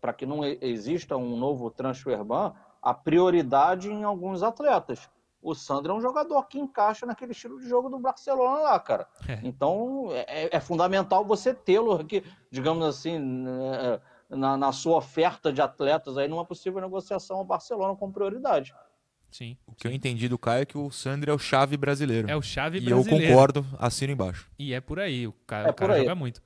para 0.00 0.12
que 0.14 0.24
não 0.24 0.42
exista 0.44 1.16
um 1.18 1.36
novo 1.36 1.70
transfer 1.70 2.22
ban, 2.24 2.52
a 2.80 2.94
prioridade 2.94 3.90
em 3.90 4.04
alguns 4.04 4.42
atletas. 4.42 5.10
O 5.42 5.54
Sandro 5.54 5.92
é 5.92 5.96
um 5.96 6.00
jogador 6.00 6.44
que 6.44 6.58
encaixa 6.58 7.04
naquele 7.04 7.32
estilo 7.32 7.60
de 7.60 7.68
jogo 7.68 7.88
do 7.88 7.98
Barcelona 7.98 8.60
lá, 8.60 8.78
cara. 8.78 9.08
É. 9.28 9.40
Então 9.42 10.08
é, 10.12 10.56
é 10.56 10.60
fundamental 10.60 11.24
você 11.24 11.52
tê-lo 11.52 11.94
aqui, 11.94 12.24
digamos 12.48 12.86
assim, 12.86 13.18
né, 13.18 14.00
na, 14.30 14.56
na 14.56 14.72
sua 14.72 14.96
oferta 14.96 15.52
de 15.52 15.60
atletas 15.60 16.16
aí 16.16 16.28
numa 16.28 16.44
possível 16.44 16.80
negociação 16.80 17.38
ao 17.38 17.44
Barcelona 17.44 17.96
com 17.96 18.12
prioridade. 18.12 18.72
Sim. 19.32 19.56
O 19.66 19.74
que 19.74 19.86
eu 19.86 19.90
entendi 19.90 20.28
do 20.28 20.38
Caio 20.38 20.62
é 20.62 20.66
que 20.66 20.76
o 20.76 20.90
Sandri 20.90 21.30
é 21.30 21.34
o 21.34 21.38
chave 21.38 21.76
brasileiro. 21.76 22.30
É 22.30 22.36
o 22.36 22.42
chave 22.42 22.78
e 22.78 22.88
eu 22.88 23.02
brasileiro. 23.02 23.32
concordo, 23.32 23.66
assino 23.78 24.12
embaixo. 24.12 24.46
E 24.58 24.74
é 24.74 24.80
por 24.80 25.00
aí. 25.00 25.26
O 25.26 25.32
cara, 25.32 25.68
É 25.68 25.70
o 25.70 25.74
cara 25.74 25.98
joga 25.98 26.14
muito. 26.14 26.42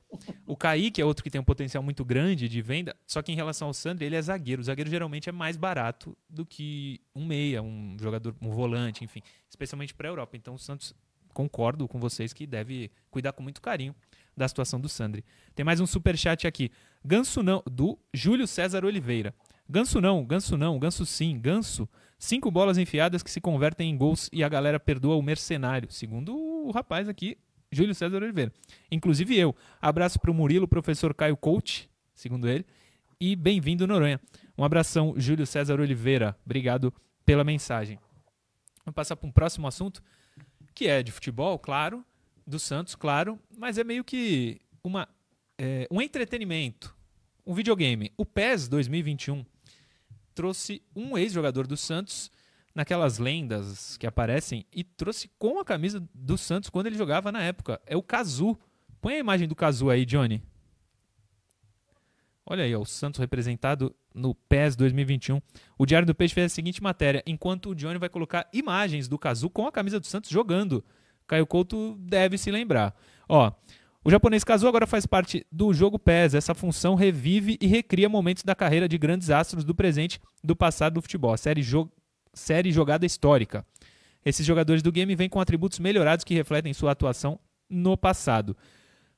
O 0.47 0.57
Kaique 0.57 1.03
é 1.03 1.05
outro 1.05 1.23
que 1.25 1.29
tem 1.29 1.41
um 1.41 1.45
potencial 1.45 1.83
muito 1.83 2.05
grande 2.05 2.49
de 2.49 2.63
venda. 2.63 2.95
Só 3.07 3.21
que 3.21 3.33
em 3.33 3.35
relação 3.35 3.69
ao 3.69 3.75
Sandro, 3.75 4.05
ele 4.05 4.15
é 4.15 4.23
zagueiro. 4.23 4.63
O 4.63 4.65
zagueiro 4.65 4.89
geralmente 4.89 5.29
é 5.29 5.33
mais 5.33 5.57
barato 5.57 6.17
do 6.31 6.47
que 6.47 7.01
um 7.15 7.27
meia, 7.27 7.61
um 7.61 7.97
jogador, 8.01 8.35
um 8.41 8.51
volante, 8.51 9.05
enfim. 9.05 9.21
Especialmente 9.51 9.93
para 9.93 10.09
a 10.09 10.11
Europa. 10.13 10.37
Então 10.37 10.55
o 10.55 10.59
Santos, 10.59 10.95
concordo 11.35 11.87
com 11.89 11.99
vocês 11.99 12.33
que 12.33 12.47
deve 12.47 12.91
cuidar 13.11 13.33
com 13.33 13.43
muito 13.43 13.61
carinho 13.61 13.95
da 14.37 14.47
situação 14.47 14.81
do 14.81 14.89
Sandri. 14.89 15.25
Tem 15.55 15.65
mais 15.65 15.81
um 15.81 15.87
superchat 15.87 16.47
aqui. 16.47 16.71
Ganso 17.05 17.43
não, 17.43 17.63
do 17.71 17.99
Júlio 18.15 18.47
César 18.47 18.85
Oliveira. 18.85 19.35
Ganso 19.69 20.01
não, 20.01 20.25
ganso 20.25 20.57
não, 20.57 20.79
ganso 20.79 21.05
sim, 21.05 21.39
ganso. 21.41 21.89
Cinco 22.27 22.51
bolas 22.51 22.77
enfiadas 22.77 23.23
que 23.23 23.31
se 23.31 23.41
convertem 23.41 23.89
em 23.89 23.97
gols 23.97 24.29
e 24.33 24.43
a 24.43 24.49
galera 24.49 24.81
perdoa 24.81 25.15
o 25.15 25.23
mercenário. 25.23 25.93
Segundo 25.93 26.37
o 26.37 26.73
rapaz 26.73 27.09
aqui, 27.09 27.39
Júlio 27.71 27.95
César 27.95 28.17
Oliveira. 28.17 28.53
Inclusive 28.91 29.39
eu. 29.39 29.55
Abraço 29.81 30.19
pro 30.19 30.35
Murilo, 30.35 30.67
professor 30.67 31.15
Caio 31.15 31.37
Coach, 31.37 31.89
segundo 32.17 32.49
ele. 32.49 32.67
E 33.21 33.37
bem-vindo, 33.37 33.87
Noronha. 33.87 34.21
Um 34.59 34.65
abração, 34.65 35.15
Júlio 35.17 35.47
César 35.47 35.79
Oliveira. 35.79 36.37
Obrigado 36.45 36.93
pela 37.25 37.45
mensagem. 37.45 37.97
Vamos 38.85 38.97
passar 38.97 39.15
para 39.15 39.29
um 39.29 39.33
próximo 39.33 39.69
assunto, 39.69 40.03
que 40.75 40.89
é 40.89 41.05
de 41.05 41.13
futebol, 41.13 41.57
claro, 41.61 42.05
do 42.45 42.59
Santos, 42.59 42.97
claro, 42.97 43.39
mas 43.57 43.79
é 43.79 43.85
meio 43.85 44.03
que 44.03 44.61
uma, 44.83 45.09
é, 45.57 45.87
um 45.93 46.03
entretenimento, 46.03 46.93
um 47.47 47.55
videogame. 47.55 48.13
O 48.17 48.27
PES 48.27 48.67
2021 48.67 49.47
trouxe 50.37 50.83
um 50.95 51.17
ex-jogador 51.17 51.67
do 51.67 51.77
Santos 51.77 52.31
naquelas 52.75 53.19
lendas 53.19 53.97
que 53.97 54.07
aparecem 54.07 54.67
e 54.71 54.85
trouxe 54.85 55.31
com 55.39 55.59
a 55.59 55.65
camisa 55.65 56.07
do 56.15 56.37
Santos 56.37 56.69
quando 56.69 56.87
ele 56.89 56.99
jogava 56.99 57.33
na 57.33 57.43
época. 57.43 57.81
É 57.87 57.97
o 57.97 58.03
Kazu. 58.03 58.57
Põe 59.01 59.15
a 59.15 59.19
imagem 59.19 59.49
do 59.49 59.57
Kazu 59.57 59.89
aí, 59.89 60.05
Johnny. 60.05 60.43
Olha 62.45 62.65
aí, 62.65 62.77
ó, 62.77 62.81
o 62.81 62.87
Santos 62.87 63.19
representado 63.19 63.97
no 64.15 64.35
PES 64.35 64.77
2021. 64.77 65.41
O 65.79 65.87
Diário 65.87 66.07
do 66.07 66.15
Peixe 66.15 66.35
fez 66.35 66.53
a 66.53 66.55
seguinte 66.55 66.83
matéria, 66.83 67.23
enquanto 67.27 67.71
o 67.71 67.75
Johnny 67.75 67.99
vai 67.99 68.09
colocar 68.09 68.49
imagens 68.53 69.09
do 69.09 69.19
Kazu 69.19 69.49
com 69.49 69.67
a 69.67 69.73
camisa 69.73 69.99
do 69.99 70.07
Santos 70.07 70.31
jogando. 70.31 70.85
Caio 71.27 71.47
Couto 71.47 71.97
deve 71.99 72.37
se 72.37 72.51
lembrar. 72.51 72.95
Ó, 73.29 73.51
o 74.07 74.11
japonês 74.11 74.45
Kazu 74.45 74.69
agora 74.69 74.87
faz 74.87 75.05
parte 75.05 75.45
do 75.51 75.75
jogo 75.75 75.99
PES. 75.99 76.35
Essa 76.35 76.55
função 76.55 76.95
revive 76.95 77.59
e 77.61 77.67
recria 77.67 78.09
momentos 78.09 78.45
da 78.45 78.55
carreira 78.55 78.89
de 78.89 78.97
grandes 78.97 79.31
astros 79.31 79.65
do 79.65 79.75
presente 79.75 80.21
do 80.45 80.55
passado 80.55 80.95
do 80.95 81.03
futebol. 81.03 81.33
A 81.33 81.37
série, 81.37 81.61
jo 81.61 81.91
série 82.33 82.71
jogada 82.71 83.05
histórica. 83.05 83.67
Esses 84.25 84.47
jogadores 84.47 84.81
do 84.81 84.93
game 84.93 85.17
vêm 85.17 85.29
com 85.29 85.41
atributos 85.41 85.81
melhorados 85.81 86.25
que 86.25 86.35
refletem 86.35 86.73
sua 86.73 86.93
atuação 86.93 87.37
no 87.69 87.97
passado. 87.97 88.57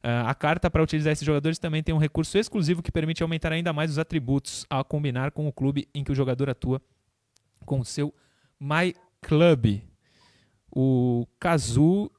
Ah, 0.02 0.30
a 0.30 0.34
carta 0.34 0.70
para 0.70 0.82
utilizar 0.82 1.12
esses 1.12 1.26
jogadores 1.26 1.58
também 1.58 1.82
tem 1.82 1.94
um 1.94 1.98
recurso 1.98 2.38
exclusivo 2.38 2.82
que 2.82 2.90
permite 2.90 3.22
aumentar 3.22 3.52
ainda 3.52 3.74
mais 3.74 3.90
os 3.90 3.98
atributos 3.98 4.64
a 4.70 4.82
combinar 4.82 5.32
com 5.32 5.46
o 5.46 5.52
clube 5.52 5.86
em 5.94 6.02
que 6.02 6.12
o 6.12 6.14
jogador 6.14 6.48
atua 6.48 6.80
com 7.66 7.80
o 7.80 7.84
seu 7.84 8.14
My 8.58 8.94
Club. 9.20 9.82
O 10.74 11.26
Kazu 11.38 12.10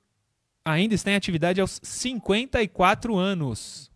ainda 0.69 0.95
está 0.95 1.11
em 1.11 1.15
atividade 1.15 1.59
aos 1.59 1.79
54 1.83 3.15
anos. 3.15 3.91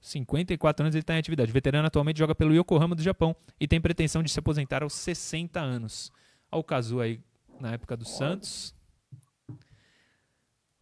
54 0.00 0.84
anos 0.84 0.94
ele 0.94 1.02
está 1.02 1.14
em 1.14 1.18
atividade. 1.18 1.50
O 1.50 1.54
veterano 1.54 1.86
atualmente 1.86 2.18
joga 2.18 2.34
pelo 2.34 2.54
Yokohama 2.54 2.94
do 2.94 3.02
Japão 3.02 3.34
e 3.58 3.66
tem 3.66 3.80
pretensão 3.80 4.22
de 4.22 4.30
se 4.30 4.38
aposentar 4.38 4.82
aos 4.82 4.92
60 4.92 5.60
anos. 5.60 6.12
Olha 6.50 6.60
o 6.60 6.64
Kazu 6.64 7.00
aí 7.00 7.20
na 7.60 7.72
época 7.72 7.96
do 7.96 8.04
Santos. 8.04 8.74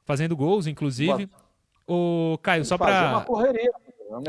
Fazendo 0.05 0.37
gols, 0.37 0.67
inclusive. 0.67 1.29
O 1.87 2.39
Caio, 2.43 2.65
só 2.65 2.77
para 2.77 3.21
correria. 3.23 3.73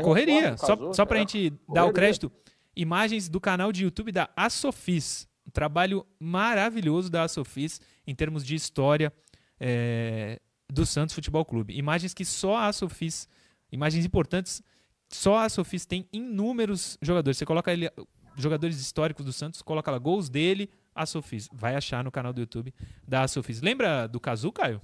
Correria, 0.02 0.56
só, 0.56 0.92
só 0.92 1.04
pra 1.04 1.18
é. 1.18 1.20
gente 1.20 1.52
dar 1.68 1.84
o 1.84 1.92
crédito, 1.92 2.30
imagens 2.74 3.28
do 3.28 3.40
canal 3.40 3.70
de 3.70 3.84
YouTube 3.84 4.12
da 4.12 4.30
Asofis. 4.36 5.28
Um 5.46 5.50
trabalho 5.50 6.06
maravilhoso 6.18 7.10
da 7.10 7.22
Asofis 7.22 7.80
em 8.06 8.14
termos 8.14 8.44
de 8.44 8.54
história 8.54 9.12
é, 9.60 10.40
do 10.74 10.84
Santos 10.84 11.14
Futebol 11.14 11.44
Clube. 11.44 11.76
Imagens 11.76 12.12
que 12.12 12.24
só 12.24 12.56
a 12.56 12.66
Asofis, 12.66 13.28
imagens 13.70 14.04
importantes, 14.04 14.62
só 15.08 15.36
a 15.38 15.44
Asofis 15.44 15.86
tem 15.86 16.08
inúmeros 16.12 16.98
jogadores. 17.00 17.38
Você 17.38 17.46
coloca 17.46 17.72
ele, 17.72 17.90
jogadores 18.36 18.78
históricos 18.80 19.24
do 19.24 19.32
Santos, 19.32 19.62
coloca 19.62 19.90
lá 19.90 19.98
gols 19.98 20.28
dele, 20.28 20.68
Asofis. 20.94 21.48
Vai 21.52 21.76
achar 21.76 22.02
no 22.02 22.10
canal 22.10 22.32
do 22.32 22.40
YouTube 22.40 22.74
da 23.06 23.22
Asofis. 23.22 23.62
Lembra 23.62 24.06
do 24.08 24.18
Kazu, 24.20 24.50
Caio? 24.52 24.80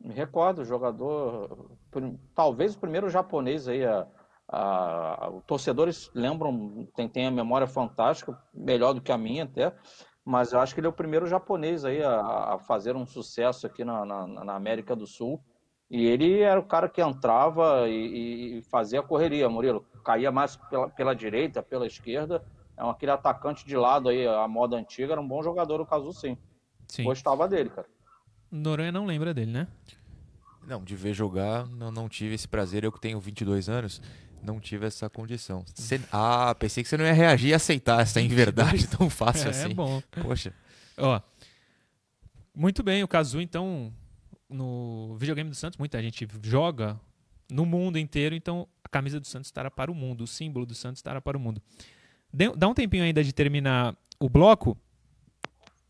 Me 0.00 0.14
recordo, 0.14 0.64
jogador, 0.64 1.70
talvez 2.34 2.74
o 2.74 2.78
primeiro 2.78 3.10
japonês 3.10 3.66
aí, 3.66 3.84
a, 3.84 4.06
a- 4.48 5.32
torcedores 5.44 6.08
lembram, 6.14 6.88
tem, 6.94 7.08
tem 7.08 7.26
a 7.26 7.30
memória 7.32 7.66
fantástica, 7.66 8.40
melhor 8.54 8.92
do 8.92 9.00
que 9.00 9.10
a 9.10 9.18
minha 9.18 9.42
até, 9.42 9.74
mas 10.28 10.52
eu 10.52 10.60
acho 10.60 10.74
que 10.74 10.80
ele 10.80 10.86
é 10.86 10.90
o 10.90 10.92
primeiro 10.92 11.26
japonês 11.26 11.86
aí 11.86 12.02
a, 12.02 12.20
a 12.20 12.58
fazer 12.58 12.94
um 12.94 13.06
sucesso 13.06 13.66
aqui 13.66 13.82
na, 13.82 14.04
na, 14.04 14.26
na 14.26 14.54
América 14.54 14.94
do 14.94 15.06
Sul. 15.06 15.42
E 15.90 16.04
ele 16.04 16.40
era 16.40 16.60
o 16.60 16.66
cara 16.66 16.86
que 16.86 17.00
entrava 17.00 17.88
e, 17.88 18.58
e 18.58 18.62
fazia 18.64 19.00
a 19.00 19.02
correria, 19.02 19.48
Murilo. 19.48 19.86
Caía 20.04 20.30
mais 20.30 20.54
pela, 20.54 20.90
pela 20.90 21.14
direita, 21.14 21.62
pela 21.62 21.86
esquerda. 21.86 22.44
É 22.76 22.84
um, 22.84 22.90
aquele 22.90 23.10
atacante 23.10 23.66
de 23.66 23.74
lado 23.74 24.10
aí, 24.10 24.26
a 24.26 24.46
moda 24.46 24.76
antiga, 24.76 25.14
era 25.14 25.20
um 25.20 25.26
bom 25.26 25.42
jogador, 25.42 25.80
o 25.80 25.86
Cazu 25.86 26.12
sim. 26.12 26.36
Sim. 26.86 27.04
Gostava 27.04 27.48
dele, 27.48 27.70
cara. 27.70 27.88
Noronha 28.52 28.92
não 28.92 29.06
lembra 29.06 29.32
dele, 29.32 29.50
né? 29.50 29.66
Não, 30.66 30.84
de 30.84 30.94
ver 30.94 31.14
jogar, 31.14 31.66
não, 31.68 31.90
não 31.90 32.06
tive 32.06 32.34
esse 32.34 32.46
prazer. 32.46 32.84
Eu 32.84 32.92
que 32.92 33.00
tenho 33.00 33.18
22 33.18 33.70
anos, 33.70 34.02
não 34.42 34.60
tive 34.60 34.86
essa 34.86 35.08
condição. 35.10 35.64
Cê- 35.74 36.00
Ah, 36.12 36.54
pensei 36.58 36.82
que 36.82 36.88
você 36.88 36.96
não 36.96 37.04
ia 37.04 37.12
reagir 37.12 37.48
e 37.50 37.54
aceitar 37.54 38.00
essa 38.00 38.20
inverdade 38.20 38.86
tão 38.96 39.08
fácil 39.10 39.46
é, 39.48 39.50
assim. 39.50 39.74
bom. 39.74 40.02
Poxa, 40.22 40.52
Ó, 40.96 41.20
muito 42.54 42.82
bem, 42.82 43.02
o 43.04 43.08
Kazu, 43.08 43.40
então, 43.40 43.92
no 44.48 45.16
videogame 45.18 45.48
do 45.50 45.54
Santos, 45.56 45.78
muita 45.78 46.02
gente 46.02 46.26
joga 46.42 46.98
no 47.50 47.64
mundo 47.64 47.98
inteiro, 47.98 48.34
então 48.34 48.66
a 48.84 48.88
camisa 48.88 49.20
do 49.20 49.26
Santos 49.26 49.48
estará 49.48 49.70
para 49.70 49.90
o 49.90 49.94
mundo, 49.94 50.24
o 50.24 50.26
símbolo 50.26 50.66
do 50.66 50.74
Santos 50.74 50.98
estará 50.98 51.20
para 51.20 51.36
o 51.36 51.40
mundo. 51.40 51.62
Dá 52.56 52.68
um 52.68 52.74
tempinho 52.74 53.04
ainda 53.04 53.22
de 53.24 53.32
terminar 53.32 53.96
o 54.20 54.28
bloco. 54.28 54.76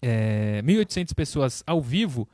É, 0.01 0.63
1.800 0.63 1.15
pessoas 1.15 1.65
ao 1.67 1.81
vivo. 1.81 2.29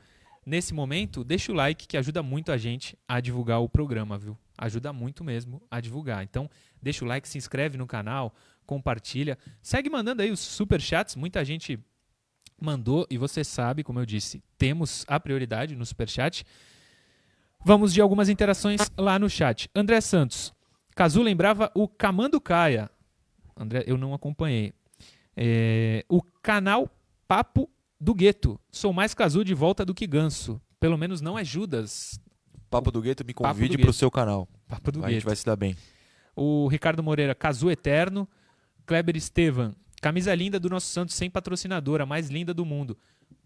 Nesse 0.45 0.74
momento, 0.74 1.24
deixa 1.24 1.53
o 1.53 1.55
like 1.55 1.86
que 1.86 1.97
ajuda 1.97 2.22
muito 2.22 2.53
a 2.53 2.57
gente 2.57 2.99
a 3.09 3.20
divulgar 3.20 3.61
o 3.61 3.68
programa, 3.68 4.18
viu? 4.18 4.36
Ajuda 4.57 4.92
muito 4.92 5.24
mesmo 5.24 5.62
a 5.70 5.80
divulgar. 5.80 6.22
Então, 6.22 6.49
deixa 6.80 7.05
o 7.05 7.09
like, 7.09 7.28
se 7.28 7.38
inscreve 7.38 7.76
no 7.76 7.86
canal, 7.86 8.34
compartilha. 8.66 9.38
Segue 9.62 9.90
mandando 9.90 10.22
aí 10.22 10.30
os 10.30 10.40
super 10.40 10.80
chats, 10.80 11.16
muita 11.16 11.45
gente 11.45 11.78
mandou 12.61 13.07
e 13.11 13.18
você 13.18 13.42
sabe, 13.42 13.82
como 13.82 13.99
eu 13.99 14.07
disse, 14.07 14.42
temos 14.57 15.05
a 15.09 15.18
prioridade 15.18 15.74
no 15.74 15.84
super 15.84 16.09
chat. 16.09 16.45
Vamos 17.64 17.92
de 17.92 18.01
algumas 18.01 18.28
interações 18.28 18.80
lá 18.97 19.18
no 19.18 19.28
chat. 19.28 19.70
André 19.74 20.01
Santos. 20.01 20.53
Cazu 20.95 21.22
lembrava 21.22 21.72
o 21.74 21.88
Camando 21.88 22.40
Caia. 22.40 22.90
André, 23.57 23.84
eu 23.86 23.97
não 23.97 24.14
acompanhei. 24.14 24.72
É, 25.36 26.05
o 26.09 26.22
canal 26.42 26.88
Papo 27.26 27.68
do 28.05 28.14
Gueto. 28.14 28.61
Sou 28.70 28.92
mais 28.92 29.14
Cazu 29.14 29.44
de 29.44 29.55
volta 29.55 29.84
do 29.84 29.94
que 29.94 30.07
Ganso. 30.07 30.61
Pelo 30.78 30.98
menos 30.98 31.20
não 31.20 31.38
é 31.38 31.44
Judas. 31.44 32.20
Papo 32.68 32.90
do 32.90 33.00
Gueto, 33.00 33.24
me 33.24 33.32
convide 33.32 33.70
Gueto. 33.76 33.82
pro 33.82 33.92
seu 33.92 34.11
canal. 34.11 34.48
Papo 34.68 34.92
do 34.92 34.98
a 35.05 35.09
gente 35.09 35.14
Gueto. 35.18 35.26
vai 35.26 35.36
se 35.36 35.44
dar 35.46 35.57
bem. 35.57 35.76
O 36.36 36.66
Ricardo 36.68 37.02
Moreira, 37.02 37.34
Cazu 37.34 37.70
Eterno. 37.70 38.28
Kleber 38.86 39.16
Estevan, 39.16 39.72
camisa 40.02 40.34
linda 40.34 40.61
do 40.61 40.68
nosso 40.68 40.88
Santos 40.88 41.14
sem 41.14 41.30
patrocinadora, 41.30 42.02
a 42.02 42.07
mais 42.07 42.28
linda 42.28 42.52
do 42.52 42.66
mundo. 42.66 42.98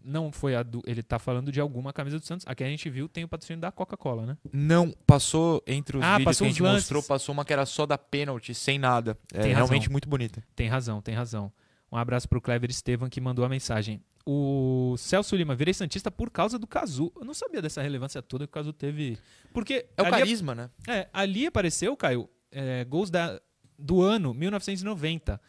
Não 0.03 0.33
foi 0.33 0.53
a 0.53 0.63
do. 0.63 0.81
Ele 0.85 1.01
tá 1.01 1.17
falando 1.17 1.49
de 1.49 1.61
alguma 1.61 1.93
camisa 1.93 2.19
do 2.19 2.25
Santos. 2.25 2.45
A 2.45 2.53
que 2.53 2.61
a 2.61 2.67
gente 2.67 2.89
viu 2.89 3.07
tem 3.07 3.23
o 3.23 3.27
patrocínio 3.27 3.61
da 3.61 3.71
Coca-Cola, 3.71 4.25
né? 4.25 4.37
Não, 4.51 4.91
passou 5.07 5.63
entre 5.65 5.97
os 5.97 6.03
Ah, 6.03 6.17
vídeos 6.17 6.37
que 6.37 6.43
a 6.43 6.47
gente 6.47 6.61
lances. 6.61 6.81
mostrou, 6.81 7.03
passou 7.03 7.31
uma 7.31 7.45
que 7.45 7.53
era 7.53 7.65
só 7.65 7.85
da 7.85 7.97
pênalti, 7.97 8.53
sem 8.53 8.77
nada. 8.77 9.17
É 9.33 9.41
Tem 9.43 9.53
realmente 9.53 9.83
razão. 9.83 9.91
muito 9.93 10.09
bonita. 10.09 10.43
Tem 10.55 10.67
razão, 10.67 11.01
tem 11.01 11.15
razão. 11.15 11.49
Um 11.89 11.95
abraço 11.95 12.27
pro 12.27 12.41
Kleber 12.41 12.69
Estevan 12.69 13.09
que 13.09 13.21
mandou 13.21 13.45
a 13.45 13.49
mensagem. 13.49 14.01
O 14.31 14.95
Celso 14.95 15.35
Lima, 15.35 15.55
virei 15.55 15.73
Santista 15.73 16.11
por 16.11 16.29
causa 16.29 16.59
do 16.59 16.67
Cazu. 16.67 17.11
Eu 17.15 17.25
não 17.25 17.33
sabia 17.33 17.63
dessa 17.63 17.81
relevância 17.81 18.21
toda 18.21 18.45
que 18.45 18.51
o 18.51 18.53
Cazu 18.53 18.71
teve. 18.71 19.17
Porque 19.51 19.87
É 19.97 20.03
o 20.03 20.05
ali, 20.05 20.17
carisma, 20.17 20.53
né? 20.53 20.69
é, 20.87 21.09
ali 21.11 21.47
apareceu, 21.47 21.97
Caio, 21.97 22.29
é, 22.51 22.85
gols 22.85 23.09
da, 23.09 23.41
do 23.77 24.03
ano 24.03 24.31
1990. 24.33 25.41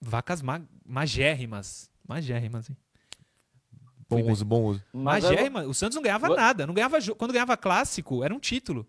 Vacas 0.00 0.40
ma 0.40 0.62
magérrimas. 0.84 1.90
Magérrimas, 2.08 2.70
hein? 2.70 2.76
Fui 4.08 4.18
Bom 4.18 4.22
bem. 4.22 4.30
uso, 4.32 4.44
bom 4.46 4.62
uso. 4.64 4.82
Magérrimas. 4.92 5.66
O 5.66 5.74
Santos 5.74 5.96
não 5.96 6.02
ganhava 6.02 6.28
nada. 6.34 6.66
Não 6.66 6.72
ganhava 6.72 6.96
Quando 7.18 7.32
ganhava 7.32 7.54
clássico, 7.54 8.24
era 8.24 8.34
um 8.34 8.40
título. 8.40 8.86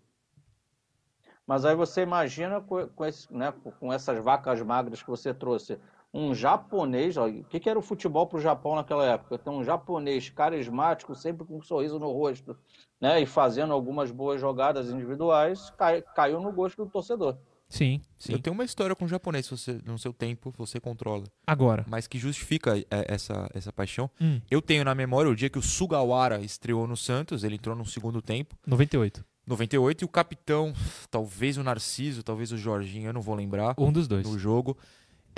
Mas 1.46 1.66
aí 1.66 1.74
você 1.76 2.00
imagina 2.00 2.60
com, 2.62 2.86
com 2.88 3.04
esse- 3.04 3.32
né, 3.32 3.52
com 3.78 3.92
essas 3.92 4.18
vacas 4.24 4.60
magras 4.62 5.02
que 5.02 5.08
você 5.08 5.32
trouxe, 5.34 5.78
um 6.16 6.34
japonês, 6.34 7.16
ó, 7.16 7.26
o 7.28 7.44
que, 7.44 7.60
que 7.60 7.68
era 7.68 7.78
o 7.78 7.82
futebol 7.82 8.26
para 8.26 8.38
o 8.38 8.40
Japão 8.40 8.74
naquela 8.74 9.04
época? 9.04 9.36
Tem 9.38 9.52
um 9.52 9.62
japonês 9.62 10.30
carismático, 10.30 11.14
sempre 11.14 11.44
com 11.46 11.58
um 11.58 11.62
sorriso 11.62 11.98
no 11.98 12.10
rosto, 12.10 12.56
né, 13.00 13.20
e 13.20 13.26
fazendo 13.26 13.72
algumas 13.72 14.10
boas 14.10 14.40
jogadas 14.40 14.88
individuais, 14.90 15.70
cai- 15.76 16.02
caiu 16.14 16.40
no 16.40 16.50
gosto 16.52 16.84
do 16.84 16.90
torcedor. 16.90 17.36
Sim, 17.68 18.00
sim. 18.16 18.32
Eu 18.32 18.38
tenho 18.38 18.54
uma 18.54 18.64
história 18.64 18.94
com 18.94 19.04
o 19.04 19.08
japonês, 19.08 19.48
você, 19.48 19.80
no 19.84 19.98
seu 19.98 20.12
tempo, 20.12 20.54
você 20.56 20.78
controla. 20.78 21.24
Agora. 21.44 21.84
Mas 21.88 22.06
que 22.06 22.16
justifica 22.16 22.78
é, 22.78 22.84
essa, 23.08 23.50
essa 23.52 23.72
paixão. 23.72 24.08
Hum, 24.20 24.40
Eu 24.48 24.62
tenho 24.62 24.84
na 24.84 24.94
memória 24.94 25.28
o 25.30 25.34
dia 25.34 25.50
que 25.50 25.58
o 25.58 25.62
Sugawara 25.62 26.40
estreou 26.40 26.86
no 26.86 26.96
Santos, 26.96 27.42
ele 27.42 27.56
entrou 27.56 27.74
no 27.74 27.84
segundo 27.84 28.22
tempo, 28.22 28.54
98. 28.66 29.24
98, 29.48 30.02
e 30.02 30.04
o 30.04 30.08
capitão, 30.08 30.72
talvez 31.10 31.56
o 31.56 31.62
Narciso, 31.62 32.22
talvez 32.22 32.50
o 32.52 32.56
Jorginho, 32.56 33.08
eu 33.08 33.12
não 33.12 33.20
vou 33.20 33.34
lembrar, 33.34 33.74
Um 33.78 33.92
dos 33.92 34.08
dois. 34.08 34.28
no 34.28 34.36
jogo, 34.38 34.76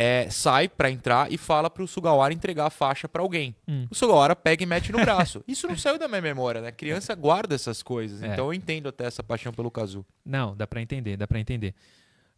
é, 0.01 0.31
sai 0.31 0.69
pra 0.69 0.89
entrar 0.91 1.31
e 1.33 1.37
fala 1.37 1.69
pro 1.69 1.87
Sugawara 1.89 2.33
entregar 2.33 2.67
a 2.67 2.71
faixa 2.71 3.09
pra 3.09 3.21
alguém. 3.21 3.55
Hum. 3.67 3.87
O 3.91 3.95
Sugawara 3.97 4.37
pega 4.37 4.63
e 4.63 4.67
mete 4.67 4.93
no 4.93 4.99
braço. 5.01 5.43
Isso 5.49 5.67
não 5.67 5.77
saiu 5.77 5.99
da 5.99 6.07
minha 6.07 6.23
memória, 6.23 6.61
né? 6.61 6.71
Criança 6.71 7.15
guarda 7.17 7.55
essas 7.57 7.83
coisas. 7.83 8.23
É. 8.23 8.29
Então 8.29 8.47
eu 8.47 8.55
entendo 8.55 8.89
até 8.89 9.05
essa 9.07 9.23
paixão 9.25 9.53
pelo 9.53 9.71
Kazu. 9.73 10.07
Não, 10.25 10.57
dá 10.57 10.67
pra 10.69 10.81
entender, 10.81 11.17
dá 11.17 11.27
pra 11.27 11.41
entender. 11.41 11.75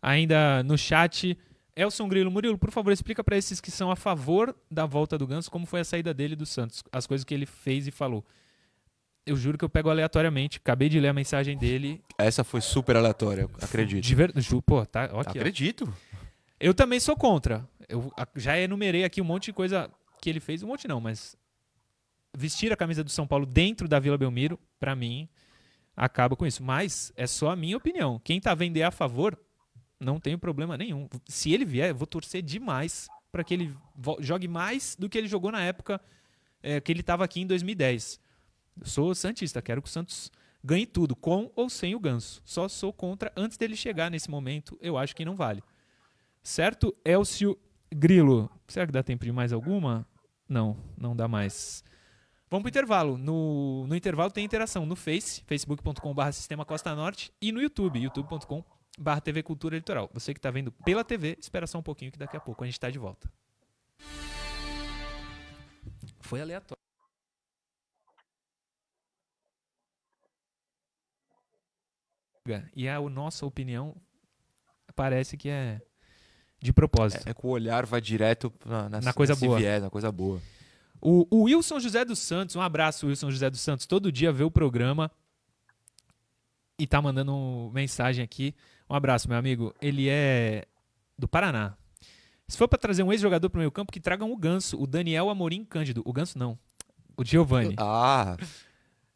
Ainda 0.03 0.63
no 0.63 0.79
chat, 0.79 1.37
Elson 1.77 2.09
Grilo, 2.09 2.31
Murilo, 2.31 2.57
por 2.57 2.71
favor, 2.71 2.91
explica 2.93 3.23
pra 3.23 3.37
esses 3.37 3.61
que 3.61 3.71
são 3.71 3.91
a 3.91 3.97
favor 3.97 4.57
da 4.71 4.87
volta 4.87 5.19
do 5.19 5.27
Ganso 5.27 5.51
como 5.51 5.67
foi 5.67 5.81
a 5.81 5.85
saída 5.85 6.15
dele 6.15 6.35
do 6.35 6.47
Santos, 6.47 6.83
as 6.91 7.07
coisas 7.07 7.25
que 7.25 7.35
ele 7.35 7.45
fez 7.47 7.87
e 7.87 7.91
falou. 7.91 8.25
Eu 9.27 9.37
juro 9.37 9.59
que 9.59 9.65
eu 9.65 9.69
pego 9.69 9.91
aleatoriamente, 9.91 10.57
acabei 10.57 10.89
de 10.89 10.99
ler 10.99 11.09
a 11.09 11.13
mensagem 11.13 11.57
dele. 11.57 12.03
Essa 12.17 12.43
foi 12.43 12.63
super 12.63 12.97
aleatória, 12.97 13.47
acredito. 13.61 14.03
De 14.03 14.41
ju- 14.41 14.63
pô, 14.63 14.85
tá, 14.87 15.11
ó 15.13 15.21
aqui, 15.21 15.39
ó. 15.39 15.43
Eu 16.61 16.75
também 16.75 17.01
sou 17.01 17.17
contra. 17.17 17.67
Eu 17.89 18.13
já 18.37 18.59
enumerei 18.59 19.03
aqui 19.03 19.21
um 19.21 19.25
monte 19.25 19.47
de 19.47 19.53
coisa 19.55 19.91
que 20.21 20.29
ele 20.29 20.41
fez, 20.41 20.63
um 20.63 20.67
monte 20.67 20.87
não, 20.87 21.01
mas 21.01 21.35
vestir 22.37 22.71
a 22.73 22.77
camisa 22.77 23.03
do 23.03 23.11
São 23.11 23.27
Paulo 23.27 23.47
dentro 23.47 23.89
da 23.89 23.99
Vila 23.99 24.19
Belmiro, 24.19 24.61
pra 24.79 24.95
mim, 24.95 25.29
acaba 25.97 26.37
com 26.37 26.47
isso. 26.47 26.63
Mas 26.63 27.13
é 27.17 27.27
só 27.27 27.51
a 27.51 27.57
minha 27.57 27.77
opinião. 27.77 28.21
Quem 28.23 28.39
tá 28.39 28.55
vender 28.55 28.83
a 28.83 28.91
favor, 28.91 29.39
não 29.99 30.21
tenho 30.21 30.39
problema 30.39 30.77
nenhum. 30.77 31.09
Se 31.27 31.51
ele 31.53 31.65
vier, 31.65 31.91
eu 31.91 31.95
vou 31.95 32.07
torcer 32.07 32.43
demais 32.43 33.09
pra 33.33 33.43
que 33.43 33.55
ele 33.55 33.75
jogue 34.21 34.47
mais 34.47 34.95
do 34.99 35.09
que 35.09 35.17
ele 35.17 35.29
jogou 35.29 35.51
na 35.51 35.63
época 35.63 36.01
é, 36.63 36.81
que 36.81 36.93
ele 36.93 37.03
tava 37.03 37.25
aqui 37.25 37.41
em 37.41 37.47
2010. 37.47 38.21
Eu 38.81 38.87
sou 38.87 39.15
santista, 39.15 39.63
quero 39.63 39.81
que 39.81 39.89
o 39.89 39.91
Santos 39.91 40.31
ganhe 40.63 40.87
tudo, 40.87 41.17
com 41.17 41.51
ou 41.57 41.71
sem 41.71 41.95
o 41.95 42.01
Ganso. 42.01 42.43
Só 42.45 42.69
sou 42.69 42.93
contra 42.93 43.33
antes 43.35 43.57
dele 43.57 43.75
chegar 43.75 44.11
nesse 44.11 44.31
momento, 44.31 44.79
eu 44.81 44.99
acho 44.99 45.17
que 45.17 45.25
não 45.25 45.35
vale. 45.35 45.63
Certo, 46.43 46.97
Elcio 47.05 47.59
Grilo? 47.93 48.51
Será 48.67 48.87
que 48.87 48.93
dá 48.93 49.03
tempo 49.03 49.25
de 49.25 49.33
mais 49.33 49.53
alguma? 49.53 50.07
Não, 50.49 50.77
não 50.97 51.15
dá 51.15 51.29
mais. 51.29 51.85
Vamos 52.51 52.63
pro 52.63 52.71
intervalo. 52.71 53.17
No, 53.19 53.87
no 53.87 53.95
intervalo 53.95 54.31
tem 54.31 54.45
interação 54.45 54.85
no 54.87 54.97
Face, 54.97 55.43
facebook.com.br 55.47 56.33
Sistema 56.33 56.65
Costa 56.65 56.95
Norte, 56.95 57.33
e 57.41 57.53
no 57.53 57.61
YouTube, 57.61 58.01
youtube.com.br 58.01 59.21
TV 59.23 59.43
Cultura 59.43 59.77
Litoral. 59.77 60.11
Você 60.13 60.35
que 60.35 60.39
está 60.39 60.51
vendo 60.51 60.73
pela 60.73 61.05
TV, 61.05 61.37
espera 61.39 61.67
só 61.67 61.79
um 61.79 61.83
pouquinho 61.83 62.11
que 62.11 62.19
daqui 62.19 62.37
a 62.37 62.41
pouco 62.41 62.65
a 62.65 62.67
gente 62.67 62.75
está 62.75 62.91
de 62.91 62.99
volta. 62.99 63.31
Foi 66.21 66.41
aleatório. 66.41 66.81
E 72.75 72.89
a 72.89 73.01
nossa 73.01 73.47
opinião 73.47 73.95
parece 74.97 75.37
que 75.37 75.49
é 75.49 75.81
de 76.61 76.73
propósito. 76.73 77.29
É 77.29 77.33
que 77.35 77.47
o 77.47 77.49
olhar 77.51 77.87
vai 77.87 78.01
direto 78.01 78.53
na, 78.65 78.89
na, 78.89 79.01
Na 79.01 79.13
coisa 79.13 79.35
boa. 79.35 79.59
viés, 79.59 79.83
na 79.83 79.91
coisa 79.91 80.13
boa. 80.13 80.41
O, 81.01 81.27
o 81.31 81.43
Wilson 81.45 81.81
José 81.81 82.05
dos 82.05 82.19
Santos, 82.19 82.55
um 82.57 82.61
abraço, 82.61 83.07
Wilson 83.07 83.31
José 83.31 83.49
dos 83.49 83.61
Santos. 83.61 83.87
Todo 83.87 84.13
dia 84.13 84.31
vê 84.31 84.45
o 84.45 84.51
programa 84.51 85.11
e 86.79 86.87
tá 86.87 87.01
mandando 87.01 87.71
mensagem 87.73 88.23
aqui. 88.25 88.55
Um 88.89 88.95
abraço, 88.95 89.29
meu 89.29 89.39
amigo. 89.39 89.75
Ele 89.81 90.09
é 90.09 90.67
do 91.19 91.27
Paraná. 91.29 91.75
Se 92.49 92.59
for 92.59 92.67
pra 92.69 92.79
trazer 92.79 93.03
um 93.03 93.13
ex-jogador 93.13 93.49
pro 93.49 93.61
meio 93.61 93.71
campo, 93.71 93.93
que 93.93 94.01
tragam 94.01 94.31
o 94.33 94.37
Ganso, 94.37 94.81
o 94.81 94.87
Daniel 94.87 95.31
Amorim 95.31 95.65
Cândido. 95.65 96.03
O 96.05 96.13
Ganso 96.13 96.39
não, 96.39 96.59
o 97.17 97.25
Giovanni. 97.25 97.75
Ah, 97.79 98.37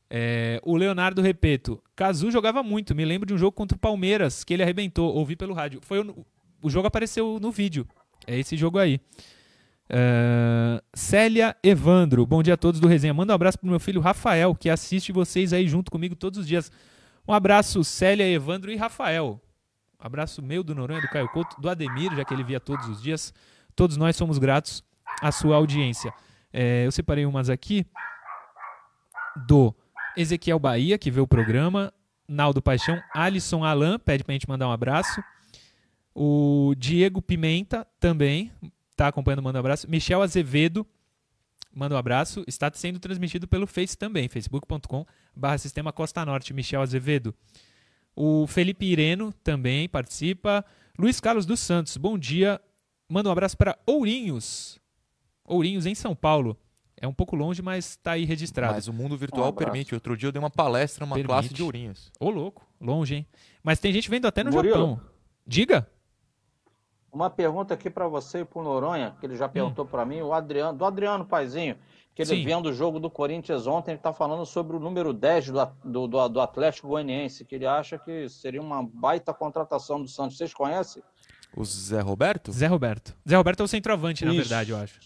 É, 0.08 0.60
o 0.62 0.76
Leonardo 0.76 1.20
Repeto. 1.20 1.82
Cazu 1.96 2.30
jogava 2.30 2.62
muito. 2.62 2.94
Me 2.94 3.04
lembro 3.04 3.26
de 3.26 3.34
um 3.34 3.38
jogo 3.38 3.52
contra 3.52 3.74
o 3.76 3.80
Palmeiras 3.80 4.44
que 4.44 4.54
ele 4.54 4.62
arrebentou. 4.62 5.12
Ouvi 5.12 5.34
pelo 5.34 5.52
rádio. 5.52 5.80
Foi 5.82 5.98
o, 6.00 6.24
o 6.64 6.70
jogo 6.70 6.86
apareceu 6.86 7.38
no 7.38 7.50
vídeo. 7.50 7.86
É 8.26 8.38
esse 8.38 8.56
jogo 8.56 8.78
aí. 8.78 8.98
É, 9.86 10.82
Célia 10.94 11.54
Evandro. 11.62 12.24
Bom 12.24 12.42
dia 12.42 12.54
a 12.54 12.56
todos 12.56 12.80
do 12.80 12.88
Resenha. 12.88 13.12
Manda 13.12 13.34
um 13.34 13.36
abraço 13.36 13.58
pro 13.58 13.68
meu 13.68 13.78
filho 13.78 14.00
Rafael, 14.00 14.54
que 14.54 14.70
assiste 14.70 15.12
vocês 15.12 15.52
aí 15.52 15.68
junto 15.68 15.90
comigo 15.90 16.16
todos 16.16 16.38
os 16.38 16.48
dias. 16.48 16.72
Um 17.28 17.34
abraço, 17.34 17.84
Célia, 17.84 18.26
Evandro 18.26 18.72
e 18.72 18.76
Rafael. 18.76 19.38
Um 20.02 20.06
abraço 20.06 20.40
meu, 20.40 20.64
do 20.64 20.74
Noronha, 20.74 21.02
do 21.02 21.08
Caio 21.08 21.28
Couto, 21.28 21.60
do 21.60 21.68
Ademir, 21.68 22.16
já 22.16 22.24
que 22.24 22.32
ele 22.32 22.42
via 22.42 22.58
todos 22.58 22.88
os 22.88 23.02
dias. 23.02 23.34
Todos 23.76 23.98
nós 23.98 24.16
somos 24.16 24.38
gratos 24.38 24.82
à 25.20 25.30
sua 25.30 25.56
audiência. 25.56 26.14
É, 26.50 26.86
eu 26.86 26.92
separei 26.92 27.26
umas 27.26 27.50
aqui 27.50 27.84
do 29.46 29.74
Ezequiel 30.16 30.58
Bahia, 30.58 30.96
que 30.96 31.10
vê 31.10 31.20
o 31.20 31.26
programa. 31.26 31.92
Naldo 32.26 32.62
Paixão, 32.62 32.98
Alisson 33.12 33.62
Alan, 33.62 33.98
pede 33.98 34.24
pra 34.24 34.32
gente 34.32 34.48
mandar 34.48 34.66
um 34.66 34.72
abraço. 34.72 35.22
O 36.14 36.74
Diego 36.76 37.20
Pimenta 37.20 37.86
também 37.98 38.52
tá 38.96 39.08
acompanhando, 39.08 39.42
manda 39.42 39.58
um 39.58 39.60
abraço. 39.60 39.90
Michel 39.90 40.22
Azevedo, 40.22 40.86
manda 41.74 41.94
um 41.94 41.98
abraço. 41.98 42.44
Está 42.46 42.70
sendo 42.72 42.98
transmitido 43.00 43.48
pelo 43.48 43.66
Face 43.66 43.96
também, 43.98 44.28
facebook.com 44.28 45.04
barra 45.34 45.58
Sistema 45.58 45.92
Costa 45.92 46.24
Norte, 46.24 46.54
Michel 46.54 46.82
Azevedo. 46.82 47.34
O 48.14 48.46
Felipe 48.46 48.86
Ireno 48.86 49.32
também 49.42 49.88
participa. 49.88 50.64
Luiz 50.96 51.18
Carlos 51.18 51.44
dos 51.44 51.58
Santos, 51.58 51.96
bom 51.96 52.16
dia. 52.16 52.60
Manda 53.08 53.28
um 53.28 53.32
abraço 53.32 53.56
para 53.56 53.76
Ourinhos. 53.84 54.78
Ourinhos, 55.44 55.84
em 55.84 55.94
São 55.96 56.14
Paulo. 56.14 56.56
É 56.96 57.08
um 57.08 57.12
pouco 57.12 57.34
longe, 57.34 57.60
mas 57.60 57.90
está 57.90 58.12
aí 58.12 58.24
registrado. 58.24 58.72
mas 58.74 58.86
o 58.86 58.92
mundo 58.92 59.16
Um 59.16 59.18
virtual 59.18 59.48
abraço. 59.48 59.66
permite. 59.72 59.94
Outro 59.94 60.16
dia 60.16 60.28
eu 60.28 60.32
dei 60.32 60.38
uma 60.38 60.48
palestra 60.48 61.04
numa 61.04 61.16
Permite. 61.16 61.26
classe 61.28 61.52
de 61.52 61.60
ourinhos. 61.62 62.12
Ô, 62.20 62.30
louco, 62.30 62.64
longe, 62.80 63.16
hein? 63.16 63.26
Mas 63.64 63.80
tem 63.80 63.92
gente 63.92 64.08
vendo 64.08 64.26
até 64.26 64.44
no 64.44 64.52
Murilo. 64.52 64.74
Japão. 64.74 65.00
Diga. 65.44 65.86
Uma 67.14 67.30
pergunta 67.30 67.72
aqui 67.74 67.88
para 67.88 68.08
você 68.08 68.40
e 68.40 68.44
para 68.44 68.58
o 68.58 68.64
Noronha, 68.64 69.14
que 69.20 69.24
ele 69.24 69.36
já 69.36 69.48
perguntou 69.48 69.86
para 69.86 70.04
mim, 70.04 70.20
o 70.20 70.32
Adriano, 70.32 70.76
do 70.76 70.84
Adriano 70.84 71.24
Paizinho. 71.24 71.76
que 72.12 72.22
ele 72.22 72.30
Sim. 72.30 72.44
vendo 72.44 72.66
o 72.66 72.72
jogo 72.72 72.98
do 72.98 73.08
Corinthians 73.08 73.68
ontem, 73.68 73.92
ele 73.92 73.98
está 73.98 74.12
falando 74.12 74.44
sobre 74.44 74.76
o 74.76 74.80
número 74.80 75.12
10 75.12 75.50
do, 75.50 75.64
do, 75.84 76.06
do, 76.08 76.28
do 76.28 76.40
Atlético 76.40 76.88
Goianiense, 76.88 77.44
que 77.44 77.54
ele 77.54 77.66
acha 77.66 77.98
que 77.98 78.28
seria 78.28 78.60
uma 78.60 78.82
baita 78.82 79.32
contratação 79.32 80.02
do 80.02 80.08
Santos. 80.08 80.36
Vocês 80.36 80.52
conhecem? 80.52 81.02
O 81.56 81.64
Zé 81.64 82.00
Roberto? 82.00 82.50
Zé 82.50 82.66
Roberto. 82.66 83.14
Zé 83.28 83.36
Roberto 83.36 83.60
é 83.60 83.64
o 83.64 83.68
centroavante, 83.68 84.24
na 84.24 84.32
Isso. 84.32 84.40
verdade, 84.40 84.70
eu 84.72 84.76
acho. 84.76 84.98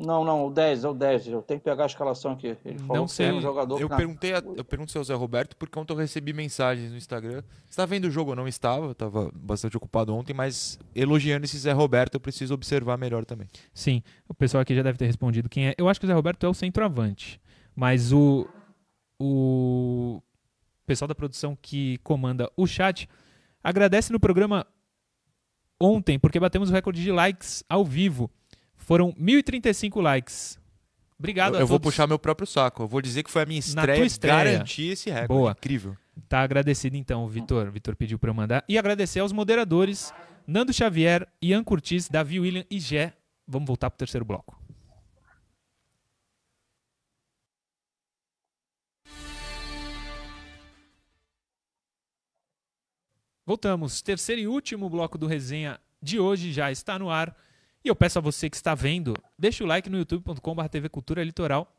Não, 0.00 0.24
não, 0.24 0.46
o 0.46 0.50
10, 0.52 0.84
é 0.84 0.88
o 0.88 0.94
10. 0.94 1.26
Eu 1.26 1.42
tenho 1.42 1.58
que 1.58 1.64
pegar 1.64 1.82
a 1.82 1.86
escalação 1.86 2.30
aqui. 2.30 2.56
Ele 2.64 2.78
falou 2.78 2.96
Não 2.98 3.06
que 3.06 3.20
era 3.20 3.32
um 3.32 3.36
sei. 3.36 3.40
jogador 3.40 3.80
Eu 3.80 3.88
que 3.88 3.96
perguntei, 3.96 4.32
a- 4.32 4.42
eu 4.56 4.64
perguntei 4.64 4.96
ao 4.96 5.02
Zé 5.04 5.12
Roberto 5.14 5.56
porque 5.56 5.76
ontem 5.76 5.92
eu 5.92 5.96
recebi 5.96 6.32
mensagens 6.32 6.92
no 6.92 6.96
Instagram. 6.96 7.42
Você 7.68 7.76
tá 7.76 7.84
vendo 7.84 8.04
o 8.04 8.10
jogo? 8.10 8.30
Eu 8.30 8.36
não 8.36 8.46
estava, 8.46 8.86
eu 8.86 8.92
estava 8.92 9.28
bastante 9.34 9.76
ocupado 9.76 10.14
ontem, 10.14 10.32
mas 10.32 10.78
elogiando 10.94 11.44
esse 11.46 11.58
Zé 11.58 11.72
Roberto, 11.72 12.14
eu 12.14 12.20
preciso 12.20 12.54
observar 12.54 12.96
melhor 12.96 13.24
também. 13.24 13.48
Sim, 13.74 14.00
o 14.28 14.34
pessoal 14.34 14.60
aqui 14.60 14.72
já 14.72 14.82
deve 14.82 14.96
ter 14.98 15.06
respondido 15.06 15.48
quem 15.48 15.66
é. 15.70 15.74
Eu 15.76 15.88
acho 15.88 15.98
que 15.98 16.06
o 16.06 16.08
Zé 16.08 16.14
Roberto 16.14 16.46
é 16.46 16.48
o 16.48 16.54
centroavante. 16.54 17.40
Mas 17.74 18.12
o, 18.12 18.46
o 19.20 20.22
pessoal 20.86 21.08
da 21.08 21.14
produção 21.14 21.58
que 21.60 21.98
comanda 21.98 22.48
o 22.56 22.66
chat 22.68 23.08
agradece 23.64 24.12
no 24.12 24.20
programa 24.20 24.64
ontem, 25.80 26.18
porque 26.18 26.38
batemos 26.40 26.70
o 26.70 26.72
recorde 26.72 27.02
de 27.02 27.10
likes 27.12 27.64
ao 27.68 27.84
vivo. 27.84 28.30
Foram 28.88 29.12
1.035 29.12 30.00
likes. 30.00 30.58
Obrigado 31.18 31.56
eu 31.56 31.58
a 31.58 31.62
eu 31.62 31.66
vou 31.66 31.78
todos. 31.78 31.92
puxar 31.92 32.06
meu 32.06 32.18
próprio 32.18 32.46
saco. 32.46 32.84
Eu 32.84 32.88
vou 32.88 33.02
dizer 33.02 33.22
que 33.22 33.30
foi 33.30 33.42
a 33.42 33.44
minha 33.44 33.60
estreia, 33.60 34.02
estreia. 34.02 34.36
garantir 34.44 34.92
esse 34.92 35.10
recorde. 35.10 35.28
Boa. 35.28 35.50
Incrível. 35.50 35.94
Tá 36.26 36.40
agradecido 36.40 36.96
então, 36.96 37.28
Vitor. 37.28 37.70
Vitor 37.70 37.94
pediu 37.94 38.18
para 38.18 38.30
eu 38.30 38.34
mandar. 38.34 38.64
E 38.66 38.78
agradecer 38.78 39.20
aos 39.20 39.30
moderadores 39.30 40.10
Nando 40.46 40.72
Xavier, 40.72 41.28
Ian 41.42 41.62
Curtis, 41.62 42.08
Davi 42.08 42.40
William 42.40 42.64
e 42.70 42.80
Gé. 42.80 43.12
Vamos 43.46 43.66
voltar 43.66 43.90
para 43.90 43.96
o 43.96 43.98
terceiro 43.98 44.24
bloco. 44.24 44.58
Voltamos. 53.44 54.00
Terceiro 54.00 54.40
e 54.40 54.46
último 54.46 54.88
bloco 54.88 55.18
do 55.18 55.26
resenha 55.26 55.78
de 56.00 56.18
hoje 56.18 56.52
já 56.52 56.72
está 56.72 56.98
no 56.98 57.10
ar. 57.10 57.36
E 57.84 57.88
eu 57.88 57.96
peço 57.96 58.18
a 58.18 58.22
você 58.22 58.50
que 58.50 58.56
está 58.56 58.74
vendo, 58.74 59.14
deixa 59.38 59.62
o 59.64 59.66
like 59.66 59.88
no 59.88 59.98
youtube.com.br 59.98 60.68
TV 60.68 60.88
Cultura 60.88 61.22
Litoral. 61.22 61.72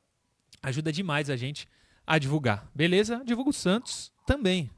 Ajuda 0.64 0.91
demais 0.91 1.30
a 1.30 1.36
gente 1.36 1.68
a 2.08 2.18
divulgar. 2.18 2.68
Beleza? 2.74 3.22
Divulga 3.26 3.50
o 3.50 3.54
Santos 3.54 4.12
também. 4.26 4.70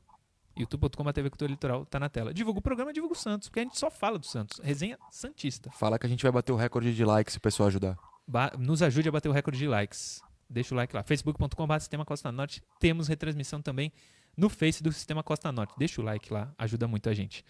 youtube.com.br 0.57 1.11
TV 1.11 1.29
Cultura 1.29 1.49
Litoral 1.51 1.85
tá 1.85 1.99
na 1.99 2.09
tela. 2.09 2.33
Divulga 2.33 2.59
o 2.59 2.61
programa, 2.61 2.91
divulga 2.91 3.13
o 3.15 3.17
Santos, 3.17 3.47
porque 3.49 3.59
a 3.61 3.63
gente 3.63 3.79
só 3.79 3.89
fala 3.89 4.17
do 4.19 4.25
Santos. 4.25 4.59
Resenha 4.63 4.97
Santista. 5.09 5.71
Fala 5.71 5.97
que 5.97 6.05
a 6.05 6.09
gente 6.09 6.23
vai 6.23 6.31
bater 6.31 6.51
o 6.51 6.55
recorde 6.55 6.93
de 6.93 7.05
likes 7.05 7.33
se 7.33 7.37
o 7.37 7.41
pessoal 7.41 7.67
ajudar. 7.67 7.97
Ba- 8.27 8.51
nos 8.57 8.81
ajude 8.81 9.07
a 9.09 9.11
bater 9.11 9.29
o 9.29 9.31
recorde 9.31 9.57
de 9.59 9.67
likes. 9.67 10.21
Deixa 10.49 10.73
o 10.73 10.77
like 10.77 10.93
lá. 10.93 11.03
facebook.com.br 11.03 11.79
Sistema 11.79 12.03
Costa 12.03 12.31
Norte. 12.31 12.61
Temos 12.79 13.07
retransmissão 13.07 13.61
também 13.61 13.91
no 14.35 14.49
Face 14.49 14.83
do 14.83 14.91
Sistema 14.91 15.23
Costa 15.23 15.51
Norte. 15.51 15.73
Deixa 15.77 16.01
o 16.01 16.03
like 16.03 16.31
lá, 16.33 16.53
ajuda 16.57 16.87
muito 16.87 17.09
a 17.09 17.13
gente. 17.13 17.45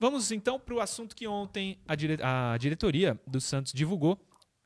Vamos 0.00 0.30
então 0.30 0.60
para 0.60 0.74
o 0.74 0.80
assunto 0.80 1.16
que 1.16 1.26
ontem 1.26 1.78
a, 1.86 1.94
dire- 1.94 2.18
a 2.22 2.56
diretoria 2.58 3.20
do 3.26 3.40
Santos 3.40 3.72
divulgou. 3.72 4.18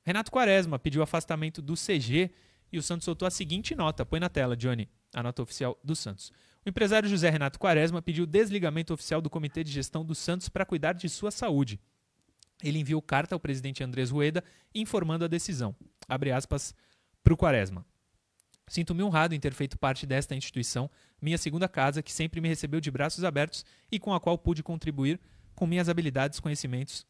Renato 0.04 0.30
Quaresma 0.30 0.78
pediu 0.78 1.02
afastamento 1.02 1.62
do 1.62 1.74
CG 1.74 2.30
e 2.70 2.78
o 2.78 2.82
Santos 2.82 3.04
soltou 3.04 3.26
a 3.26 3.30
seguinte 3.30 3.74
nota. 3.74 4.04
Põe 4.04 4.20
na 4.20 4.28
tela, 4.28 4.56
Johnny, 4.56 4.88
a 5.14 5.22
nota 5.22 5.42
oficial 5.42 5.78
do 5.82 5.94
Santos. 5.96 6.32
O 6.64 6.68
empresário 6.68 7.08
José 7.08 7.30
Renato 7.30 7.58
Quaresma 7.58 8.02
pediu 8.02 8.26
desligamento 8.26 8.92
oficial 8.92 9.20
do 9.20 9.30
Comitê 9.30 9.64
de 9.64 9.70
Gestão 9.72 10.04
do 10.04 10.14
Santos 10.14 10.48
para 10.48 10.66
cuidar 10.66 10.92
de 10.92 11.08
sua 11.08 11.30
saúde. 11.30 11.80
Ele 12.62 12.78
enviou 12.78 13.00
carta 13.02 13.34
ao 13.34 13.40
presidente 13.40 13.82
Andrés 13.82 14.10
Rueda 14.10 14.44
informando 14.74 15.24
a 15.24 15.28
decisão. 15.28 15.74
Abre 16.08 16.30
aspas 16.30 16.74
para 17.24 17.32
o 17.32 17.36
Quaresma. 17.36 17.84
Sinto-me 18.68 19.02
honrado 19.02 19.34
em 19.34 19.40
ter 19.40 19.52
feito 19.52 19.78
parte 19.78 20.06
desta 20.06 20.34
instituição, 20.34 20.90
minha 21.20 21.36
segunda 21.36 21.68
casa, 21.68 22.02
que 22.02 22.12
sempre 22.12 22.40
me 22.40 22.48
recebeu 22.48 22.80
de 22.80 22.90
braços 22.90 23.24
abertos 23.24 23.64
e 23.90 23.98
com 23.98 24.14
a 24.14 24.20
qual 24.20 24.38
pude 24.38 24.62
contribuir 24.62 25.20
com 25.54 25.66
minhas 25.66 25.88
habilidades, 25.88 26.40
conhecimentos, 26.40 27.06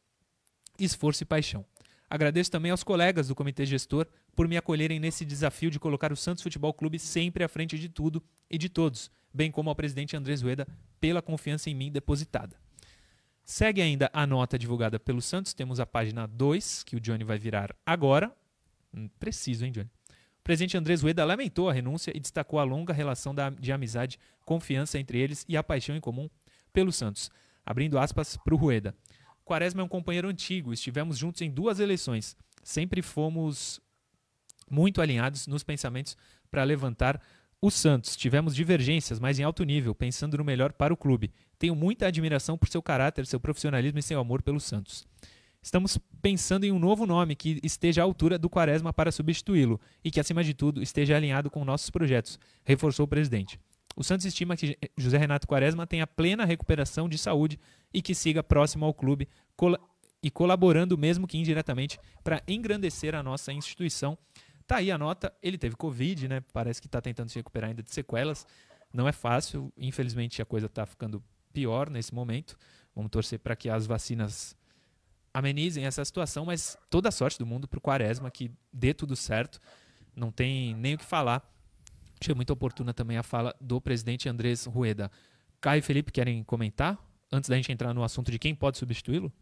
esforço 0.79 1.23
e 1.23 1.27
paixão. 1.27 1.65
Agradeço 2.09 2.51
também 2.51 2.71
aos 2.71 2.85
colegas 2.85 3.29
do 3.29 3.35
comitê 3.35 3.65
gestor 3.65 4.07
por 4.37 4.47
me 4.47 4.57
acolherem 4.57 5.01
nesse 5.01 5.25
desafio 5.25 5.71
de 5.71 5.79
colocar 5.79 6.13
o 6.13 6.17
Santos 6.17 6.43
Futebol 6.43 6.75
Clube 6.75 6.99
sempre 6.99 7.43
à 7.43 7.49
frente 7.49 7.79
de 7.79 7.89
tudo 7.89 8.23
e 8.51 8.59
de 8.59 8.69
todos, 8.69 9.11
bem 9.33 9.51
como 9.51 9.71
ao 9.71 9.75
presidente 9.77 10.15
Andrés 10.17 10.43
Rueda 10.43 10.67
pela 11.01 11.23
confiança 11.23 11.71
em 11.71 11.75
mim 11.75 11.91
depositada. 11.91 12.55
Segue 13.45 13.81
ainda 13.81 14.11
a 14.13 14.27
nota 14.27 14.59
divulgada 14.59 15.01
pelo 15.01 15.23
Santos, 15.23 15.55
temos 15.55 15.81
a 15.81 15.87
página 15.87 16.27
2, 16.27 16.85
que 16.85 16.97
o 16.97 17.01
Johnny 17.01 17.25
vai 17.25 17.39
virar 17.39 17.75
agora. 17.85 18.31
Hum, 18.95 19.09
Preciso, 19.19 19.65
hein, 19.65 19.73
Johnny? 19.73 19.91
O 20.43 20.45
presidente 20.45 20.77
Andrés 20.77 21.03
Rueda 21.03 21.25
lamentou 21.25 21.71
a 21.71 21.73
renúncia 21.73 22.11
e 22.13 22.19
destacou 22.19 22.59
a 22.59 22.65
longa 22.65 22.93
relação 22.93 23.33
de 23.61 23.71
amizade, 23.71 24.19
confiança 24.45 24.99
entre 24.99 25.17
eles 25.17 25.45
e 25.49 25.57
a 25.57 25.63
paixão 25.63 25.95
em 25.95 26.01
comum 26.01 26.29
pelo 26.73 26.91
Santos. 26.91 27.31
Abrindo 27.65 27.97
aspas 27.97 28.37
para 28.37 28.53
o 28.53 28.59
Rueda. 28.59 28.93
Quaresma 29.45 29.83
é 29.83 29.85
um 29.85 29.89
companheiro 29.89 30.29
antigo, 30.29 30.73
estivemos 30.73 31.17
juntos 31.17 31.43
em 31.43 31.51
duas 31.51 31.79
eleições. 31.79 32.37
Sempre 32.61 33.03
fomos 33.03 33.81
muito 34.69 35.01
alinhados 35.01 35.47
nos 35.47 35.63
pensamentos 35.63 36.17
para 36.51 36.65
levantar 36.65 37.23
o 37.61 37.71
Santos. 37.71 38.17
Tivemos 38.17 38.53
divergências, 38.53 39.21
mas 39.21 39.39
em 39.39 39.45
alto 39.45 39.63
nível, 39.63 39.95
pensando 39.95 40.37
no 40.39 40.45
melhor 40.45 40.73
para 40.73 40.93
o 40.93 40.97
clube. 40.97 41.33
Tenho 41.57 41.77
muita 41.77 42.09
admiração 42.09 42.59
por 42.59 42.69
seu 42.69 42.83
caráter, 42.83 43.27
seu 43.27 43.39
profissionalismo 43.39 44.01
e 44.01 44.03
seu 44.03 44.19
amor 44.19 44.43
pelo 44.43 44.59
Santos. 44.59 45.07
Estamos 45.63 45.97
pensando 46.21 46.65
em 46.65 46.73
um 46.73 46.79
novo 46.79 47.07
nome 47.07 47.37
que 47.37 47.61
esteja 47.63 48.03
à 48.03 48.05
altura 48.05 48.37
do 48.37 48.51
Quaresma 48.51 48.93
para 48.93 49.13
substituí-lo 49.13 49.81
e 50.03 50.11
que, 50.11 50.19
acima 50.19 50.43
de 50.43 50.53
tudo, 50.53 50.83
esteja 50.83 51.17
alinhado 51.17 51.49
com 51.49 51.65
nossos 51.65 51.89
projetos, 51.89 52.39
reforçou 52.65 53.05
o 53.05 53.09
presidente. 53.09 53.61
O 53.95 54.03
Santos 54.03 54.27
estima 54.27 54.57
que 54.57 54.77
José 54.97 55.19
Renato 55.19 55.47
Quaresma 55.47 55.87
tenha 55.87 56.07
plena 56.07 56.45
recuperação 56.45 57.09
de 57.09 57.17
saúde 57.17 57.61
e 57.95 58.03
que 58.03 58.15
siga 58.15 58.43
próximo 58.43 58.85
ao 58.85 58.93
clube 58.93 59.29
cola- 59.55 59.79
e 60.21 60.31
colaborando, 60.31 60.99
mesmo 60.99 61.29
que 61.29 61.39
indiretamente, 61.39 61.99
para 62.25 62.43
engrandecer 62.49 63.15
a 63.15 63.23
nossa 63.23 63.53
instituição. 63.53 64.19
Tá 64.67 64.77
aí 64.77 64.91
a 64.91 64.99
nota. 64.99 65.33
Ele 65.43 65.59
teve 65.59 65.77
Covid, 65.77 66.27
né? 66.27 66.41
Parece 66.53 66.81
que 66.81 66.89
está 66.89 67.01
tentando 67.01 67.29
se 67.29 67.39
recuperar 67.39 67.71
ainda 67.71 67.83
de 67.83 67.93
sequelas. 67.93 68.47
Não 68.93 69.07
é 69.07 69.13
fácil. 69.13 69.73
Infelizmente, 69.77 70.41
a 70.41 70.45
coisa 70.45 70.67
está 70.67 70.87
ficando 70.87 71.23
pior 71.53 71.91
nesse 71.91 72.15
momento. 72.15 72.57
Vamos 72.95 73.11
torcer 73.11 73.39
para 73.39 73.55
que 73.55 73.69
as 73.69 73.87
vacinas 73.87 74.57
amenizem 75.35 75.85
essa 75.85 76.05
situação, 76.05 76.45
mas 76.45 76.77
toda 76.91 77.09
a 77.09 77.13
sorte 77.13 77.39
do 77.39 77.47
mundo 77.47 77.67
para 77.67 77.79
o 77.79 77.81
Quaresma, 77.81 78.31
que 78.31 78.51
dê 78.73 78.93
tudo 78.93 79.17
certo. 79.17 79.61
Não 80.15 80.31
tem 80.31 80.75
nem 80.75 80.95
o 80.95 80.99
que 80.99 81.05
falar. 81.05 81.43
Achei 82.21 82.35
muito 82.35 82.53
oportuna 82.53 82.93
também 82.93 83.17
a 83.17 83.23
fala 83.23 83.55
do 83.61 83.81
presidente 83.81 84.29
Andrés 84.29 84.67
Rueda. 84.67 85.11
Caio 85.61 85.79
e 85.79 85.83
Felipe 85.83 86.13
querem 86.13 86.45
comentar? 86.45 86.99
Antes 87.33 87.49
da 87.49 87.57
gente 87.57 87.73
entrar 87.73 87.95
no 87.95 88.05
assunto 88.05 88.31
de 88.31 88.39
quem 88.39 88.55
pode 88.55 88.79
substituí-lo? 88.79 89.33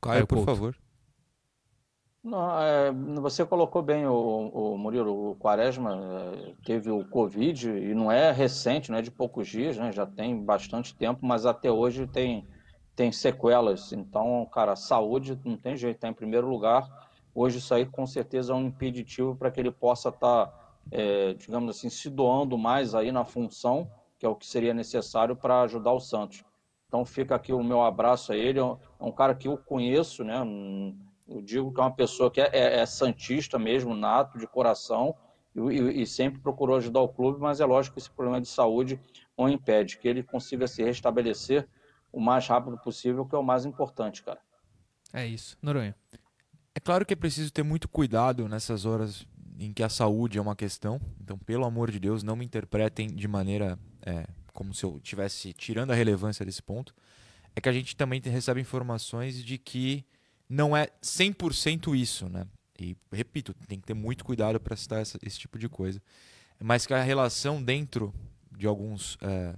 Caio, 0.00 0.26
por 0.26 0.36
Couto. 0.36 0.46
favor. 0.46 0.76
Não, 2.22 2.60
é, 2.60 2.92
você 3.20 3.44
colocou 3.44 3.80
bem, 3.80 4.06
o, 4.06 4.12
o 4.12 4.78
Murilo, 4.78 5.30
o 5.30 5.36
Quaresma 5.36 5.94
é, 5.94 6.54
teve 6.64 6.90
o 6.90 7.04
Covid 7.04 7.70
e 7.70 7.94
não 7.94 8.10
é 8.10 8.32
recente, 8.32 8.90
não 8.90 8.98
é 8.98 9.02
de 9.02 9.10
poucos 9.10 9.48
dias, 9.48 9.76
né? 9.76 9.92
Já 9.92 10.04
tem 10.04 10.36
bastante 10.44 10.94
tempo, 10.94 11.24
mas 11.24 11.46
até 11.46 11.70
hoje 11.70 12.06
tem, 12.06 12.46
tem 12.98 13.12
sequelas. 13.12 13.92
Então, 13.92 14.44
cara, 14.52 14.74
saúde 14.74 15.38
não 15.44 15.56
tem 15.56 15.76
jeito, 15.76 15.94
está 15.94 16.08
em 16.08 16.12
primeiro 16.12 16.48
lugar. 16.48 16.84
Hoje 17.32 17.58
isso 17.58 17.72
aí 17.72 17.86
com 17.86 18.04
certeza 18.04 18.52
é 18.52 18.56
um 18.56 18.66
impeditivo 18.66 19.36
para 19.36 19.52
que 19.52 19.60
ele 19.60 19.70
possa 19.70 20.08
estar, 20.08 20.52
é, 20.90 21.32
digamos 21.34 21.76
assim, 21.76 21.88
se 21.88 22.10
doando 22.10 22.58
mais 22.58 22.96
aí 22.96 23.12
na 23.12 23.24
função, 23.24 23.88
que 24.18 24.26
é 24.26 24.28
o 24.28 24.34
que 24.34 24.44
seria 24.44 24.74
necessário 24.74 25.36
para 25.36 25.62
ajudar 25.62 25.92
o 25.92 26.00
Santos. 26.00 26.42
Então 26.88 27.04
fica 27.04 27.36
aqui 27.36 27.52
o 27.52 27.62
meu 27.62 27.82
abraço 27.82 28.32
a 28.32 28.36
ele, 28.36 28.58
é 28.58 28.64
um, 28.64 28.76
é 29.00 29.12
cara 29.12 29.32
que 29.32 29.46
eu 29.46 29.56
conheço, 29.56 30.24
né? 30.24 30.40
Um, 30.40 30.98
eu 31.28 31.40
digo 31.40 31.72
que 31.72 31.78
é 31.78 31.84
uma 31.84 31.94
pessoa 31.94 32.32
que 32.32 32.40
é, 32.40 32.50
é, 32.52 32.80
é 32.80 32.86
santista 32.86 33.60
mesmo, 33.60 33.94
nato, 33.94 34.38
de 34.38 34.46
coração, 34.48 35.14
e, 35.54 35.60
e- 35.60 36.02
e 36.02 36.06
sempre 36.06 36.40
procurou 36.40 36.74
ajudar 36.74 37.02
o 37.02 37.08
clube, 37.08 37.38
mas 37.38 37.60
é 37.60 37.64
lógico 37.64 37.94
que 37.94 38.00
esse 38.00 38.10
problema 38.10 38.40
de 38.40 38.48
saúde 38.48 38.98
o 39.36 39.48
impede, 39.48 39.98
que 39.98 40.08
ele 40.08 40.24
consiga 40.24 40.66
se 40.66 40.82
restabelecer 40.82 41.68
o 42.12 42.20
mais 42.20 42.46
rápido 42.46 42.78
possível, 42.78 43.24
que 43.26 43.34
é 43.34 43.38
o 43.38 43.42
mais 43.42 43.64
importante, 43.64 44.22
cara. 44.22 44.40
É 45.12 45.26
isso. 45.26 45.56
Noronha. 45.62 45.94
É 46.74 46.80
claro 46.80 47.04
que 47.04 47.12
é 47.12 47.16
preciso 47.16 47.52
ter 47.52 47.62
muito 47.62 47.88
cuidado 47.88 48.48
nessas 48.48 48.84
horas 48.84 49.26
em 49.58 49.72
que 49.72 49.82
a 49.82 49.88
saúde 49.88 50.38
é 50.38 50.40
uma 50.40 50.54
questão. 50.54 51.00
Então, 51.20 51.36
pelo 51.38 51.64
amor 51.64 51.90
de 51.90 51.98
Deus, 51.98 52.22
não 52.22 52.36
me 52.36 52.44
interpretem 52.44 53.08
de 53.08 53.26
maneira 53.26 53.78
é, 54.02 54.26
como 54.52 54.72
se 54.72 54.84
eu 54.84 54.98
estivesse 54.98 55.52
tirando 55.52 55.90
a 55.90 55.94
relevância 55.94 56.44
desse 56.44 56.62
ponto. 56.62 56.94
É 57.56 57.60
que 57.60 57.68
a 57.68 57.72
gente 57.72 57.96
também 57.96 58.20
recebe 58.20 58.60
informações 58.60 59.42
de 59.42 59.58
que 59.58 60.04
não 60.48 60.76
é 60.76 60.88
100% 61.02 61.96
isso, 61.96 62.28
né? 62.28 62.46
E, 62.78 62.96
repito, 63.10 63.52
tem 63.66 63.80
que 63.80 63.86
ter 63.86 63.94
muito 63.94 64.24
cuidado 64.24 64.60
para 64.60 64.76
citar 64.76 65.00
essa- 65.00 65.18
esse 65.22 65.38
tipo 65.38 65.58
de 65.58 65.68
coisa. 65.68 66.00
Mas 66.60 66.86
que 66.86 66.94
a 66.94 67.02
relação 67.02 67.60
dentro 67.62 68.14
de 68.56 68.66
alguns 68.66 69.18
é, 69.20 69.56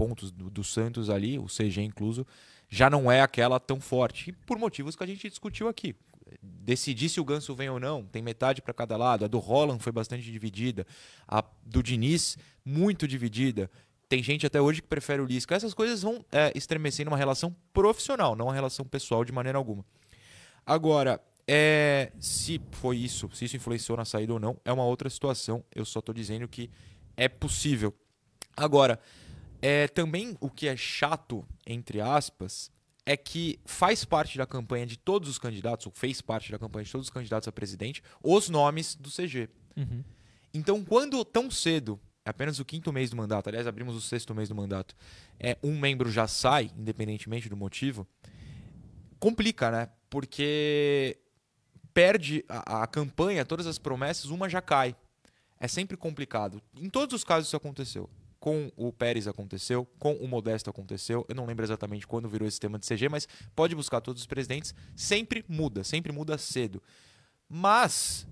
pontos 0.00 0.30
do, 0.30 0.48
do 0.48 0.64
Santos 0.64 1.10
ali, 1.10 1.38
o 1.38 1.44
CG 1.44 1.82
incluso, 1.82 2.26
já 2.70 2.88
não 2.88 3.12
é 3.12 3.20
aquela 3.20 3.60
tão 3.60 3.78
forte. 3.78 4.30
E 4.30 4.32
por 4.32 4.58
motivos 4.58 4.96
que 4.96 5.04
a 5.04 5.06
gente 5.06 5.28
discutiu 5.28 5.68
aqui 5.68 5.94
decidir 6.40 7.08
se 7.10 7.20
o 7.20 7.24
Ganso 7.24 7.54
vem 7.54 7.68
ou 7.68 7.78
não, 7.78 8.04
tem 8.04 8.22
metade 8.22 8.62
para 8.62 8.72
cada 8.72 8.96
lado. 8.96 9.24
A 9.26 9.28
do 9.28 9.38
Holland 9.38 9.82
foi 9.82 9.92
bastante 9.92 10.22
dividida, 10.30 10.86
a 11.28 11.44
do 11.66 11.82
Diniz 11.82 12.38
muito 12.64 13.06
dividida. 13.06 13.70
Tem 14.08 14.22
gente 14.22 14.46
até 14.46 14.58
hoje 14.58 14.80
que 14.80 14.88
prefere 14.88 15.20
o 15.20 15.26
Lisca. 15.26 15.54
Essas 15.54 15.74
coisas 15.74 16.00
vão 16.00 16.24
é, 16.32 16.50
estremecendo 16.54 17.10
uma 17.10 17.16
relação 17.16 17.54
profissional, 17.72 18.34
não 18.34 18.46
uma 18.46 18.54
relação 18.54 18.86
pessoal 18.86 19.22
de 19.22 19.32
maneira 19.32 19.58
alguma. 19.58 19.84
Agora, 20.64 21.20
é, 21.46 22.10
se 22.18 22.58
foi 22.70 22.96
isso, 22.96 23.28
se 23.34 23.44
isso 23.44 23.56
influenciou 23.56 23.98
na 23.98 24.04
saída 24.04 24.32
ou 24.32 24.40
não, 24.40 24.56
é 24.64 24.72
uma 24.72 24.84
outra 24.84 25.10
situação. 25.10 25.62
Eu 25.74 25.84
só 25.84 25.98
estou 25.98 26.14
dizendo 26.14 26.48
que 26.48 26.70
é 27.16 27.28
possível. 27.28 27.92
Agora, 28.56 28.98
é, 29.62 29.88
também 29.88 30.36
o 30.40 30.50
que 30.50 30.68
é 30.68 30.76
chato, 30.76 31.46
entre 31.66 32.00
aspas, 32.00 32.70
é 33.04 33.16
que 33.16 33.58
faz 33.64 34.04
parte 34.04 34.38
da 34.38 34.46
campanha 34.46 34.86
de 34.86 34.96
todos 34.96 35.28
os 35.28 35.38
candidatos, 35.38 35.86
ou 35.86 35.92
fez 35.92 36.20
parte 36.20 36.52
da 36.52 36.58
campanha 36.58 36.84
de 36.84 36.92
todos 36.92 37.06
os 37.08 37.12
candidatos 37.12 37.48
a 37.48 37.52
presidente, 37.52 38.02
os 38.22 38.48
nomes 38.48 38.94
do 38.94 39.10
CG. 39.10 39.48
Uhum. 39.76 40.04
Então, 40.52 40.84
quando 40.84 41.24
tão 41.24 41.50
cedo 41.50 41.98
apenas 42.24 42.58
o 42.58 42.64
quinto 42.64 42.92
mês 42.92 43.10
do 43.10 43.16
mandato, 43.16 43.48
aliás, 43.48 43.66
abrimos 43.66 43.96
o 43.96 44.00
sexto 44.00 44.34
mês 44.34 44.48
do 44.48 44.54
mandato, 44.54 44.94
é, 45.38 45.56
um 45.62 45.78
membro 45.78 46.10
já 46.10 46.26
sai, 46.28 46.70
independentemente 46.76 47.48
do 47.48 47.56
motivo, 47.56 48.06
complica, 49.18 49.70
né? 49.70 49.88
Porque 50.08 51.18
perde 51.92 52.44
a, 52.48 52.82
a 52.82 52.86
campanha, 52.86 53.44
todas 53.44 53.66
as 53.66 53.78
promessas, 53.78 54.26
uma 54.26 54.48
já 54.48 54.60
cai. 54.60 54.94
É 55.58 55.68
sempre 55.68 55.96
complicado. 55.96 56.62
Em 56.76 56.88
todos 56.88 57.14
os 57.14 57.24
casos 57.24 57.48
isso 57.48 57.56
aconteceu. 57.56 58.08
Com 58.40 58.72
o 58.74 58.90
Pérez 58.92 59.28
aconteceu, 59.28 59.86
com 59.98 60.14
o 60.14 60.26
Modesto 60.26 60.70
aconteceu. 60.70 61.24
Eu 61.28 61.34
não 61.34 61.46
lembro 61.46 61.64
exatamente 61.64 62.06
quando 62.06 62.28
virou 62.28 62.48
esse 62.48 62.58
tema 62.58 62.78
de 62.78 62.86
CG, 62.86 63.08
mas 63.08 63.28
pode 63.54 63.74
buscar 63.74 64.00
todos 64.00 64.22
os 64.22 64.26
presidentes. 64.26 64.74
Sempre 64.96 65.44
muda, 65.46 65.84
sempre 65.84 66.10
muda 66.10 66.38
cedo. 66.38 66.82
Mas, 67.48 68.26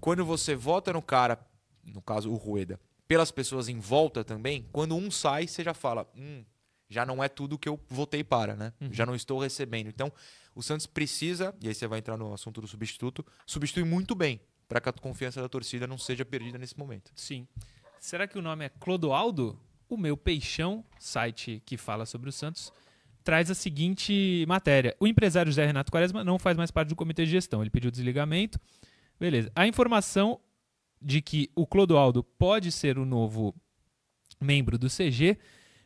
quando 0.00 0.24
você 0.24 0.56
vota 0.56 0.92
no 0.92 1.00
cara, 1.00 1.38
no 1.84 2.02
caso 2.02 2.30
o 2.30 2.34
Rueda, 2.34 2.80
pelas 3.06 3.30
pessoas 3.30 3.68
em 3.68 3.78
volta 3.78 4.24
também, 4.24 4.66
quando 4.72 4.94
um 4.96 5.10
sai, 5.10 5.46
você 5.46 5.62
já 5.62 5.72
fala, 5.72 6.10
hum, 6.16 6.44
já 6.88 7.06
não 7.06 7.22
é 7.22 7.28
tudo 7.28 7.58
que 7.58 7.68
eu 7.68 7.78
votei 7.88 8.24
para, 8.24 8.56
né? 8.56 8.72
Uhum. 8.80 8.92
Já 8.92 9.06
não 9.06 9.14
estou 9.14 9.38
recebendo. 9.38 9.88
Então, 9.88 10.12
o 10.54 10.62
Santos 10.62 10.86
precisa, 10.86 11.54
e 11.60 11.68
aí 11.68 11.74
você 11.74 11.86
vai 11.86 12.00
entrar 12.00 12.16
no 12.16 12.32
assunto 12.32 12.60
do 12.60 12.66
substituto, 12.66 13.24
substituir 13.46 13.84
muito 13.84 14.14
bem 14.14 14.40
para 14.66 14.80
que 14.80 14.88
a 14.88 14.92
confiança 14.92 15.40
da 15.40 15.48
torcida 15.48 15.86
não 15.86 15.96
seja 15.96 16.24
perdida 16.24 16.58
nesse 16.58 16.78
momento. 16.78 17.10
Sim. 17.14 17.46
Será 18.00 18.26
que 18.26 18.38
o 18.38 18.42
nome 18.42 18.64
é 18.64 18.68
Clodoaldo? 18.68 19.58
O 19.88 19.96
meu 19.96 20.16
Peixão, 20.16 20.84
site 20.98 21.62
que 21.64 21.76
fala 21.76 22.06
sobre 22.06 22.28
o 22.28 22.32
Santos, 22.32 22.72
traz 23.24 23.50
a 23.50 23.54
seguinte 23.54 24.44
matéria. 24.46 24.94
O 25.00 25.06
empresário 25.06 25.50
José 25.50 25.66
Renato 25.66 25.90
Quaresma 25.90 26.22
não 26.22 26.38
faz 26.38 26.56
mais 26.56 26.70
parte 26.70 26.90
do 26.90 26.96
comitê 26.96 27.24
de 27.24 27.30
gestão. 27.30 27.60
Ele 27.60 27.70
pediu 27.70 27.90
desligamento. 27.90 28.58
Beleza. 29.18 29.50
A 29.54 29.66
informação 29.66 30.40
de 31.00 31.20
que 31.20 31.50
o 31.54 31.66
Clodoaldo 31.66 32.22
pode 32.22 32.70
ser 32.70 32.98
o 32.98 33.04
novo 33.04 33.54
membro 34.40 34.78
do 34.78 34.88
CG 34.88 35.38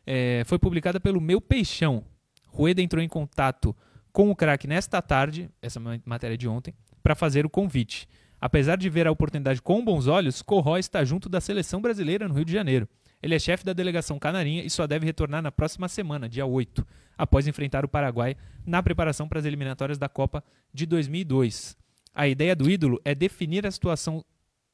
é, 0.05 0.43
foi 0.45 0.59
publicada 0.59 0.99
pelo 0.99 1.21
Meu 1.21 1.41
Peixão. 1.41 2.05
Rueda 2.47 2.81
entrou 2.81 3.03
em 3.03 3.07
contato 3.07 3.75
com 4.11 4.29
o 4.29 4.35
craque 4.35 4.67
nesta 4.67 5.01
tarde, 5.01 5.49
essa 5.61 5.79
matéria 6.05 6.37
de 6.37 6.47
ontem, 6.47 6.73
para 7.01 7.15
fazer 7.15 7.45
o 7.45 7.49
convite. 7.49 8.07
Apesar 8.43 8.75
de 8.75 8.89
ver 8.89 9.07
a 9.07 9.11
oportunidade 9.11 9.61
com 9.61 9.81
bons 9.85 10.05
olhos, 10.05 10.41
Corrói 10.41 10.81
está 10.81 11.01
junto 11.05 11.29
da 11.29 11.39
seleção 11.39 11.81
brasileira 11.81 12.27
no 12.27 12.33
Rio 12.33 12.43
de 12.43 12.51
Janeiro. 12.51 12.89
Ele 13.21 13.33
é 13.33 13.39
chefe 13.39 13.63
da 13.63 13.71
delegação 13.71 14.19
canarinha 14.19 14.65
e 14.65 14.69
só 14.69 14.85
deve 14.85 15.05
retornar 15.05 15.41
na 15.41 15.49
próxima 15.49 15.87
semana, 15.87 16.27
dia 16.27 16.45
8, 16.45 16.85
após 17.17 17.47
enfrentar 17.47 17.85
o 17.85 17.87
Paraguai 17.87 18.35
na 18.65 18.83
preparação 18.83 19.29
para 19.29 19.39
as 19.39 19.45
eliminatórias 19.45 19.97
da 19.97 20.09
Copa 20.09 20.43
de 20.73 20.85
2002. 20.85 21.77
A 22.13 22.27
ideia 22.27 22.53
do 22.53 22.69
ídolo 22.69 22.99
é 23.05 23.15
definir 23.15 23.65
a 23.65 23.71
situação 23.71 24.25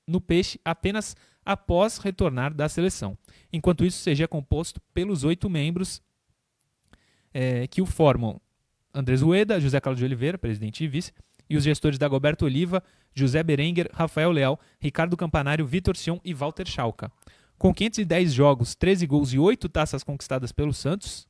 no 0.07 0.19
Peixe 0.19 0.59
apenas 0.65 1.15
após 1.45 1.99
retornar 1.99 2.51
da 2.51 2.67
seleção. 2.67 3.15
Enquanto 3.53 3.85
isso, 3.85 4.03
CG 4.03 4.23
é 4.23 4.27
composto 4.27 4.81
pelos 4.95 5.23
oito 5.23 5.47
membros 5.47 6.01
é, 7.31 7.67
que 7.67 7.83
o 7.83 7.85
formam: 7.85 8.41
Andrés 8.91 9.21
Rueda, 9.21 9.59
José 9.59 9.79
Carlos 9.79 9.99
de 9.99 10.05
Oliveira, 10.05 10.39
presidente 10.39 10.83
e 10.83 10.87
vice, 10.87 11.13
e 11.49 11.55
os 11.55 11.63
gestores 11.63 11.99
Dagoberto 11.99 12.45
Oliva, 12.45 12.83
José 13.13 13.43
Berenguer, 13.43 13.89
Rafael 13.93 14.31
Leal, 14.31 14.59
Ricardo 14.79 15.17
Campanário, 15.17 15.65
Vitor 15.65 15.95
Sion 15.95 16.19
e 16.23 16.33
Walter 16.33 16.67
Schalka. 16.67 17.11
Com 17.57 17.73
510 17.73 18.33
jogos, 18.33 18.75
13 18.75 19.05
gols 19.05 19.33
e 19.33 19.39
8 19.39 19.67
taças 19.67 20.03
conquistadas 20.03 20.51
pelo 20.51 20.73
Santos, 20.73 21.27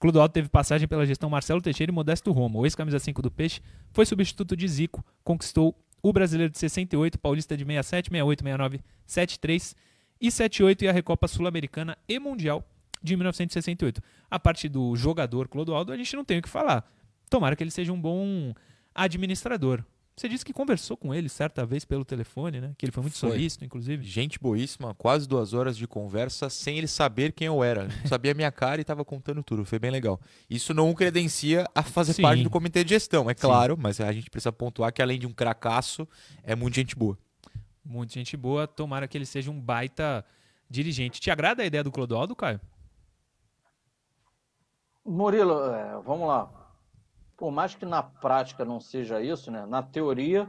Clodoaldo 0.00 0.32
teve 0.32 0.48
passagem 0.48 0.88
pela 0.88 1.04
gestão 1.04 1.28
Marcelo 1.28 1.60
Teixeira 1.60 1.92
e 1.92 1.94
Modesto 1.94 2.32
Roma. 2.32 2.58
O 2.58 2.64
ex-camisa 2.64 2.98
5 2.98 3.20
do 3.20 3.30
Peixe 3.30 3.60
foi 3.92 4.06
substituto 4.06 4.56
de 4.56 4.66
Zico, 4.66 5.04
conquistou 5.22 5.76
o 6.02 6.10
Brasileiro 6.10 6.50
de 6.50 6.58
68, 6.58 7.18
Paulista 7.18 7.54
de 7.54 7.64
67, 7.64 8.08
68, 8.08 8.40
69, 8.40 8.80
73 9.06 9.76
e 10.18 10.30
78 10.30 10.84
e 10.84 10.88
a 10.88 10.92
Recopa 10.92 11.28
Sul-Americana 11.28 11.98
e 12.08 12.18
Mundial 12.18 12.64
de 13.02 13.14
1968. 13.14 14.02
A 14.30 14.38
parte 14.38 14.70
do 14.70 14.96
jogador 14.96 15.48
Clodoaldo, 15.48 15.92
a 15.92 15.96
gente 15.98 16.16
não 16.16 16.24
tem 16.24 16.38
o 16.38 16.42
que 16.42 16.48
falar. 16.48 16.90
Tomara 17.28 17.54
que 17.54 17.62
ele 17.62 17.70
seja 17.70 17.92
um 17.92 18.00
bom 18.00 18.54
administrador. 18.94 19.84
Você 20.20 20.28
disse 20.28 20.44
que 20.44 20.52
conversou 20.52 20.98
com 20.98 21.14
ele 21.14 21.30
certa 21.30 21.64
vez 21.64 21.82
pelo 21.82 22.04
telefone, 22.04 22.60
né? 22.60 22.74
Que 22.76 22.84
ele 22.84 22.92
foi 22.92 23.00
muito 23.00 23.16
Foi. 23.16 23.30
solícito, 23.30 23.64
inclusive. 23.64 24.04
Gente 24.04 24.38
boíssima, 24.38 24.94
quase 24.94 25.26
duas 25.26 25.54
horas 25.54 25.78
de 25.78 25.86
conversa 25.86 26.50
sem 26.50 26.76
ele 26.76 26.86
saber 26.86 27.32
quem 27.32 27.46
eu 27.46 27.64
era. 27.64 27.84
Não 27.84 28.06
Sabia 28.06 28.32
a 28.32 28.34
minha 28.34 28.52
cara 28.52 28.78
e 28.78 28.82
estava 28.82 29.02
contando 29.02 29.42
tudo. 29.42 29.64
Foi 29.64 29.78
bem 29.78 29.90
legal. 29.90 30.20
Isso 30.50 30.74
não 30.74 30.90
o 30.90 30.94
credencia 30.94 31.66
a 31.74 31.82
fazer 31.82 32.12
Sim. 32.12 32.20
parte 32.20 32.42
do 32.42 32.50
comitê 32.50 32.84
de 32.84 32.90
gestão, 32.90 33.30
é 33.30 33.34
Sim. 33.34 33.40
claro, 33.40 33.78
mas 33.80 33.98
a 33.98 34.12
gente 34.12 34.28
precisa 34.28 34.52
pontuar 34.52 34.92
que 34.92 35.00
além 35.00 35.18
de 35.18 35.26
um 35.26 35.32
cracaço, 35.32 36.06
é 36.42 36.54
muito 36.54 36.74
gente 36.74 36.94
boa. 36.94 37.16
Muita 37.82 38.12
gente 38.12 38.36
boa. 38.36 38.66
Tomara 38.66 39.08
que 39.08 39.16
ele 39.16 39.24
seja 39.24 39.50
um 39.50 39.58
baita 39.58 40.22
dirigente. 40.68 41.18
Te 41.18 41.30
agrada 41.30 41.62
a 41.62 41.66
ideia 41.66 41.82
do 41.82 41.90
Clodoaldo, 41.90 42.36
Caio? 42.36 42.60
Murilo, 45.02 45.64
é, 45.72 45.98
vamos 46.04 46.28
lá. 46.28 46.59
Por 47.40 47.50
mais 47.50 47.74
que 47.74 47.86
na 47.86 48.02
prática 48.02 48.66
não 48.66 48.78
seja 48.78 49.18
isso, 49.22 49.50
né? 49.50 49.64
Na 49.64 49.82
teoria, 49.82 50.46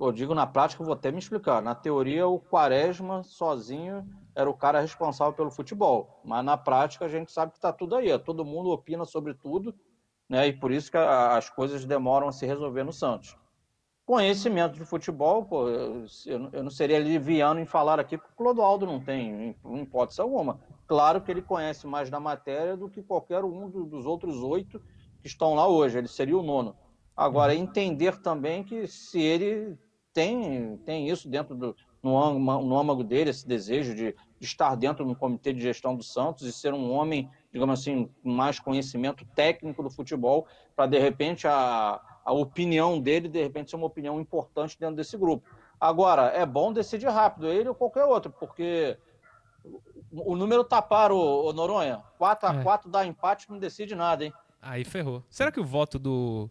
eu 0.00 0.10
digo 0.10 0.34
na 0.34 0.44
prática, 0.44 0.82
vou 0.82 0.92
até 0.92 1.12
me 1.12 1.20
explicar. 1.20 1.62
Na 1.62 1.72
teoria, 1.72 2.26
o 2.26 2.40
Quaresma 2.40 3.22
sozinho 3.22 4.04
era 4.34 4.50
o 4.50 4.54
cara 4.54 4.80
responsável 4.80 5.32
pelo 5.32 5.52
futebol. 5.52 6.20
Mas 6.24 6.44
na 6.44 6.56
prática, 6.56 7.04
a 7.04 7.08
gente 7.08 7.30
sabe 7.30 7.52
que 7.52 7.58
está 7.58 7.72
tudo 7.72 7.94
aí. 7.94 8.18
Todo 8.18 8.44
mundo 8.44 8.70
opina 8.70 9.04
sobre 9.04 9.34
tudo, 9.34 9.72
né? 10.28 10.48
E 10.48 10.52
por 10.52 10.72
isso 10.72 10.90
que 10.90 10.96
as 10.96 11.48
coisas 11.48 11.84
demoram 11.84 12.26
a 12.26 12.32
se 12.32 12.44
resolver 12.44 12.82
no 12.82 12.92
Santos. 12.92 13.36
Conhecimento 14.04 14.74
de 14.74 14.84
futebol, 14.84 15.44
pô, 15.44 15.68
eu, 15.68 16.06
não- 16.64 16.70
seria 16.70 16.98
liviano 16.98 17.60
em 17.60 17.66
falar 17.66 18.00
aqui, 18.00 18.18
porque 18.18 18.32
o 18.32 18.36
Clodoaldo 18.36 18.84
não 18.84 18.98
tem, 19.00 19.30
em, 19.30 19.56
em 19.64 19.82
hipótese 19.82 20.20
alguma. 20.20 20.60
Claro 20.88 21.20
que 21.20 21.30
ele 21.30 21.42
conhece 21.42 21.86
mais 21.86 22.10
da 22.10 22.18
matéria 22.18 22.76
do 22.76 22.88
que 22.88 23.00
qualquer 23.02 23.44
um 23.44 23.70
do- 23.70 23.84
dos 23.84 24.06
outros 24.06 24.42
oito 24.42 24.80
que 25.26 25.32
estão 25.32 25.54
lá 25.54 25.66
hoje. 25.66 25.98
Ele 25.98 26.06
seria 26.06 26.38
o 26.38 26.42
nono. 26.42 26.76
Agora, 27.16 27.54
entender 27.54 28.16
também 28.20 28.62
que 28.62 28.86
se 28.86 29.20
ele 29.20 29.76
tem, 30.12 30.76
tem 30.78 31.08
isso 31.08 31.28
dentro 31.28 31.54
do 31.54 31.76
no, 32.02 32.16
âmago- 32.22 32.64
no 32.64 32.78
âmago 32.78 33.02
dele, 33.02 33.30
esse 33.30 33.46
desejo 33.48 33.92
de, 33.94 34.14
de 34.38 34.46
estar 34.46 34.76
dentro 34.76 35.04
do 35.04 35.16
comitê 35.16 35.52
de 35.52 35.60
gestão 35.60 35.96
do 35.96 36.04
Santos 36.04 36.46
e 36.46 36.52
ser 36.52 36.72
um 36.72 36.92
homem, 36.92 37.28
digamos 37.52 37.80
assim, 37.80 38.08
com 38.22 38.30
mais 38.30 38.60
conhecimento 38.60 39.24
técnico 39.34 39.82
do 39.82 39.90
futebol, 39.90 40.46
para 40.76 40.86
de 40.86 40.98
repente 40.98 41.48
a, 41.48 42.00
a 42.24 42.32
opinião 42.32 43.00
dele, 43.00 43.28
de 43.28 43.42
repente, 43.42 43.70
ser 43.70 43.76
uma 43.76 43.86
opinião 43.86 44.20
importante 44.20 44.78
dentro 44.78 44.94
desse 44.94 45.16
grupo. 45.16 45.48
Agora, 45.80 46.28
é 46.28 46.46
bom 46.46 46.72
decidir 46.72 47.08
rápido, 47.08 47.48
ele 47.48 47.68
ou 47.68 47.74
qualquer 47.74 48.04
outro, 48.04 48.30
porque 48.30 48.96
o 50.12 50.32
o 50.32 50.36
número 50.36 50.62
tá 50.62 50.80
par, 50.80 51.10
ô, 51.10 51.46
ô 51.46 51.52
Noronha. 51.52 52.02
4 52.18 52.48
a 52.48 52.54
É. 52.54 52.62
4 52.62 52.88
dá 52.88 53.04
empate, 53.04 53.50
não 53.50 53.58
decide 53.58 53.94
nada, 53.96 54.24
hein? 54.24 54.32
Aí 54.68 54.84
ferrou. 54.84 55.24
Será 55.30 55.50
que 55.52 55.60
o 55.60 55.64
voto 55.64 55.98
do 55.98 56.50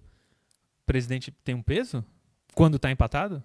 presidente 0.85 1.31
tem 1.43 1.53
um 1.55 1.61
peso? 1.61 2.03
Quando 2.53 2.79
tá 2.79 2.89
empatado? 2.91 3.43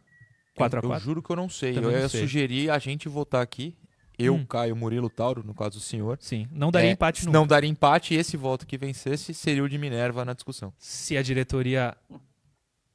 4 0.56 0.78
a 0.78 0.80
eu, 0.80 0.84
eu 0.84 0.88
4 0.90 1.04
juro 1.04 1.22
que 1.22 1.30
eu 1.30 1.36
não 1.36 1.48
sei. 1.48 1.74
Também 1.74 1.90
eu 1.90 1.96
não 1.96 2.00
ia 2.02 2.08
sei. 2.08 2.20
sugerir 2.20 2.70
a 2.70 2.78
gente 2.78 3.08
votar 3.08 3.42
aqui. 3.42 3.76
Eu, 4.18 4.34
Hum. 4.34 4.44
Caio, 4.44 4.76
Murilo, 4.76 5.08
Tauro, 5.08 5.42
no 5.42 5.54
caso 5.54 5.78
do 5.78 5.80
senhor. 5.80 6.18
Sim, 6.20 6.46
não 6.52 6.70
daria 6.70 6.90
É, 6.90 6.92
empate 6.92 7.24
nunca. 7.24 7.38
Não 7.38 7.46
daria 7.46 7.70
empate 7.70 8.12
e 8.12 8.18
esse 8.18 8.36
voto 8.36 8.66
que 8.66 8.76
vencesse 8.76 9.32
seria 9.32 9.64
o 9.64 9.68
de 9.68 9.78
Minerva 9.78 10.24
na 10.26 10.34
discussão. 10.34 10.72
Se 10.78 11.16
a 11.16 11.22
diretoria 11.22 11.96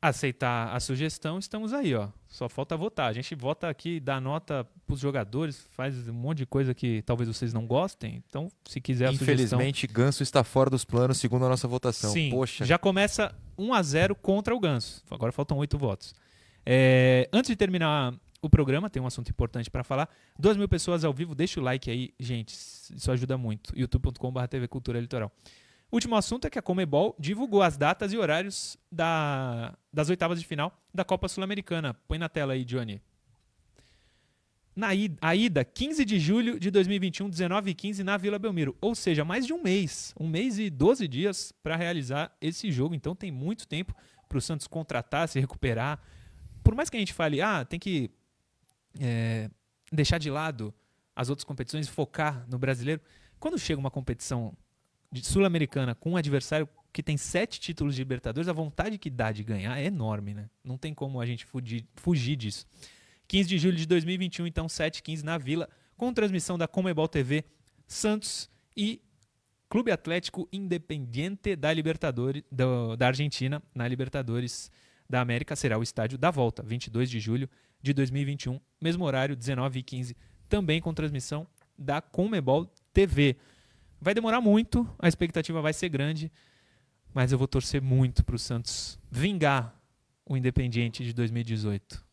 aceitar 0.10 0.74
a 0.76 0.80
sugestão, 0.80 1.40
estamos 1.40 1.74
aí, 1.74 1.94
ó. 1.96 2.10
Só 2.28 2.50
falta 2.50 2.76
votar. 2.76 3.10
A 3.10 3.14
gente 3.14 3.34
vota 3.36 3.70
aqui, 3.70 4.00
dá 4.00 4.20
nota 4.20 4.68
pros 4.86 5.00
jogadores, 5.00 5.68
faz 5.72 6.08
um 6.08 6.14
monte 6.14 6.40
de 6.40 6.46
coisa 6.46 6.74
que 6.74 7.02
talvez 7.04 7.28
vocês 7.28 7.54
não 7.54 7.66
gostem. 7.66 8.24
Então, 8.28 8.50
se 8.66 8.82
quiser 8.82 9.06
a 9.06 9.12
sugestão... 9.14 9.34
Infelizmente, 9.34 9.88
Ganso 9.88 10.24
está 10.24 10.44
fora 10.44 10.70
dos 10.70 10.84
planos 10.84 11.18
segundo 11.18 11.46
a 11.46 11.50
nossa 11.50 11.68
votação. 11.68 12.12
Sim, 12.12 12.30
Poxa, 12.30 12.66
já 12.66 12.78
começa 12.78 13.34
1 13.58 13.74
a 13.74 13.82
0 13.82 14.16
contra 14.16 14.56
o 14.56 14.60
Ganso. 14.60 15.04
Agora 15.10 15.32
faltam 15.32 15.58
oito 15.58 15.78
votos. 15.78 16.14
É, 16.66 17.30
antes 17.32 17.50
de 17.50 17.56
terminar 17.56 18.14
o 18.42 18.50
programa, 18.50 18.90
tem 18.90 19.02
um 19.02 19.08
assunto 19.08 19.30
importante 19.30 19.70
para 19.70 19.84
falar. 19.84 20.10
2 20.38 20.58
mil 20.58 20.68
pessoas 20.68 21.04
ao 21.04 21.14
vivo, 21.14 21.34
deixa 21.34 21.60
o 21.60 21.64
like 21.64 21.90
aí, 21.90 22.14
gente. 22.20 22.54
Isso 22.54 23.12
ajuda 23.12 23.38
muito. 23.38 23.78
youtube.com.br 23.78 24.48
TV 24.48 24.68
Cultura 24.68 25.00
Litoral. 25.00 25.32
Último 25.96 26.18
assunto 26.18 26.46
é 26.46 26.50
que 26.50 26.60
a 26.60 26.62
Comebol 26.62 27.16
divulgou 27.18 27.62
as 27.62 27.78
datas 27.78 28.12
e 28.12 28.18
horários 28.18 28.78
da, 28.92 29.74
das 29.94 30.10
oitavas 30.10 30.42
de 30.42 30.46
final 30.46 30.78
da 30.94 31.06
Copa 31.06 31.30
Sul-Americana. 31.30 31.94
Põe 31.94 32.18
na 32.18 32.28
tela 32.28 32.52
aí, 32.52 32.66
Johnny. 32.66 33.02
Na 34.76 34.94
ida, 34.94 35.18
a 35.22 35.34
ida, 35.34 35.64
15 35.64 36.04
de 36.04 36.20
julho 36.20 36.60
de 36.60 36.70
2021, 36.70 37.30
19 37.30 37.72
e 37.72 37.74
15 37.74 38.04
na 38.04 38.18
Vila 38.18 38.38
Belmiro. 38.38 38.76
Ou 38.82 38.94
seja, 38.94 39.24
mais 39.24 39.46
de 39.46 39.54
um 39.54 39.64
mês. 39.64 40.14
Um 40.20 40.28
mês 40.28 40.60
e 40.60 40.70
12 40.70 41.08
dias 41.08 41.54
para 41.64 41.78
realizar 41.78 42.36
esse 42.42 42.70
jogo. 42.74 42.94
Então 42.94 43.16
tem 43.16 43.32
muito 43.32 43.66
tempo 43.66 43.96
para 44.28 44.38
o 44.38 44.42
Santos 44.42 44.68
contratar, 44.68 45.30
se 45.30 45.40
recuperar. 45.40 46.02
Por 46.62 46.76
mais 46.76 46.90
que 46.90 46.98
a 46.98 47.00
gente 47.00 47.14
fale, 47.14 47.42
ah, 47.42 47.64
tem 47.64 47.80
que 47.80 48.12
é, 49.00 49.50
deixar 49.94 50.18
de 50.18 50.30
lado 50.30 50.74
as 51.16 51.30
outras 51.30 51.46
competições 51.46 51.88
e 51.88 51.90
focar 51.90 52.46
no 52.50 52.60
brasileiro. 52.60 53.00
Quando 53.40 53.58
chega 53.58 53.80
uma 53.80 53.90
competição 53.90 54.54
sul-americana 55.22 55.96
com 55.96 56.12
um 56.12 56.18
adversário 56.18 56.68
que 56.92 57.04
tem 57.04 57.18
sete 57.18 57.60
títulos 57.60 57.96
de 57.96 58.02
Libertadores, 58.02 58.48
a 58.48 58.54
vontade 58.54 58.98
que 58.98 59.10
dá 59.10 59.32
de 59.32 59.44
ganhar 59.44 59.78
é 59.78 59.86
enorme, 59.86 60.34
né? 60.34 60.50
Não 60.64 60.78
tem 60.78 60.94
como 60.94 61.20
a 61.20 61.26
gente 61.26 61.46
fugir, 61.46 61.86
fugir 61.96 62.38
disso. 62.38 62.66
15 63.28 63.50
de 63.50 63.58
julho 63.58 63.76
de 63.76 63.86
2021, 63.86 64.48
então 64.48 64.70
7 64.70 65.04
15 65.04 65.26
na 65.26 65.38
Vila, 65.38 65.68
com 65.98 66.14
transmissão 66.14 66.58
da 66.58 66.68
Comebol 66.68 67.08
TV, 67.08 67.44
Santos 67.88 68.50
e 68.78 69.02
Clube 69.68 69.92
Atlético 69.92 70.48
Independiente 70.54 71.56
da 71.56 71.74
Libertadores 71.74 72.44
do, 72.52 72.96
da 72.96 73.08
Argentina 73.08 73.62
na 73.74 73.88
Libertadores 73.88 74.72
da 75.10 75.22
América 75.22 75.56
será 75.56 75.78
o 75.78 75.84
estádio 75.84 76.18
da 76.18 76.32
volta, 76.32 76.64
22 76.64 77.10
de 77.10 77.20
julho 77.20 77.50
de 77.82 77.94
2021, 77.94 78.60
mesmo 78.82 79.06
horário 79.06 79.36
19 79.36 79.80
e 79.80 79.84
15, 79.84 80.18
também 80.48 80.82
com 80.82 80.94
transmissão 80.94 81.48
da 81.78 82.02
Comebol 82.02 82.66
TV. 82.94 83.38
Vai 84.00 84.14
demorar 84.14 84.42
muito, 84.42 84.88
a 85.00 85.08
expectativa 85.08 85.62
vai 85.62 85.74
ser 85.74 85.90
grande, 85.90 86.32
mas 87.14 87.32
eu 87.32 87.38
vou 87.38 87.48
torcer 87.48 87.82
muito 87.82 88.24
para 88.24 88.36
o 88.36 88.40
Santos 88.40 89.00
vingar 89.10 89.74
o 90.26 90.36
Independiente 90.36 91.04
de 91.04 91.14
2018. 91.14 92.04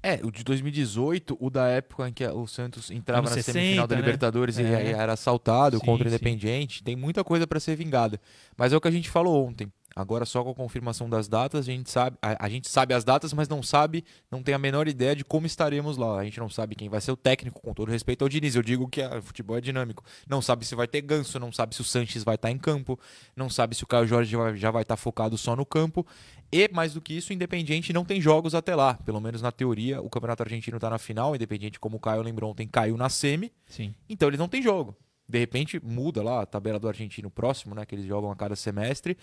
É, 0.00 0.20
o 0.22 0.30
de 0.30 0.44
2018, 0.44 1.36
o 1.40 1.50
da 1.50 1.66
época 1.66 2.08
em 2.08 2.12
que 2.12 2.24
o 2.24 2.46
Santos 2.46 2.88
entrava 2.90 3.20
Anos 3.20 3.30
na 3.30 3.36
60, 3.36 3.52
semifinal 3.58 3.86
da 3.86 3.96
né? 3.96 4.00
Libertadores 4.00 4.56
e 4.58 4.62
É. 4.62 4.76
aí 4.76 4.86
era 4.92 5.12
assaltado 5.14 5.78
Sim, 5.78 5.84
contra 5.84 6.06
o 6.06 6.10
sim. 6.10 6.14
Independiente. 6.14 6.84
Tem 6.84 6.94
muita 6.94 7.24
coisa 7.24 7.48
para 7.48 7.58
ser 7.58 7.74
vingada. 7.74 8.20
Mas 8.56 8.72
é 8.72 8.76
o 8.76 8.80
que 8.80 8.86
a 8.86 8.92
gente 8.92 9.10
falou 9.10 9.44
ontem. 9.44 9.72
Agora 9.98 10.24
só 10.24 10.44
com 10.44 10.50
a 10.50 10.54
confirmação 10.54 11.10
das 11.10 11.26
datas, 11.26 11.68
a 11.68 11.72
gente 11.72 11.90
sabe, 11.90 12.16
a, 12.22 12.46
a 12.46 12.48
gente 12.48 12.68
sabe 12.68 12.94
as 12.94 13.02
datas, 13.02 13.32
mas 13.32 13.48
não 13.48 13.64
sabe, 13.64 14.04
não 14.30 14.44
tem 14.44 14.54
a 14.54 14.58
menor 14.58 14.86
ideia 14.86 15.16
de 15.16 15.24
como 15.24 15.44
estaremos 15.44 15.96
lá. 15.96 16.20
A 16.20 16.24
gente 16.24 16.38
não 16.38 16.48
sabe 16.48 16.76
quem 16.76 16.88
vai 16.88 17.00
ser 17.00 17.10
o 17.10 17.16
técnico, 17.16 17.60
com 17.60 17.74
todo 17.74 17.90
respeito 17.90 18.22
ao 18.22 18.28
Diniz. 18.28 18.54
Eu 18.54 18.62
digo 18.62 18.86
que 18.88 19.02
o 19.02 19.20
futebol 19.20 19.58
é 19.58 19.60
dinâmico. 19.60 20.04
Não 20.28 20.40
sabe 20.40 20.64
se 20.64 20.76
vai 20.76 20.86
ter 20.86 21.00
ganso, 21.00 21.40
não 21.40 21.50
sabe 21.50 21.74
se 21.74 21.80
o 21.80 21.84
Sanches 21.84 22.22
vai 22.22 22.36
estar 22.36 22.48
em 22.48 22.58
campo, 22.58 22.96
não 23.34 23.50
sabe 23.50 23.74
se 23.74 23.82
o 23.82 23.88
Caio 23.88 24.06
Jorge 24.06 24.36
vai- 24.36 24.56
já 24.56 24.70
vai 24.70 24.82
estar 24.82 24.96
focado 24.96 25.36
só 25.36 25.56
no 25.56 25.66
campo. 25.66 26.06
E, 26.52 26.68
mais 26.72 26.94
do 26.94 27.00
que 27.00 27.12
isso, 27.14 27.30
o 27.32 27.34
Independiente 27.34 27.92
não 27.92 28.04
tem 28.04 28.20
jogos 28.20 28.54
até 28.54 28.76
lá. 28.76 28.94
Pelo 28.94 29.20
menos 29.20 29.42
na 29.42 29.50
teoria, 29.50 30.00
o 30.00 30.08
Campeonato 30.08 30.44
Argentino 30.44 30.76
está 30.76 30.88
na 30.88 30.98
final. 30.98 31.32
O 31.32 31.34
Independiente, 31.34 31.80
como 31.80 31.96
o 31.96 32.00
Caio 32.00 32.22
lembrou 32.22 32.52
ontem, 32.52 32.68
caiu 32.68 32.96
na 32.96 33.08
semi. 33.08 33.52
Sim. 33.66 33.92
Então 34.08 34.28
eles 34.28 34.38
não 34.38 34.48
têm 34.48 34.62
jogo. 34.62 34.96
De 35.30 35.38
repente 35.38 35.78
muda 35.84 36.22
lá 36.22 36.40
a 36.40 36.46
tabela 36.46 36.78
do 36.78 36.88
argentino 36.88 37.28
próximo, 37.30 37.74
né? 37.74 37.84
Que 37.84 37.94
eles 37.94 38.06
jogam 38.06 38.30
a 38.30 38.34
cada 38.36 38.56
semestre. 38.56 39.14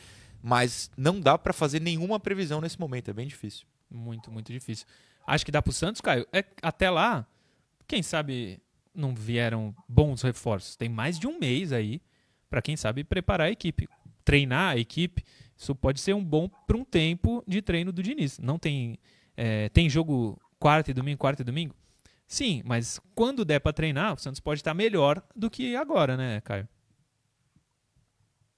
Mas 0.47 0.91
não 0.95 1.19
dá 1.19 1.39
para 1.39 1.51
fazer 1.51 1.81
nenhuma 1.81 2.19
previsão 2.19 2.61
nesse 2.61 2.79
momento. 2.79 3.09
É 3.09 3.13
bem 3.13 3.25
difícil. 3.25 3.65
Muito, 3.89 4.31
muito 4.31 4.53
difícil. 4.53 4.85
Acho 5.25 5.43
que 5.43 5.51
dá 5.51 5.59
pro 5.59 5.73
Santos, 5.73 6.01
Caio. 6.01 6.27
É, 6.31 6.45
até 6.61 6.87
lá, 6.87 7.25
quem 7.87 8.03
sabe 8.03 8.61
não 8.93 9.15
vieram 9.15 9.75
bons 9.89 10.21
reforços. 10.21 10.75
Tem 10.75 10.87
mais 10.87 11.17
de 11.17 11.25
um 11.25 11.39
mês 11.39 11.73
aí 11.73 11.99
para 12.47 12.61
quem 12.61 12.77
sabe 12.77 13.03
preparar 13.03 13.47
a 13.47 13.51
equipe, 13.51 13.89
treinar 14.23 14.73
a 14.73 14.77
equipe. 14.77 15.23
Isso 15.57 15.73
pode 15.73 15.99
ser 15.99 16.13
um 16.13 16.23
bom 16.23 16.47
para 16.47 16.77
um 16.77 16.85
tempo 16.85 17.43
de 17.47 17.59
treino 17.59 17.91
do 17.91 18.03
Diniz. 18.03 18.37
Não 18.37 18.59
tem 18.59 18.99
é, 19.35 19.69
tem 19.69 19.89
jogo 19.89 20.39
quarta 20.59 20.91
e 20.91 20.93
domingo, 20.93 21.17
quarta 21.17 21.41
e 21.41 21.45
domingo. 21.45 21.73
Sim, 22.27 22.61
mas 22.63 23.01
quando 23.15 23.43
der 23.43 23.61
para 23.61 23.73
treinar, 23.73 24.13
o 24.13 24.19
Santos 24.19 24.39
pode 24.39 24.59
estar 24.59 24.75
melhor 24.75 25.23
do 25.35 25.49
que 25.49 25.75
agora, 25.75 26.15
né, 26.15 26.39
Caio? 26.41 26.69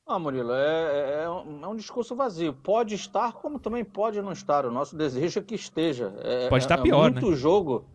Ah, 0.07 0.17
Murilo, 0.17 0.53
é, 0.53 1.23
é 1.23 1.29
um, 1.29 1.63
é 1.65 1.67
um 1.67 1.75
discurso 1.75 2.15
vazio. 2.15 2.53
Pode 2.53 2.95
estar, 2.95 3.33
como 3.33 3.59
também 3.59 3.83
pode 3.83 4.21
não 4.21 4.31
estar. 4.31 4.65
O 4.65 4.71
nosso 4.71 4.95
desejo 4.95 5.39
é 5.39 5.43
que 5.43 5.55
esteja. 5.55 6.13
É, 6.19 6.47
Pode 6.47 6.63
é- 6.63 6.65
estar 6.65 6.79
é 6.79 6.81
pior, 6.81 7.11
né? 7.11 7.19
muito 7.19 7.35
jogo. 7.35 7.85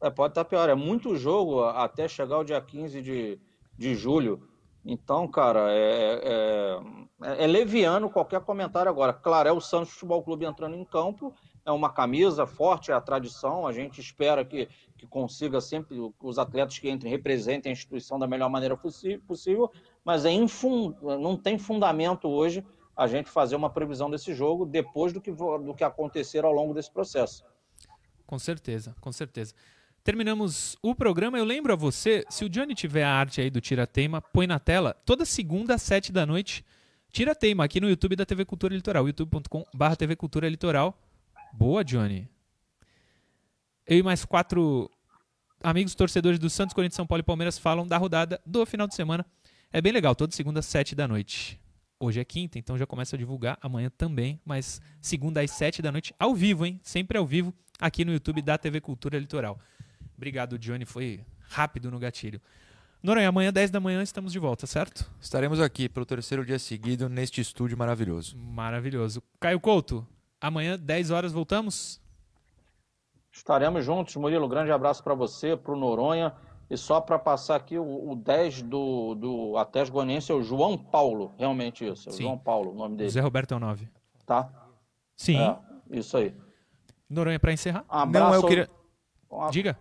É, 0.00 0.10
pode 0.10 0.32
estar 0.32 0.44
pior. 0.44 0.68
É 0.68 0.74
muito 0.74 1.16
jogo 1.16 1.64
até 1.64 2.06
chegar 2.06 2.38
o 2.38 2.44
dia 2.44 2.60
15 2.60 3.00
de, 3.00 3.38
de 3.76 3.94
julho. 3.94 4.46
Então, 4.84 5.26
cara, 5.26 5.70
é, 5.72 6.20
é, 6.22 6.80
é- 7.22 7.44
é 7.44 7.46
leviano 7.46 8.10
qualquer 8.10 8.40
comentário 8.42 8.90
agora. 8.90 9.14
Claro, 9.14 9.48
é 9.48 9.52
o 9.52 9.60
Santos 9.60 9.92
Futebol 9.94 10.22
Clube 10.22 10.44
entrando 10.44 10.76
em 10.76 10.84
campo. 10.84 11.32
É 11.66 11.70
uma 11.72 11.90
camisa 11.92 12.46
forte, 12.46 12.90
é 12.92 12.94
a 12.94 13.00
tradição. 13.00 13.66
A 13.66 13.72
gente 13.72 14.00
espera 14.00 14.44
que, 14.44 14.68
que 14.96 15.06
consiga 15.06 15.60
sempre 15.60 15.96
os 16.22 16.38
atletas 16.38 16.78
que 16.78 16.88
entrem 16.88 17.10
representem 17.10 17.70
a 17.70 17.72
instituição 17.72 18.18
da 18.18 18.26
melhor 18.26 18.48
maneira 18.48 18.76
possível 18.76 19.70
mas 20.04 20.24
é 20.24 20.30
infun- 20.30 20.94
não 21.02 21.36
tem 21.36 21.58
fundamento 21.58 22.28
hoje 22.28 22.64
a 22.96 23.08
gente 23.08 23.28
fazer 23.28 23.56
uma 23.56 23.68
previsão 23.68 24.08
desse 24.08 24.32
jogo 24.32 24.64
depois 24.64 25.12
do 25.12 25.20
que, 25.20 25.32
do 25.32 25.74
que 25.76 25.82
acontecer 25.84 26.44
ao 26.44 26.52
longo 26.52 26.72
desse 26.72 26.90
processo. 26.90 27.44
Com 28.26 28.38
certeza, 28.38 28.94
com 29.00 29.10
certeza. 29.12 29.52
Terminamos 30.04 30.76
o 30.80 30.94
programa. 30.94 31.36
Eu 31.36 31.44
lembro 31.44 31.72
a 31.72 31.76
você, 31.76 32.24
se 32.30 32.44
o 32.44 32.48
Johnny 32.48 32.74
tiver 32.74 33.02
a 33.02 33.10
arte 33.10 33.40
aí 33.40 33.50
do 33.50 33.60
Tira 33.60 33.86
Teima, 33.88 34.22
põe 34.22 34.46
na 34.46 34.60
tela. 34.60 34.94
Toda 35.04 35.24
segunda 35.24 35.74
às 35.74 35.82
sete 35.82 36.12
da 36.12 36.24
noite, 36.24 36.64
Tira 37.10 37.34
Teima 37.34 37.64
aqui 37.64 37.80
no 37.80 37.88
YouTube 37.88 38.14
da 38.14 38.24
TV 38.24 38.44
Cultura 38.44 38.72
Litoral, 38.74 39.06
youtube.com.br 39.08 39.96
TV 39.98 40.14
Cultura 40.14 40.48
Litoral. 40.48 40.96
Boa, 41.56 41.82
Johnny. 41.82 42.28
Eu 43.86 43.98
e 43.98 44.02
mais 44.02 44.26
quatro 44.26 44.90
amigos 45.62 45.94
torcedores 45.94 46.38
do 46.38 46.50
Santos, 46.50 46.74
Corinthians, 46.74 46.96
São 46.96 47.06
Paulo 47.06 47.20
e 47.20 47.22
Palmeiras 47.22 47.56
falam 47.56 47.86
da 47.86 47.96
rodada 47.96 48.38
do 48.44 48.66
final 48.66 48.86
de 48.86 48.94
semana. 48.94 49.24
É 49.72 49.80
bem 49.80 49.90
legal, 49.90 50.14
toda 50.14 50.34
segunda 50.34 50.60
às 50.60 50.66
sete 50.66 50.94
da 50.94 51.08
noite. 51.08 51.58
Hoje 51.98 52.20
é 52.20 52.24
quinta, 52.26 52.58
então 52.58 52.76
já 52.76 52.86
começa 52.86 53.16
a 53.16 53.18
divulgar. 53.18 53.56
Amanhã 53.62 53.88
também, 53.88 54.38
mas 54.44 54.82
segunda 55.00 55.40
às 55.40 55.50
sete 55.50 55.80
da 55.80 55.90
noite, 55.90 56.14
ao 56.18 56.34
vivo, 56.34 56.66
hein? 56.66 56.78
Sempre 56.82 57.16
ao 57.16 57.24
vivo, 57.24 57.54
aqui 57.80 58.04
no 58.04 58.12
YouTube 58.12 58.42
da 58.42 58.58
TV 58.58 58.78
Cultura 58.78 59.18
Litoral. 59.18 59.58
Obrigado, 60.14 60.58
Johnny. 60.58 60.84
Foi 60.84 61.24
rápido 61.48 61.90
no 61.90 61.98
gatilho. 61.98 62.38
Noronha, 63.02 63.30
amanhã, 63.30 63.50
10 63.50 63.70
da 63.70 63.80
manhã, 63.80 64.02
estamos 64.02 64.30
de 64.30 64.38
volta, 64.38 64.66
certo? 64.66 65.10
Estaremos 65.18 65.58
aqui 65.58 65.88
pelo 65.88 66.04
terceiro 66.04 66.44
dia 66.44 66.58
seguido 66.58 67.08
neste 67.08 67.40
estúdio 67.40 67.78
maravilhoso. 67.78 68.36
Maravilhoso. 68.36 69.22
Caio 69.40 69.58
Couto, 69.58 70.06
amanhã, 70.40 70.78
10 70.78 71.10
horas, 71.10 71.32
voltamos? 71.32 72.00
Estaremos 73.32 73.84
juntos, 73.84 74.16
Murilo. 74.16 74.48
Grande 74.48 74.72
abraço 74.72 75.02
para 75.02 75.14
você, 75.14 75.56
para 75.56 75.72
o 75.72 75.76
Noronha. 75.76 76.32
E 76.68 76.76
só 76.76 77.00
para 77.00 77.18
passar 77.18 77.56
aqui, 77.56 77.78
o, 77.78 78.10
o 78.10 78.16
10 78.16 78.62
do, 78.62 79.14
do 79.14 79.56
Atlético 79.56 79.96
Goianiense 79.96 80.32
é 80.32 80.34
o 80.34 80.42
João 80.42 80.76
Paulo. 80.76 81.32
Realmente 81.38 81.86
isso, 81.86 82.08
é 82.08 82.12
o 82.12 82.14
Sim. 82.14 82.22
João 82.24 82.38
Paulo, 82.38 82.72
o 82.72 82.74
nome 82.74 82.96
dele. 82.96 83.10
Zé 83.10 83.20
Roberto 83.20 83.52
é 83.52 83.56
o 83.56 83.60
9. 83.60 83.88
Tá? 84.24 84.50
Sim. 85.14 85.38
É, 85.38 85.58
isso 85.90 86.16
aí. 86.16 86.34
Noronha, 87.08 87.38
para 87.38 87.52
encerrar? 87.52 87.84
Abraço. 87.88 88.30
Não, 88.30 88.34
eu 88.34 88.48
queria. 88.48 88.70
Diga. 89.50 89.78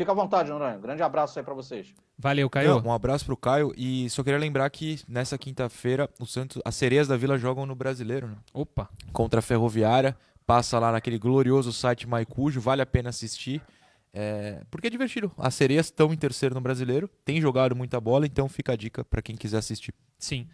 Fica 0.00 0.12
à 0.12 0.14
vontade, 0.14 0.48
Noronha. 0.48 0.78
Grande 0.78 1.02
abraço 1.02 1.38
aí 1.38 1.44
para 1.44 1.52
vocês. 1.52 1.94
Valeu, 2.18 2.48
Caio. 2.48 2.80
Não, 2.80 2.90
um 2.90 2.92
abraço 2.92 3.22
pro 3.26 3.36
Caio 3.36 3.70
e 3.76 4.08
só 4.08 4.22
queria 4.22 4.38
lembrar 4.38 4.70
que 4.70 4.98
nessa 5.06 5.36
quinta-feira 5.36 6.08
o 6.18 6.24
Santos, 6.24 6.58
as 6.64 6.74
sereias 6.74 7.06
da 7.06 7.18
Vila 7.18 7.36
jogam 7.36 7.66
no 7.66 7.74
Brasileiro, 7.74 8.28
né? 8.28 8.36
Opa. 8.54 8.88
Contra 9.12 9.40
a 9.40 9.42
Ferroviária. 9.42 10.16
Passa 10.46 10.78
lá 10.78 10.90
naquele 10.90 11.18
glorioso 11.18 11.70
site 11.70 12.08
Maicujo, 12.08 12.62
vale 12.62 12.80
a 12.80 12.86
pena 12.86 13.10
assistir. 13.10 13.60
É, 14.10 14.62
porque 14.70 14.86
é 14.86 14.90
divertido. 14.90 15.30
As 15.36 15.54
sereias 15.54 15.88
estão 15.88 16.14
em 16.14 16.16
terceiro 16.16 16.54
no 16.54 16.62
Brasileiro, 16.62 17.06
tem 17.22 17.38
jogado 17.38 17.76
muita 17.76 18.00
bola, 18.00 18.24
então 18.24 18.48
fica 18.48 18.72
a 18.72 18.76
dica 18.76 19.04
pra 19.04 19.20
quem 19.20 19.36
quiser 19.36 19.58
assistir. 19.58 19.92
Sim. 20.18 20.48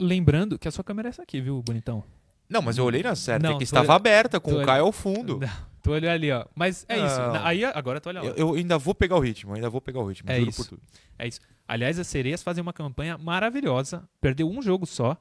Lembrando 0.00 0.56
que 0.56 0.68
a 0.68 0.70
sua 0.70 0.84
câmera 0.84 1.08
é 1.08 1.10
essa 1.10 1.24
aqui, 1.24 1.40
viu, 1.40 1.60
bonitão? 1.62 2.04
Não, 2.48 2.62
mas 2.62 2.78
eu 2.78 2.84
olhei 2.84 3.02
na 3.02 3.14
certa, 3.14 3.46
Não, 3.46 3.54
que 3.58 3.64
tô 3.64 3.64
estava 3.64 3.94
aberta, 3.94 4.40
com 4.40 4.52
o 4.54 4.64
Caio 4.64 4.84
ao 4.84 4.92
fundo. 4.92 5.38
Não, 5.38 5.48
tu 5.82 5.90
olhou 5.92 6.10
ali, 6.10 6.30
ó. 6.32 6.46
Mas 6.54 6.84
é 6.88 6.96
isso. 6.96 7.18
Não. 7.20 7.32
Na- 7.34 7.46
Aí 7.46 7.64
agora 7.64 8.00
tu 8.00 8.08
olha 8.08 8.20
lá. 8.22 8.26
Eu, 8.28 8.34
eu 8.36 8.54
ainda 8.54 8.78
vou 8.78 8.94
pegar 8.94 9.16
o 9.16 9.20
ritmo, 9.20 9.54
ainda 9.54 9.68
vou 9.68 9.80
pegar 9.80 10.00
o 10.00 10.06
ritmo, 10.06 10.30
É 10.30 10.38
juro 10.38 10.50
isso. 10.50 10.62
por 10.64 10.68
tudo. 10.70 10.82
É 11.18 11.28
isso. 11.28 11.40
Aliás, 11.66 11.98
as 11.98 12.06
sereias 12.06 12.42
fazem 12.42 12.62
uma 12.62 12.72
campanha 12.72 13.18
maravilhosa. 13.18 14.08
Perdeu 14.20 14.48
um 14.48 14.62
jogo 14.62 14.86
só, 14.86 15.16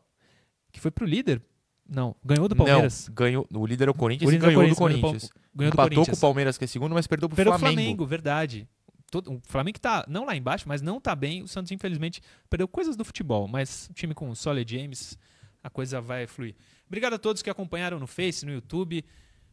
que 0.71 0.80
foi 0.80 0.91
pro 0.91 1.05
líder. 1.05 1.41
Não, 1.89 2.15
ganhou 2.23 2.47
do 2.49 2.55
Palmeiras. 2.55 3.07
Não, 3.07 3.15
ganhou, 3.15 3.47
o 3.53 3.65
líder 3.65 3.88
é 3.88 3.91
o 3.91 3.93
Corinthians 3.93 4.30
O 4.30 4.32
e 4.32 4.36
líder 4.36 4.47
é 4.47 4.49
o 4.49 4.55
ganhou 4.59 4.69
do 4.69 4.75
Corinthians, 4.75 5.01
ganhou 5.01 5.13
do 5.13 5.19
Corinthians. 5.19 5.32
Ganhou 5.55 5.71
do 5.71 5.73
Empatou 5.73 5.89
com 5.89 5.95
Corinthians. 5.95 6.17
o 6.17 6.21
Palmeiras, 6.21 6.57
que 6.57 6.63
é 6.63 6.67
segundo, 6.67 6.93
mas 6.93 7.07
perdeu 7.07 7.30
pro 7.30 7.36
Perdeu 7.36 7.53
o 7.53 7.59
Flamengo. 7.59 7.80
Flamengo, 7.82 8.05
verdade. 8.05 8.67
Todo- 9.09 9.34
o 9.36 9.41
Flamengo 9.47 9.80
tá 9.80 10.03
não 10.07 10.25
lá 10.25 10.36
embaixo, 10.36 10.65
mas 10.67 10.82
não 10.82 10.99
tá 10.99 11.15
bem. 11.15 11.41
O 11.43 11.47
Santos, 11.47 11.71
infelizmente, 11.71 12.21
perdeu 12.49 12.67
coisas 12.67 12.97
do 12.97 13.05
futebol. 13.05 13.47
Mas 13.47 13.88
o 13.89 13.93
time 13.93 14.13
com 14.13 14.30
o 14.30 14.36
Solid 14.36 14.69
James, 14.69 15.17
a 15.63 15.69
coisa 15.69 16.01
vai 16.01 16.28
fluir. 16.28 16.55
Obrigado 16.88 17.13
a 17.13 17.19
todos 17.19 17.41
que 17.41 17.49
acompanharam 17.49 17.99
no 17.99 18.07
Face, 18.07 18.45
no 18.45 18.51
YouTube. 18.51 19.03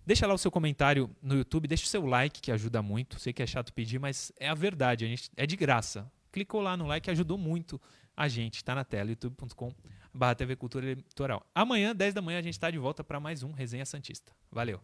Deixa 0.07 0.27
lá 0.27 0.35
o 0.35 0.39
seu 0.39 0.51
comentário 0.51 1.11
no 1.23 1.35
YouTube, 1.35 1.67
deixa 1.67 1.85
o 1.85 1.89
seu 1.89 2.05
like, 2.05 2.41
que 2.41 2.53
ajuda 2.53 2.83
muito. 2.83 3.19
Sei 3.19 3.33
que 3.33 3.43
é 3.43 3.47
chato 3.47 3.73
pedir, 3.73 3.99
mas 3.99 4.33
é 4.39 4.49
a 4.49 4.55
verdade. 4.55 5.05
A 5.05 5.09
gente, 5.09 5.31
é 5.37 5.47
de 5.47 5.57
graça. 5.57 6.11
clicou 6.31 6.61
lá 6.61 6.77
no 6.77 6.87
like, 6.87 7.11
ajudou 7.11 7.39
muito 7.39 7.81
a 8.17 8.29
gente. 8.29 8.57
Está 8.57 8.75
na 8.75 8.85
tela, 8.85 9.11
youtube.com 9.11 9.73
barra 10.13 10.35
TV 10.35 10.55
Cultura 10.57 10.87
Eleitoral. 10.87 11.45
Amanhã, 11.55 11.95
10 11.95 12.15
da 12.15 12.23
manhã, 12.23 12.39
a 12.39 12.43
gente 12.43 12.55
está 12.55 12.71
de 12.71 12.79
volta 12.79 13.03
para 13.03 13.19
mais 13.19 13.43
um 13.43 13.51
Resenha 13.51 13.85
Santista. 13.85 14.33
Valeu! 14.51 14.81